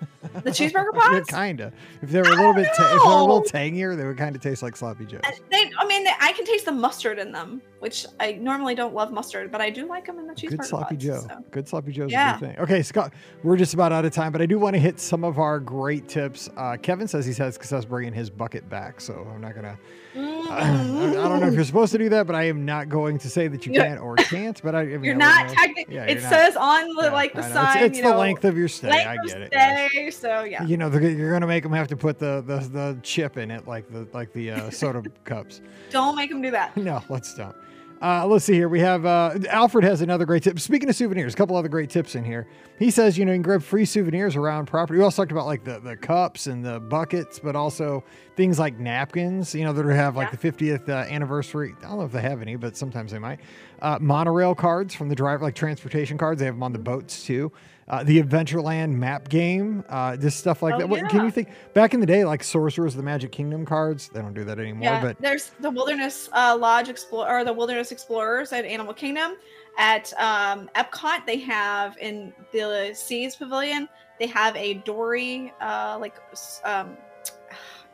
the 0.34 0.50
cheeseburger 0.50 0.92
pods 0.94 1.28
kind 1.28 1.60
of. 1.60 1.72
If 2.02 2.10
they 2.10 2.20
were 2.20 2.28
a 2.28 2.36
little 2.36 2.54
bit, 2.54 2.68
ta- 2.76 2.84
if 2.96 3.02
they 3.02 3.08
were 3.08 3.14
a 3.16 3.20
little 3.20 3.42
tangier, 3.42 3.96
they 3.96 4.04
would 4.04 4.16
kind 4.18 4.34
of 4.36 4.42
taste 4.42 4.62
like 4.62 4.76
sloppy 4.76 5.06
joes. 5.06 5.20
They, 5.50 5.70
I 5.78 5.86
mean, 5.86 6.06
I 6.20 6.32
can 6.32 6.44
taste 6.44 6.64
the 6.66 6.72
mustard 6.72 7.18
in 7.18 7.32
them, 7.32 7.62
which 7.80 8.06
I 8.20 8.32
normally 8.32 8.74
don't 8.74 8.94
love 8.94 9.12
mustard, 9.12 9.50
but 9.52 9.60
I 9.60 9.70
do 9.70 9.86
like 9.88 10.06
them 10.06 10.18
in 10.18 10.26
the 10.26 10.34
cheeseburger 10.34 10.48
Good 10.58 10.64
sloppy 10.64 10.94
pods, 10.96 11.04
Joe. 11.04 11.26
so. 11.28 11.44
Good 11.50 11.68
sloppy 11.68 11.92
Joe's 11.92 12.10
Yeah. 12.10 12.36
a 12.36 12.38
good 12.40 12.46
thing. 12.48 12.58
Okay, 12.58 12.82
Scott, 12.82 13.12
we're 13.42 13.56
just 13.56 13.74
about 13.74 13.92
out 13.92 14.04
of 14.04 14.12
time, 14.12 14.32
but 14.32 14.40
I 14.42 14.46
do 14.46 14.58
want 14.58 14.74
to 14.74 14.80
hit 14.80 14.98
some 15.00 15.24
of 15.24 15.38
our 15.38 15.58
great 15.60 16.08
tips. 16.08 16.48
Uh, 16.56 16.76
Kevin 16.80 17.08
says 17.08 17.24
he's 17.26 17.38
had 17.38 17.52
success 17.54 17.84
bringing 17.84 18.12
his 18.12 18.30
bucket 18.30 18.68
back, 18.68 19.00
so 19.00 19.26
I'm 19.34 19.40
not 19.40 19.54
gonna. 19.54 19.78
I 20.48 21.12
don't 21.14 21.40
know 21.40 21.46
if 21.48 21.54
you're 21.54 21.64
supposed 21.64 21.92
to 21.92 21.98
do 21.98 22.08
that, 22.10 22.26
but 22.26 22.34
I 22.34 22.44
am 22.44 22.64
not 22.64 22.88
going 22.88 23.18
to 23.18 23.28
say 23.28 23.48
that 23.48 23.66
you 23.66 23.72
Yeah. 23.74 23.88
can 23.88 23.98
or 23.98 24.16
can't. 24.16 24.60
But 24.62 24.74
I, 24.74 24.80
I 24.80 24.84
mean, 24.84 25.04
You're 25.04 25.14
I 25.16 25.18
not 25.18 25.46
know. 25.48 25.54
technically. 25.54 25.94
Yeah, 25.94 26.04
it 26.04 26.12
you're 26.14 26.22
not- 26.22 26.30
says 26.32 26.56
on 26.56 26.94
the 26.94 27.02
Yeah, 27.04 27.10
like 27.12 27.34
the 27.34 27.44
I 27.44 27.48
know. 27.48 27.54
sign. 27.54 27.76
It's, 27.78 27.86
it's 27.86 27.96
you 27.98 28.04
the 28.04 28.10
know, 28.10 28.18
length 28.18 28.44
of 28.44 28.56
your 28.56 28.68
stay. 28.68 28.88
length 28.88 29.06
I 29.08 29.14
of 29.16 29.26
get 29.26 29.40
it. 29.42 29.48
yes. 29.52 29.90
stay, 29.92 30.10
So 30.16 30.44
yeah. 30.44 30.64
You 30.64 30.76
know, 30.76 30.88
you're 30.90 31.32
gonna 31.32 31.46
make 31.46 31.62
them 31.62 31.72
have 31.72 31.88
to 31.88 31.96
put 31.96 32.18
the 32.18 32.42
the, 32.46 32.58
the 32.68 32.98
chip 33.02 33.36
in 33.36 33.50
it, 33.50 33.66
like 33.66 33.90
the 33.90 34.06
like 34.12 34.32
the 34.32 34.50
uh, 34.50 34.70
soda 34.70 35.02
cups. 35.24 35.60
Don't 35.90 36.16
make 36.16 36.30
them 36.30 36.42
do 36.42 36.50
that. 36.50 36.76
No, 36.86 37.02
let's 37.08 37.34
don't. 37.34 37.56
Uh, 38.00 38.26
let's 38.26 38.44
see 38.44 38.52
here. 38.52 38.68
We 38.68 38.80
have 38.80 39.06
uh, 39.06 39.38
Alfred 39.48 39.82
has 39.84 40.02
another 40.02 40.26
great 40.26 40.42
tip. 40.42 40.60
Speaking 40.60 40.88
of 40.88 40.94
souvenirs, 40.94 41.32
a 41.32 41.36
couple 41.36 41.56
other 41.56 41.68
great 41.68 41.88
tips 41.88 42.14
in 42.14 42.24
here. 42.24 42.46
He 42.78 42.90
says, 42.90 43.16
you 43.16 43.24
know, 43.24 43.32
you 43.32 43.36
can 43.36 43.42
grab 43.42 43.62
free 43.62 43.86
souvenirs 43.86 44.36
around 44.36 44.66
property. 44.66 44.98
We 44.98 45.04
also 45.04 45.22
talked 45.22 45.32
about 45.32 45.46
like 45.46 45.64
the, 45.64 45.80
the 45.80 45.96
cups 45.96 46.46
and 46.46 46.62
the 46.62 46.78
buckets, 46.78 47.38
but 47.38 47.56
also 47.56 48.04
things 48.36 48.58
like 48.58 48.78
napkins, 48.78 49.54
you 49.54 49.64
know, 49.64 49.72
that 49.72 49.86
have 49.96 50.14
like 50.14 50.30
the 50.30 50.36
50th 50.52 50.88
uh, 50.88 51.10
anniversary. 51.10 51.74
I 51.78 51.88
don't 51.88 51.98
know 51.98 52.04
if 52.04 52.12
they 52.12 52.20
have 52.20 52.42
any, 52.42 52.56
but 52.56 52.76
sometimes 52.76 53.12
they 53.12 53.18
might. 53.18 53.40
Uh, 53.80 53.98
monorail 54.00 54.54
cards 54.54 54.94
from 54.94 55.08
the 55.08 55.14
driver, 55.14 55.42
like 55.42 55.54
transportation 55.54 56.18
cards. 56.18 56.38
They 56.38 56.46
have 56.46 56.54
them 56.54 56.62
on 56.62 56.72
the 56.72 56.78
boats 56.78 57.24
too. 57.24 57.50
Uh, 57.88 58.02
the 58.02 58.20
Adventureland 58.20 58.92
map 58.92 59.28
game, 59.28 59.84
uh, 59.88 60.16
just 60.16 60.38
stuff 60.38 60.60
like 60.60 60.74
Oh, 60.74 60.78
that. 60.78 60.88
What, 60.88 61.08
Can 61.08 61.24
you 61.24 61.30
think 61.30 61.50
back 61.72 61.94
in 61.94 62.00
the 62.00 62.06
day, 62.06 62.24
like 62.24 62.42
Sorcerers 62.42 62.94
of 62.94 62.96
the 62.96 63.04
Magic 63.04 63.30
Kingdom 63.30 63.64
cards? 63.64 64.10
They 64.12 64.20
don't 64.20 64.34
do 64.34 64.42
that 64.42 64.58
anymore, 64.58 64.82
Yeah, 64.82 65.00
but 65.00 65.16
there's 65.20 65.52
the 65.60 65.70
Wilderness 65.70 66.28
uh, 66.32 66.56
Lodge 66.58 66.88
Explore 66.88 67.28
or 67.28 67.44
the 67.44 67.52
Wilderness 67.52 67.92
Explorers 67.92 68.52
at 68.52 68.64
Animal 68.64 68.92
Kingdom. 68.92 69.36
At 69.78 70.12
um, 70.18 70.68
Epcot, 70.74 71.26
they 71.26 71.38
have 71.38 71.96
in 71.98 72.32
the 72.52 72.90
Seas 72.92 73.36
Pavilion, 73.36 73.88
they 74.18 74.26
have 74.26 74.56
a 74.56 74.74
Dory 74.74 75.52
uh, 75.60 75.96
like 76.00 76.16
um, 76.64 76.96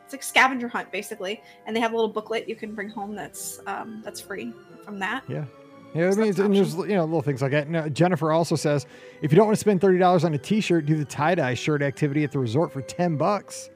it's 0.03 0.13
like 0.13 0.23
scavenger 0.23 0.67
hunt 0.67 0.91
basically, 0.91 1.41
and 1.67 1.75
they 1.75 1.79
have 1.79 1.91
a 1.91 1.95
little 1.95 2.11
booklet 2.11 2.49
you 2.49 2.55
can 2.55 2.73
bring 2.73 2.89
home 2.89 3.15
that's 3.15 3.59
um, 3.67 4.01
that's 4.03 4.19
free 4.19 4.53
from 4.83 4.97
that. 4.99 5.23
Yeah. 5.27 5.45
Yeah, 5.95 6.07
I 6.07 6.15
mean, 6.15 6.29
it's- 6.29 6.39
and 6.39 6.55
there's 6.55 6.73
you 6.75 6.95
know 6.95 7.03
little 7.05 7.21
things 7.21 7.41
like 7.41 7.51
that. 7.51 7.69
Now, 7.69 7.87
Jennifer 7.87 8.31
also 8.31 8.55
says 8.55 8.85
if 9.21 9.31
you 9.31 9.35
don't 9.35 9.45
want 9.47 9.55
to 9.57 9.59
spend 9.61 9.81
thirty 9.81 9.97
dollars 9.99 10.23
on 10.23 10.33
a 10.33 10.37
T-shirt, 10.37 10.85
do 10.85 10.95
the 10.95 11.05
tie-dye 11.05 11.53
shirt 11.53 11.81
activity 11.81 12.23
at 12.23 12.31
the 12.31 12.39
resort 12.39 12.71
for 12.71 12.81
ten 12.81 13.15
bucks, 13.15 13.69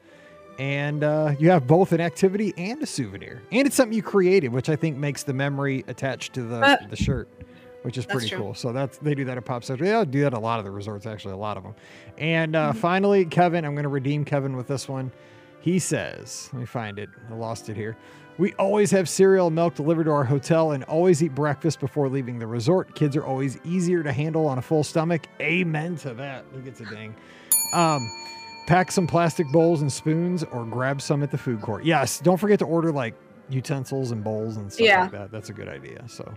and 0.58 1.04
uh, 1.04 1.34
you 1.38 1.50
have 1.50 1.66
both 1.66 1.92
an 1.92 2.00
activity 2.00 2.52
and 2.56 2.82
a 2.82 2.86
souvenir, 2.86 3.42
and 3.52 3.66
it's 3.66 3.76
something 3.76 3.96
you 3.96 4.02
created, 4.02 4.52
which 4.52 4.68
I 4.68 4.76
think 4.76 4.96
makes 4.96 5.22
the 5.22 5.32
memory 5.32 5.84
attached 5.86 6.32
to 6.34 6.42
the 6.42 6.56
Uh, 6.56 6.76
the 6.90 6.96
shirt, 6.96 7.28
which 7.82 7.96
is 7.96 8.04
pretty 8.06 8.28
true. 8.28 8.38
cool. 8.38 8.54
So 8.54 8.72
that's 8.72 8.98
they 8.98 9.14
do 9.14 9.24
that 9.26 9.36
at 9.36 9.44
Pop 9.44 9.62
Century. 9.62 9.88
They 9.88 10.04
do 10.04 10.20
that 10.22 10.28
at 10.28 10.34
a 10.34 10.40
lot 10.40 10.58
of 10.58 10.64
the 10.64 10.72
resorts, 10.72 11.06
actually, 11.06 11.34
a 11.34 11.38
lot 11.38 11.56
of 11.56 11.62
them. 11.62 11.74
And 12.18 12.56
uh, 12.56 12.70
Mm-hmm. 12.70 12.78
finally, 12.80 13.24
Kevin, 13.26 13.64
I'm 13.64 13.74
going 13.74 13.84
to 13.84 13.88
redeem 13.88 14.24
Kevin 14.24 14.56
with 14.56 14.66
this 14.66 14.88
one. 14.88 15.12
He 15.60 15.78
says, 15.80 16.48
let 16.52 16.60
me 16.60 16.66
find 16.66 16.98
it. 16.98 17.08
I 17.30 17.34
lost 17.34 17.68
it 17.68 17.76
here. 17.76 17.96
We 18.38 18.52
always 18.54 18.90
have 18.92 19.08
cereal 19.08 19.48
and 19.48 19.56
milk 19.56 19.74
delivered 19.74 20.04
to 20.04 20.10
our 20.12 20.24
hotel 20.24 20.70
and 20.72 20.84
always 20.84 21.22
eat 21.22 21.34
breakfast 21.34 21.80
before 21.80 22.08
leaving 22.08 22.38
the 22.38 22.46
resort. 22.46 22.94
Kids 22.94 23.16
are 23.16 23.24
always 23.24 23.58
easier 23.64 24.02
to 24.04 24.12
handle 24.12 24.46
on 24.46 24.58
a 24.58 24.62
full 24.62 24.84
stomach. 24.84 25.26
Amen 25.40 25.96
to 25.96 26.14
that. 26.14 26.44
He 26.54 26.60
gets 26.60 26.80
a 26.80 26.84
ding. 26.84 27.16
Um, 27.72 28.08
pack 28.68 28.92
some 28.92 29.08
plastic 29.08 29.48
bowls 29.50 29.82
and 29.82 29.92
spoons 29.92 30.44
or 30.44 30.64
grab 30.64 31.02
some 31.02 31.22
at 31.24 31.32
the 31.32 31.38
food 31.38 31.60
court. 31.60 31.84
Yes, 31.84 32.20
don't 32.20 32.36
forget 32.36 32.60
to 32.60 32.64
order 32.64 32.92
like 32.92 33.14
utensils 33.50 34.12
and 34.12 34.22
bowls 34.22 34.56
and 34.56 34.72
stuff 34.72 34.86
Yeah. 34.86 35.02
like 35.02 35.10
that. 35.12 35.30
That's 35.32 35.48
a 35.50 35.52
good 35.52 35.68
idea. 35.68 36.04
So, 36.06 36.32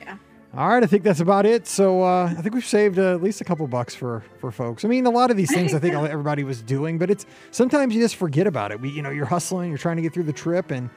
Yeah. 0.00 0.16
All 0.56 0.68
right, 0.68 0.82
I 0.82 0.86
think 0.86 1.02
that's 1.04 1.20
about 1.20 1.46
it. 1.46 1.66
So 1.66 2.02
uh, 2.02 2.26
I 2.26 2.42
think 2.42 2.54
we've 2.54 2.64
saved 2.66 2.98
uh, 2.98 3.14
at 3.14 3.22
least 3.22 3.40
a 3.40 3.44
couple 3.44 3.66
bucks 3.66 3.94
for 3.94 4.22
for 4.38 4.50
folks. 4.52 4.84
I 4.84 4.88
mean, 4.88 5.06
a 5.06 5.10
lot 5.10 5.30
of 5.32 5.36
these 5.36 5.52
things 5.52 5.74
I 5.74 5.78
think 5.80 5.94
everybody 5.94 6.44
was 6.44 6.60
doing, 6.62 6.96
but 6.98 7.10
it's 7.10 7.24
sometimes 7.50 7.94
you 7.94 8.00
just 8.00 8.16
forget 8.16 8.46
about 8.46 8.70
it. 8.72 8.80
We, 8.80 8.88
you 8.90 9.02
know, 9.02 9.10
you're 9.10 9.26
hustling, 9.26 9.68
you're 9.68 9.78
trying 9.78 9.96
to 9.96 10.02
get 10.02 10.12
through 10.12 10.24
the 10.24 10.32
trip, 10.32 10.70
and 10.70 10.90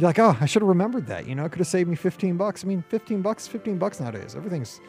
you're 0.00 0.08
like, 0.08 0.18
oh, 0.18 0.36
I 0.40 0.46
should 0.46 0.62
have 0.62 0.68
remembered 0.68 1.06
that. 1.06 1.26
You 1.26 1.34
know, 1.34 1.44
it 1.44 1.50
could 1.52 1.58
have 1.58 1.66
saved 1.68 1.88
me 1.88 1.96
15 1.96 2.36
bucks. 2.36 2.64
I 2.64 2.68
mean, 2.68 2.82
15 2.88 3.22
bucks, 3.22 3.46
15 3.46 3.78
bucks 3.78 4.00
nowadays. 4.00 4.34
Everything's 4.34 4.80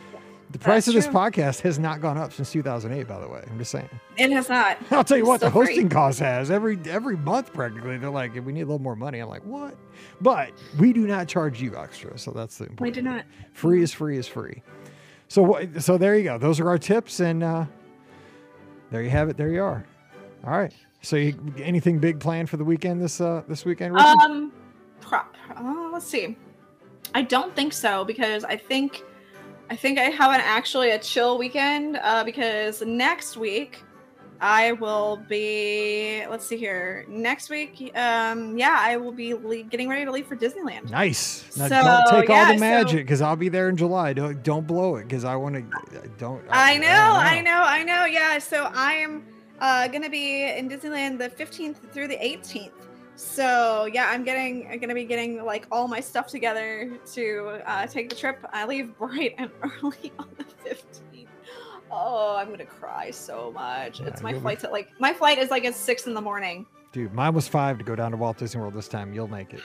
the 0.51 0.59
price 0.59 0.85
That's 0.85 0.87
of 0.89 0.93
this 0.95 1.05
true. 1.05 1.13
podcast 1.13 1.61
has 1.61 1.79
not 1.79 2.01
gone 2.01 2.17
up 2.17 2.33
since 2.33 2.51
2008. 2.51 3.07
By 3.07 3.19
the 3.19 3.27
way, 3.27 3.43
I'm 3.49 3.57
just 3.57 3.71
saying. 3.71 3.89
It 4.17 4.31
has 4.31 4.49
not. 4.49 4.77
I'll 4.91 5.03
tell 5.03 5.17
you 5.17 5.23
It's 5.23 5.27
what, 5.29 5.39
the 5.39 5.49
free. 5.51 5.67
hosting 5.67 5.89
cost 5.89 6.19
has 6.19 6.51
every 6.51 6.77
every 6.87 7.15
month 7.15 7.53
practically. 7.53 7.97
They're 7.97 8.09
like, 8.09 8.35
if 8.35 8.43
we 8.43 8.51
need 8.51 8.61
a 8.61 8.65
little 8.65 8.79
more 8.79 8.95
money. 8.97 9.19
I'm 9.19 9.29
like, 9.29 9.45
what? 9.45 9.75
But 10.19 10.51
we 10.77 10.91
do 10.93 11.07
not 11.07 11.27
charge 11.29 11.61
you 11.61 11.77
extra, 11.77 12.17
so 12.17 12.31
that's 12.31 12.57
the 12.57 12.65
important. 12.65 12.95
We 12.97 13.01
do 13.01 13.09
not. 13.09 13.25
Free 13.53 13.81
is 13.81 13.93
free 13.93 14.17
is 14.17 14.27
free. 14.27 14.61
So? 15.29 15.65
So 15.79 15.97
there 15.97 16.17
you 16.17 16.23
go. 16.25 16.37
Those 16.37 16.59
are 16.59 16.67
our 16.67 16.77
tips, 16.77 17.21
and 17.21 17.43
uh, 17.43 17.65
there 18.91 19.01
you 19.01 19.09
have 19.09 19.29
it. 19.29 19.37
There 19.37 19.49
you 19.51 19.63
are. 19.63 19.85
All 20.45 20.51
right. 20.57 20.73
So 21.01 21.15
you, 21.15 21.35
anything 21.59 21.99
big 21.99 22.19
planned 22.19 22.49
for 22.49 22.57
the 22.57 22.65
weekend 22.65 23.01
this 23.01 23.21
uh 23.21 23.43
this 23.47 23.63
weekend? 23.63 23.93
Ricky? 23.95 24.05
Um. 24.05 24.51
Uh, 25.61 25.89
let's 25.91 26.05
see. 26.07 26.35
I 27.13 27.21
don't 27.21 27.55
think 27.55 27.73
so 27.73 28.03
because 28.03 28.43
I 28.43 28.57
think, 28.57 29.03
I 29.69 29.75
think 29.75 29.99
I 29.99 30.03
have 30.03 30.33
an 30.33 30.41
actually 30.41 30.91
a 30.91 30.99
chill 30.99 31.37
weekend. 31.37 31.99
Uh, 32.01 32.23
because 32.23 32.81
next 32.81 33.37
week, 33.37 33.83
I 34.41 34.71
will 34.71 35.17
be. 35.29 36.25
Let's 36.27 36.47
see 36.47 36.57
here. 36.57 37.05
Next 37.07 37.51
week, 37.51 37.91
um, 37.95 38.57
yeah, 38.57 38.75
I 38.79 38.97
will 38.97 39.11
be 39.11 39.35
le- 39.35 39.61
getting 39.61 39.87
ready 39.87 40.03
to 40.03 40.11
leave 40.11 40.25
for 40.25 40.35
Disneyland. 40.35 40.89
nice. 40.89 41.55
Now, 41.55 41.67
so, 41.67 41.81
don't 41.83 42.21
take 42.21 42.29
all 42.31 42.51
the 42.51 42.59
magic 42.59 43.05
because 43.05 43.21
I'll 43.21 43.35
be 43.35 43.49
there 43.49 43.69
in 43.69 43.77
July. 43.77 44.13
Don't 44.13 44.41
don't 44.41 44.65
blow 44.65 44.95
it 44.95 45.03
because 45.03 45.25
I 45.25 45.35
want 45.35 45.55
to. 45.55 46.09
Don't. 46.17 46.43
I 46.49 46.77
know, 46.77 46.87
I 46.87 47.39
know, 47.41 47.61
I 47.61 47.83
know. 47.83 48.05
Yeah, 48.05 48.39
so 48.39 48.71
I 48.73 48.93
am 48.93 49.23
uh, 49.59 49.87
gonna 49.89 50.09
be 50.09 50.43
in 50.43 50.67
Disneyland 50.67 51.19
the 51.19 51.29
15th 51.29 51.75
through 51.91 52.07
the 52.07 52.17
18th. 52.17 52.71
So 53.15 53.85
yeah, 53.91 54.09
I'm 54.09 54.23
getting, 54.23 54.67
I'm 54.71 54.79
gonna 54.79 54.93
be 54.95 55.05
getting 55.05 55.43
like 55.43 55.67
all 55.71 55.87
my 55.87 55.99
stuff 55.99 56.27
together 56.27 56.97
to 57.13 57.61
uh, 57.65 57.85
take 57.87 58.09
the 58.09 58.15
trip. 58.15 58.43
I 58.51 58.65
leave 58.65 58.97
bright 58.97 59.35
and 59.37 59.51
early 59.61 60.11
on 60.17 60.29
the 60.37 60.43
15th. 60.69 61.27
Oh, 61.91 62.35
I'm 62.37 62.49
gonna 62.49 62.65
cry 62.65 63.11
so 63.11 63.51
much. 63.51 63.99
Yeah, 63.99 64.07
it's 64.07 64.21
my 64.21 64.31
you'll 64.31 64.39
be- 64.39 64.43
flight's 64.43 64.63
at 64.63 64.71
like 64.71 64.89
my 64.99 65.13
flight 65.13 65.37
is 65.37 65.49
like 65.49 65.65
at 65.65 65.75
six 65.75 66.07
in 66.07 66.13
the 66.13 66.21
morning. 66.21 66.65
Dude, 66.93 67.13
mine 67.13 67.33
was 67.33 67.47
five 67.47 67.77
to 67.77 67.83
go 67.85 67.95
down 67.95 68.11
to 68.11 68.17
Walt 68.17 68.37
Disney 68.37 68.59
World 68.59 68.73
this 68.73 68.87
time. 68.89 69.13
You'll 69.13 69.27
make 69.27 69.53
it. 69.53 69.61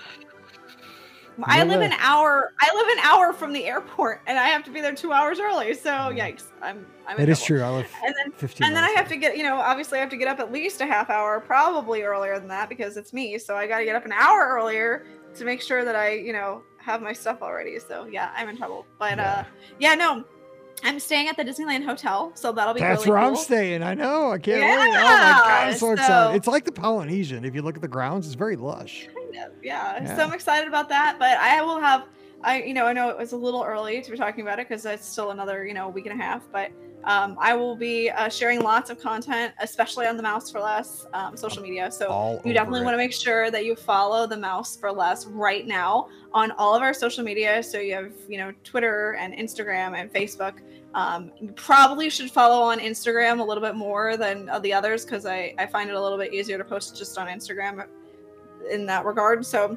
I 1.43 1.65
live 1.65 1.81
an 1.81 1.93
hour. 1.99 2.53
I 2.61 2.75
live 2.75 2.99
an 2.99 3.05
hour 3.05 3.33
from 3.33 3.53
the 3.53 3.65
airport, 3.65 4.23
and 4.27 4.39
I 4.39 4.49
have 4.49 4.65
to 4.65 4.71
be 4.71 4.81
there 4.81 4.95
two 4.95 5.13
hours 5.13 5.39
early. 5.39 5.75
So 5.75 5.91
yikes, 5.91 6.45
I'm. 6.63 6.87
I'm 7.07 7.19
in 7.19 7.27
That 7.27 7.33
is 7.33 7.43
true. 7.43 7.63
I 7.63 7.71
live 7.71 7.89
And 8.05 8.15
then 8.19 8.33
15 8.33 8.67
and 8.67 8.75
then 8.75 8.83
I 8.83 8.91
have 8.91 9.07
to 9.09 9.17
get, 9.17 9.37
you 9.37 9.45
know, 9.45 9.57
obviously 9.59 9.99
I 9.99 10.01
have 10.01 10.11
to 10.11 10.17
get 10.17 10.27
up 10.27 10.41
at 10.41 10.51
least 10.51 10.81
a 10.81 10.87
half 10.87 11.09
hour, 11.09 11.39
probably 11.39 12.03
earlier 12.03 12.37
than 12.39 12.49
that 12.49 12.69
because 12.69 12.97
it's 12.97 13.13
me. 13.13 13.39
So 13.39 13.55
I 13.55 13.69
got 13.69 13.79
to 13.79 13.85
get 13.85 13.95
up 13.95 14.05
an 14.05 14.13
hour 14.13 14.49
earlier 14.49 15.07
to 15.37 15.45
make 15.45 15.63
sure 15.63 15.85
that 15.85 15.95
I, 15.95 16.15
you 16.15 16.33
know, 16.33 16.63
have 16.79 17.03
my 17.03 17.13
stuff 17.13 17.43
already. 17.43 17.79
So 17.79 18.07
yeah, 18.07 18.33
I'm 18.35 18.49
in 18.49 18.57
trouble. 18.57 18.87
But 18.99 19.19
uh 19.19 19.45
yeah, 19.79 19.95
no. 19.95 20.25
I'm 20.85 21.01
staying 21.01 21.29
at 21.29 21.37
the 21.39 21.43
Disneyland 21.43 21.85
Hotel, 21.87 22.33
so 22.35 22.53
that'll 22.53 22.75
be 22.75 22.81
That's 22.81 23.07
really 23.07 23.11
where 23.11 23.19
I'm 23.19 23.37
staying. 23.37 23.83
I 23.83 23.95
know. 23.95 24.33
I 24.33 24.39
can't 24.39 24.61
wait. 24.61 24.73
Oh 24.73 24.77
my 24.77 24.91
god, 24.91 25.69
I'm 25.69 25.75
so, 25.75 25.87
Yeah, 25.87 25.93
excited. 25.95 26.37
It's 26.37 26.47
like 26.47 26.65
the 26.65 26.73
Polynesian. 26.73 27.47
If 27.47 27.55
you 27.55 27.63
look 27.63 27.77
at 27.77 27.83
the 27.83 27.89
grounds, 27.89 28.27
it's 28.27 28.35
very 28.35 28.57
lush. 28.57 29.09
Yeah. 29.33 29.49
Yeah. 29.63 30.17
So 30.17 30.25
I'm 30.25 30.33
excited 30.33 30.69
about 30.69 30.89
that. 30.89 31.17
But 31.19 31.39
I 31.39 31.63
will 31.63 31.81
have, 31.81 32.07
I, 32.43 32.63
you 32.63 32.75
know, 32.75 32.87
I 32.87 32.93
know 32.93 33.09
it 33.09 33.19
was 33.19 33.33
a 33.33 33.37
little 33.37 33.63
early 33.63 34.01
to 34.03 34.11
be 34.11 34.17
talking 34.17 34.43
about 34.43 34.59
it 34.59 34.69
because 34.69 34.85
it's 34.85 35.07
still 35.07 35.31
another, 35.31 35.67
you 35.67 35.75
know, 35.75 35.89
week 35.89 36.07
and 36.07 36.21
a 36.21 36.23
half. 36.23 36.43
But 36.53 36.71
um, 37.05 37.37
I 37.41 37.55
will 37.55 37.77
be 37.77 38.11
uh, 38.11 38.29
sharing 38.29 38.61
lots 38.61 38.91
of 38.91 39.01
content, 39.01 39.55
especially 39.61 40.07
on 40.07 40.17
the 40.17 40.25
Mouse 40.25 40.51
for 40.51 40.61
Less 40.61 41.07
um, 41.13 41.37
social 41.37 41.63
media. 41.63 41.91
So 41.91 42.09
All 42.09 42.43
you 42.45 42.53
definitely 42.53 42.83
want 42.83 42.95
to 42.95 42.99
make 42.99 43.13
sure 43.13 43.49
that 43.53 43.65
you 43.65 43.77
follow 43.77 44.27
the 44.27 44.37
Mouse 44.37 44.77
for 44.77 44.91
Less 44.91 45.25
right 45.27 45.67
now 45.67 46.09
on 46.33 46.51
all 46.53 46.75
of 46.75 46.83
our 46.83 46.93
social 46.93 47.23
media. 47.23 47.63
So 47.63 47.79
you 47.79 47.95
have, 47.95 48.13
you 48.29 48.39
know, 48.39 48.53
Twitter 48.65 49.15
and 49.21 49.35
Instagram 49.35 49.97
and 49.97 50.13
Facebook. 50.13 50.55
Um, 50.95 51.31
you 51.41 51.53
probably 51.53 52.11
should 52.11 52.31
follow 52.31 52.61
on 52.63 52.81
Instagram 52.81 53.39
a 53.39 53.45
little 53.45 53.63
bit 53.63 53.77
more 53.77 54.17
than 54.17 54.49
uh, 54.49 54.59
the 54.59 54.73
others 54.73 55.05
because 55.05 55.27
I, 55.27 55.55
I 55.59 55.67
find 55.67 55.89
it 55.89 55.95
a 55.95 56.03
little 56.03 56.19
bit 56.19 56.35
easier 56.35 56.59
to 56.59 56.65
post 56.65 56.97
just 56.97 57.19
on 57.19 57.29
Instagram 57.29 57.87
in 58.71 58.87
that 58.87 59.05
regard. 59.05 59.45
So 59.45 59.77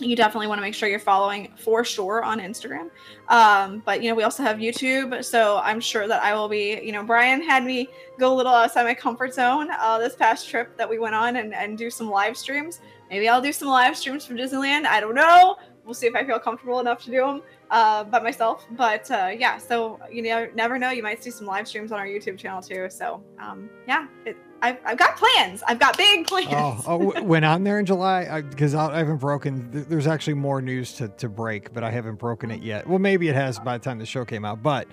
you 0.00 0.16
definitely 0.16 0.46
want 0.46 0.58
to 0.58 0.62
make 0.62 0.74
sure 0.74 0.88
you're 0.88 0.98
following 0.98 1.52
for 1.56 1.84
sure 1.84 2.22
on 2.22 2.40
Instagram. 2.40 2.90
Um, 3.28 3.82
but 3.84 4.02
you 4.02 4.08
know, 4.08 4.14
we 4.14 4.22
also 4.22 4.42
have 4.42 4.58
YouTube, 4.58 5.24
so 5.24 5.58
I'm 5.58 5.80
sure 5.80 6.08
that 6.08 6.22
I 6.22 6.34
will 6.34 6.48
be. 6.48 6.80
You 6.82 6.92
know, 6.92 7.04
Brian 7.04 7.42
had 7.42 7.64
me 7.64 7.88
go 8.18 8.32
a 8.32 8.34
little 8.34 8.52
outside 8.52 8.84
my 8.84 8.94
comfort 8.94 9.34
zone 9.34 9.68
uh, 9.78 9.98
this 9.98 10.16
past 10.16 10.48
trip 10.48 10.76
that 10.78 10.88
we 10.88 10.98
went 10.98 11.14
on 11.14 11.36
and, 11.36 11.54
and 11.54 11.76
do 11.76 11.90
some 11.90 12.08
live 12.08 12.36
streams. 12.36 12.80
Maybe 13.10 13.28
I'll 13.28 13.42
do 13.42 13.52
some 13.52 13.68
live 13.68 13.96
streams 13.96 14.24
from 14.24 14.36
Disneyland. 14.36 14.86
I 14.86 15.00
don't 15.00 15.14
know. 15.14 15.56
We'll 15.84 15.94
see 15.94 16.06
if 16.06 16.14
I 16.14 16.24
feel 16.24 16.38
comfortable 16.38 16.80
enough 16.80 17.02
to 17.04 17.10
do 17.10 17.18
them 17.18 17.42
uh, 17.70 18.04
by 18.04 18.20
myself. 18.20 18.64
But 18.72 19.10
uh, 19.10 19.30
yeah, 19.36 19.58
so 19.58 20.00
you 20.10 20.22
know, 20.22 20.48
never 20.54 20.78
know. 20.78 20.90
You 20.90 21.02
might 21.02 21.22
see 21.22 21.30
some 21.30 21.46
live 21.46 21.68
streams 21.68 21.92
on 21.92 21.98
our 21.98 22.06
YouTube 22.06 22.38
channel 22.38 22.62
too. 22.62 22.88
So 22.88 23.22
um, 23.38 23.68
yeah, 23.86 24.06
it, 24.24 24.36
I've, 24.62 24.78
I've 24.84 24.96
got 24.96 25.16
plans. 25.16 25.62
I've 25.66 25.80
got 25.80 25.96
big 25.96 26.26
plans. 26.26 26.48
Oh, 26.52 26.82
oh 26.86 27.22
when 27.22 27.42
I'm 27.52 27.64
there 27.64 27.80
in 27.80 27.84
July, 27.84 28.40
because 28.42 28.74
I, 28.74 28.94
I 28.94 28.98
haven't 28.98 29.18
broken. 29.18 29.68
There's 29.88 30.06
actually 30.06 30.34
more 30.34 30.62
news 30.62 30.94
to, 30.94 31.08
to 31.08 31.28
break, 31.28 31.74
but 31.74 31.82
I 31.82 31.90
haven't 31.90 32.16
broken 32.16 32.50
it 32.50 32.62
yet. 32.62 32.86
Well, 32.86 33.00
maybe 33.00 33.28
it 33.28 33.34
has 33.34 33.58
by 33.58 33.76
the 33.76 33.84
time 33.84 33.98
the 33.98 34.06
show 34.06 34.24
came 34.24 34.44
out, 34.44 34.62
but 34.62 34.86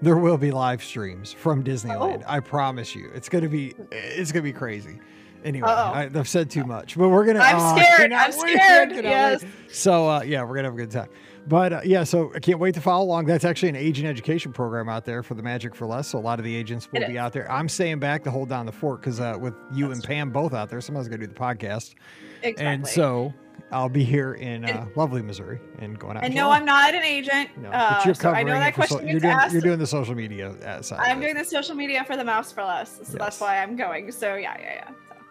there 0.00 0.16
will 0.16 0.38
be 0.38 0.50
live 0.50 0.82
streams 0.82 1.32
from 1.32 1.62
Disneyland. 1.62 2.22
Oh. 2.26 2.32
I 2.32 2.40
promise 2.40 2.94
you, 2.94 3.10
it's 3.14 3.28
gonna 3.28 3.48
be 3.48 3.74
it's 3.92 4.32
gonna 4.32 4.42
be 4.42 4.54
crazy. 4.54 4.98
Anyway, 5.44 5.68
Uh-oh. 5.68 5.92
I, 5.92 6.10
I've 6.14 6.28
said 6.28 6.50
too 6.50 6.64
much, 6.64 6.96
but 6.98 7.08
we're 7.08 7.24
gonna. 7.24 7.40
I'm 7.40 7.56
oh, 7.58 7.76
scared. 7.82 8.12
I'm 8.12 8.30
wait, 8.38 8.54
scared. 8.60 8.92
Yes. 9.04 9.42
wait. 9.42 9.50
So 9.70 10.08
uh, 10.08 10.22
yeah, 10.22 10.42
we're 10.42 10.54
gonna 10.56 10.68
have 10.68 10.74
a 10.74 10.76
good 10.76 10.90
time. 10.90 11.08
But 11.48 11.72
uh, 11.72 11.80
yeah, 11.84 12.04
so 12.04 12.30
I 12.34 12.38
can't 12.38 12.58
wait 12.58 12.74
to 12.74 12.80
follow 12.82 13.04
along. 13.04 13.24
That's 13.24 13.46
actually 13.46 13.70
an 13.70 13.76
agent 13.76 14.06
education 14.06 14.52
program 14.52 14.88
out 14.90 15.04
there 15.06 15.22
for 15.22 15.34
the 15.34 15.42
Magic 15.42 15.74
for 15.74 15.86
Less. 15.86 16.08
So 16.08 16.18
a 16.18 16.20
lot 16.20 16.38
of 16.38 16.44
the 16.44 16.54
agents 16.54 16.90
will 16.92 17.02
It 17.02 17.06
be 17.08 17.14
is. 17.14 17.18
out 17.18 17.32
there. 17.32 17.50
I'm 17.50 17.68
staying 17.68 17.98
back 17.98 18.22
to 18.24 18.30
hold 18.30 18.50
down 18.50 18.66
the 18.66 18.72
fort 18.72 19.00
because 19.00 19.20
uh, 19.20 19.36
with 19.40 19.54
you 19.72 19.90
and 19.90 20.02
Pam 20.04 20.30
both 20.30 20.52
out 20.52 20.68
there, 20.68 20.80
somebody's 20.82 21.08
gonna 21.08 21.26
do 21.26 21.26
the 21.26 21.34
podcast. 21.34 21.94
exactly. 22.42 22.66
And 22.66 22.86
so 22.86 23.32
I'll 23.72 23.88
be 23.88 24.04
here 24.04 24.34
in 24.34 24.64
uh, 24.66 24.68
And- 24.68 24.96
lovely 24.96 25.22
Missouri 25.22 25.60
and 25.78 25.98
going 25.98 26.18
out. 26.18 26.24
And 26.24 26.34
no, 26.34 26.50
I'm 26.50 26.66
not 26.66 26.94
an 26.94 27.02
agent. 27.02 27.56
No, 27.56 27.70
uh, 27.70 27.94
but 27.96 28.04
you're 28.04 28.14
so 28.14 28.30
I 28.32 28.42
know 28.42 28.52
that 28.52 28.74
for 28.74 28.82
so- 28.82 28.96
question 28.96 29.08
you're 29.08 29.20
doing 29.20 29.32
asked. 29.32 29.52
you're 29.54 29.62
doing 29.62 29.78
the 29.78 29.86
social 29.86 30.14
media 30.14 30.50
uh, 30.50 30.82
side. 30.82 31.00
I'm 31.02 31.20
doing 31.20 31.34
the 31.36 31.44
social 31.44 31.74
media 31.74 32.04
for 32.04 32.16
the 32.18 32.24
Mouse 32.24 32.52
for 32.52 32.62
Less, 32.64 32.96
so 32.96 33.02
Yes. 33.02 33.12
that's 33.12 33.40
why 33.40 33.62
I'm 33.62 33.76
going. 33.76 34.12
So 34.12 34.34
yeah, 34.36 34.56
yeah, 34.60 34.74
yeah. 34.74 34.90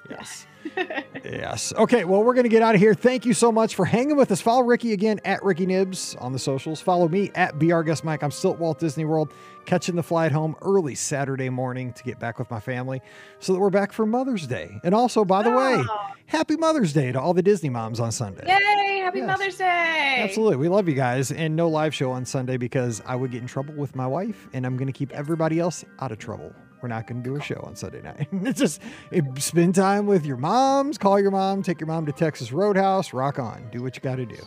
Yes. 0.10 0.46
yes. 1.24 1.74
Okay. 1.78 2.04
Well, 2.04 2.24
we're 2.24 2.34
going 2.34 2.44
to 2.44 2.50
get 2.50 2.62
out 2.62 2.76
of 2.76 2.82
here. 2.82 2.94
Thank 2.94 3.26
you 3.26 3.34
so 3.34 3.52
much 3.52 3.76
for 3.76 3.86
hanging 3.86 4.18
with 4.18 4.32
us. 4.32 4.42
Follow 4.42 4.64
Ricky 4.64 4.92
again 4.94 5.20
at 5.24 5.44
Ricky 5.44 5.66
Nibs 5.66 6.16
on 6.20 6.34
the 6.34 6.40
socials. 6.40 6.82
Follow 6.82 7.08
me 7.08 7.32
at 7.36 7.58
BR 7.60 7.82
Guest 7.82 8.04
Mike. 8.04 8.24
I'm 8.24 8.32
still 8.32 8.54
at 8.54 8.60
Walt 8.60 8.80
Disney 8.80 9.06
World, 9.06 9.32
catching 9.66 9.96
the 9.96 10.04
flight 10.04 10.32
home 10.32 10.56
early 10.62 10.96
Saturday 10.96 11.50
morning 11.50 11.94
to 11.94 12.04
get 12.04 12.20
back 12.20 12.40
with 12.40 12.50
my 12.52 12.60
family 12.60 13.02
so 13.40 13.54
that 13.54 13.60
we're 13.60 13.70
back 13.70 13.94
for 13.94 14.06
Mother's 14.06 14.48
Day. 14.48 14.80
And 14.84 14.94
also, 14.94 15.24
by 15.24 15.44
the 15.44 15.52
way, 15.52 15.76
Oh, 15.88 16.08
happy 16.26 16.58
Mother's 16.58 16.92
Day 16.94 17.12
to 17.12 17.20
all 17.22 17.34
the 17.34 17.44
Disney 17.44 17.70
moms 17.70 18.00
on 18.00 18.12
Sunday. 18.12 18.44
yay! 18.48 19.00
Happy 19.00 19.20
Yes. 19.20 19.28
Mother's 19.28 19.58
Day. 19.58 20.18
Absolutely. 20.20 20.58
We 20.58 20.68
love 20.70 20.88
you 20.88 20.94
guys. 20.94 21.32
And 21.32 21.56
no 21.56 21.68
live 21.70 21.96
show 21.96 22.12
on 22.12 22.26
Sunday 22.26 22.58
because 22.58 23.02
I 23.08 23.16
would 23.16 23.32
get 23.32 23.42
in 23.42 23.48
trouble 23.48 23.74
with 23.74 23.96
my 23.96 24.06
wife 24.06 24.48
and 24.54 24.66
I'm 24.66 24.76
going 24.78 24.88
to 24.88 24.94
keep 24.94 25.12
everybody 25.14 25.60
else 25.60 25.84
out 26.00 26.12
of 26.12 26.20
trouble. 26.20 26.54
We're 26.82 26.90
not 26.90 27.08
going 27.08 27.24
to 27.24 27.30
do 27.30 27.36
a 27.36 27.42
show 27.42 27.62
on 27.66 27.76
Sunday 27.76 28.02
night. 28.02 28.28
it's 28.32 28.60
just 28.60 28.82
it, 29.12 29.24
spend 29.38 29.76
time 29.76 30.06
with 30.06 30.26
your 30.26 30.38
moms, 30.38 30.98
call 30.98 31.20
your 31.20 31.32
mom, 31.32 31.62
take 31.64 31.80
your 31.80 31.88
mom 31.88 32.06
to 32.06 32.12
Texas 32.12 32.52
Roadhouse, 32.52 33.14
rock 33.14 33.40
on, 33.40 33.70
do 33.72 33.82
what 33.82 33.96
you 33.96 34.02
got 34.02 34.16
to 34.16 34.26
do. 34.26 34.42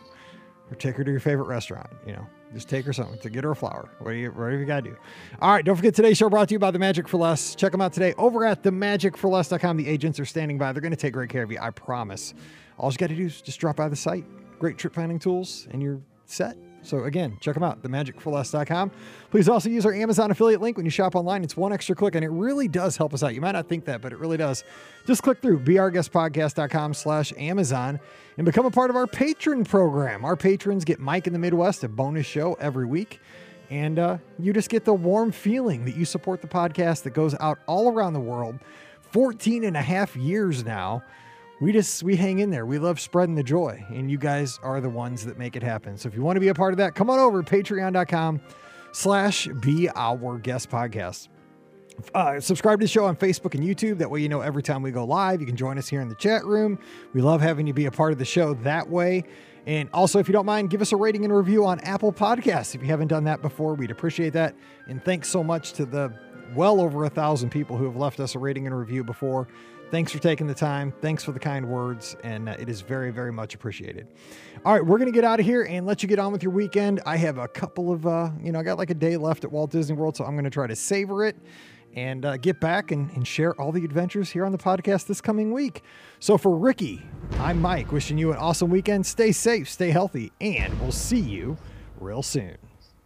Or 0.71 0.77
take 0.77 0.97
her 0.97 1.05
to 1.05 1.11
your 1.11 1.21
favorite 1.21 1.47
restaurant, 1.47 1.91
you 2.07 2.13
know. 2.13 2.27
Just 2.55 2.69
take 2.69 2.85
her 2.85 2.93
something 2.93 3.19
to 3.21 3.31
get 3.31 3.45
her 3.45 3.53
a 3.53 3.57
flower. 3.57 3.89
What 3.99 4.13
do 4.13 4.17
you, 4.17 4.31
whatever 4.31 4.59
you 4.59 4.67
got 4.67 4.85
to 4.85 4.91
do. 4.91 4.97
All 5.41 5.53
right. 5.53 5.65
Don't 5.65 5.77
forget 5.77 5.95
today's 5.95 6.19
show 6.19 6.29
brought 6.29 6.49
to 6.49 6.55
you 6.55 6.59
by 6.59 6.71
The 6.71 6.79
Magic 6.79 7.09
for 7.09 7.17
Less. 7.17 7.55
Check 7.55 7.73
them 7.73 7.81
out 7.81 7.93
today 7.93 8.15
over 8.19 8.45
at 8.45 8.63
themagicforless.com. 8.63 9.77
The 9.79 9.89
agents 9.89 10.21
are 10.21 10.27
standing 10.27 10.59
by. 10.59 10.73
They're 10.73 10.83
going 10.83 10.93
to 10.93 10.97
take 10.97 11.15
great 11.15 11.31
care 11.31 11.43
of 11.43 11.51
you. 11.51 11.59
I 11.61 11.71
promise. 11.71 12.35
All 12.79 12.91
you 12.91 12.99
got 12.99 13.09
to 13.09 13.17
do 13.17 13.25
is 13.27 13.41
just 13.41 13.59
drop 13.59 13.77
by 13.77 13.89
the 13.89 13.97
site. 13.97 14.25
Great 14.59 14.77
trip 14.77 14.93
planning 14.93 15.19
tools, 15.19 15.67
and 15.71 15.83
you're 15.83 16.01
set. 16.27 16.57
So 16.83 17.05
again, 17.05 17.39
check 17.41 17.55
them 17.55 17.63
out, 17.63 17.83
themagicforless.com. 17.83 18.91
Please 19.31 19.49
also 19.49 19.69
use 19.69 19.87
our 19.87 19.95
Amazon 19.95 20.31
affiliate 20.31 20.61
link 20.61 20.77
when 20.77 20.85
you 20.85 20.91
shop 20.91 21.15
online. 21.15 21.45
It's 21.45 21.57
one 21.57 21.73
extra 21.73 21.95
click 21.95 22.15
and 22.15 22.25
it 22.25 22.31
really 22.31 22.69
does 22.69 22.97
help 22.97 23.15
us 23.15 23.23
out. 23.23 23.35
You 23.35 23.41
might 23.41 23.53
not 23.53 23.69
think 23.69 23.85
that, 23.85 24.01
but 24.01 24.13
it 24.13 24.19
really 24.19 24.37
does. 24.37 24.65
Just 25.07 25.23
click 25.23 25.41
through 25.41 25.61
beourguestpodcast.com 25.61 26.95
slash 26.95 27.33
Amazon 27.37 28.01
and 28.37 28.45
become 28.45 28.67
a 28.67 28.71
part 28.71 28.91
of 28.91 28.97
our 28.97 29.07
patron 29.07 29.65
program. 29.65 30.25
Our 30.25 30.37
patrons 30.37 30.85
get 30.85 30.99
Mike 30.99 31.27
in 31.27 31.33
the 31.33 31.39
Midwest, 31.39 31.85
a 31.85 31.89
bonus 31.89 32.27
show 32.27 32.55
every 32.55 32.87
week. 32.87 33.21
And 33.71 33.99
uh, 33.99 34.19
you 34.39 34.53
just 34.53 34.69
get 34.69 34.85
the 34.85 34.93
warm 34.93 35.33
feeling 35.33 35.85
that 35.87 35.97
you 35.97 36.05
support 36.05 36.43
the 36.43 36.49
podcast 36.49 37.05
that 37.05 37.11
goes 37.11 37.35
out 37.41 37.59
all 37.67 37.91
around 37.91 38.13
the 38.13 38.21
world. 38.21 38.59
14 39.13 39.65
and 39.65 39.77
a 39.77 39.83
half 39.83 40.17
years 40.17 40.65
now 40.65 41.03
we 41.63 41.73
just 41.73 42.03
we 42.03 42.17
hang 42.17 42.41
in 42.41 42.51
there. 42.51 42.67
We 42.67 42.81
love 42.81 42.99
spreading 42.99 43.37
the 43.37 43.43
joy, 43.43 43.85
and 43.91 44.11
you 44.11 44.19
guys 44.19 44.59
are 44.65 44.81
the 44.81 44.91
ones 44.91 45.25
that 45.25 45.39
make 45.39 45.55
it 45.55 45.63
happen. 45.63 45.97
So 45.97 46.09
if 46.09 46.15
you 46.15 46.23
want 46.23 46.37
to 46.37 46.41
be 46.41 46.49
a 46.49 46.55
part 46.55 46.73
of 46.73 46.79
that, 46.79 46.97
come 46.97 47.09
on 47.09 47.21
over 47.21 47.41
patreon.com 47.43 48.41
slash 48.91 49.47
be 49.61 49.89
our 49.95 50.39
guest 50.39 50.69
podcast. 50.69 51.29
Uh, 52.15 52.41
subscribe 52.41 52.81
to 52.81 52.85
the 52.85 52.89
show 52.89 53.05
on 53.05 53.15
Facebook 53.15 53.55
and 53.55 53.63
YouTube. 53.63 53.99
That 53.99 54.11
way, 54.11 54.21
you 54.21 54.29
know 54.29 54.41
every 54.41 54.63
time 54.63 54.83
we 54.83 54.91
go 54.91 55.05
live, 55.05 55.41
you 55.41 55.47
can 55.47 55.55
join 55.55 55.79
us 55.79 55.89
here 55.89 56.01
in 56.01 56.09
the 56.09 56.17
chat 56.17 56.45
room. 56.45 56.81
We 57.13 57.21
love 57.21 57.41
having 57.41 57.69
you 57.69 57.73
be 57.73 57.87
a 57.87 57.93
part 57.93 58.13
of 58.13 58.19
the 58.19 58.25
show 58.25 58.55
that 58.55 58.89
way. 58.89 59.23
And 59.65 59.89
also, 59.93 60.19
if 60.19 60.27
you 60.27 60.33
don't 60.33 60.47
mind, 60.47 60.71
give 60.71 60.83
us 60.83 60.91
a 60.91 60.97
rating 60.97 61.25
and 61.25 61.33
review 61.33 61.65
on 61.65 61.79
Apple 61.81 62.13
Podcasts. 62.13 62.75
If 62.75 62.83
you 62.83 62.89
haven't 62.89 63.09
done 63.09 63.23
that 63.25 63.41
before, 63.41 63.75
we'd 63.75 63.93
appreciate 63.93 64.33
that. 64.33 64.57
And 64.89 65.05
thanks 65.05 65.29
so 65.29 65.45
much 65.45 65.75
to 65.75 65.85
the 65.85 66.13
well 66.57 66.81
over 66.81 67.05
a 67.05 67.11
thousand 67.11 67.51
people 67.51 67.77
who 67.77 67.85
have 67.85 67.97
left 67.97 68.19
us 68.21 68.35
a 68.35 68.39
rating 68.39 68.67
and 68.67 68.77
review 68.77 69.05
before. 69.05 69.47
Thanks 69.93 70.11
for 70.11 70.21
taking 70.21 70.47
the 70.47 70.55
time. 70.55 70.91
Thanks 71.03 71.23
for 71.23 71.33
the 71.33 71.39
kind 71.39 71.69
words. 71.69 72.17
And 72.25 72.49
uh, 72.49 72.57
it 72.59 72.71
is 72.71 72.81
very, 72.81 73.11
very 73.11 73.31
much 73.31 73.55
appreciated. 73.55 74.09
All 74.65 74.73
right, 74.73 74.83
we're 74.83 74.97
going 74.97 75.13
to 75.13 75.15
get 75.15 75.23
out 75.23 75.39
of 75.39 75.45
here 75.45 75.65
and 75.65 75.85
let 75.85 76.03
you 76.03 76.09
get 76.09 76.19
on 76.19 76.33
with 76.33 76.43
your 76.43 76.51
weekend. 76.51 77.03
I 77.05 77.19
have 77.19 77.37
a 77.37 77.47
couple 77.47 77.93
of, 77.93 78.07
uh, 78.07 78.31
you 78.43 78.53
know, 78.53 78.59
I 78.59 78.63
got 78.63 78.79
like 78.79 78.89
a 78.89 78.95
day 78.95 79.19
left 79.19 79.45
at 79.45 79.53
Walt 79.53 79.71
Disney 79.71 79.95
World, 79.95 80.17
so 80.17 80.25
I'm 80.25 80.33
going 80.33 80.45
to 80.45 80.51
try 80.51 80.67
to 80.67 80.75
savor 80.75 81.27
it 81.27 81.37
and 81.95 82.25
uh, 82.25 82.39
get 82.39 82.59
back 82.59 82.91
and, 82.91 83.11
and 83.11 83.29
share 83.29 83.53
all 83.61 83.71
the 83.71 83.85
adventures 83.85 84.31
here 84.31 84.47
on 84.47 84.53
the 84.53 84.57
podcast 84.57 85.09
this 85.09 85.21
coming 85.21 85.53
week. 85.53 85.83
So 86.21 86.39
for 86.39 86.57
Ricky, 86.57 87.03
I'm 87.39 87.61
Mike, 87.61 87.93
wishing 87.93 88.17
you 88.17 88.33
an 88.33 88.39
awesome 88.39 88.71
weekend. 88.71 89.05
Stay 89.05 89.31
safe, 89.31 89.69
stay 89.69 89.91
healthy, 89.91 90.33
and 90.41 90.81
we'll 90.81 90.93
see 90.93 91.21
you 91.21 91.59
real 92.01 92.23
soon. 92.23 92.57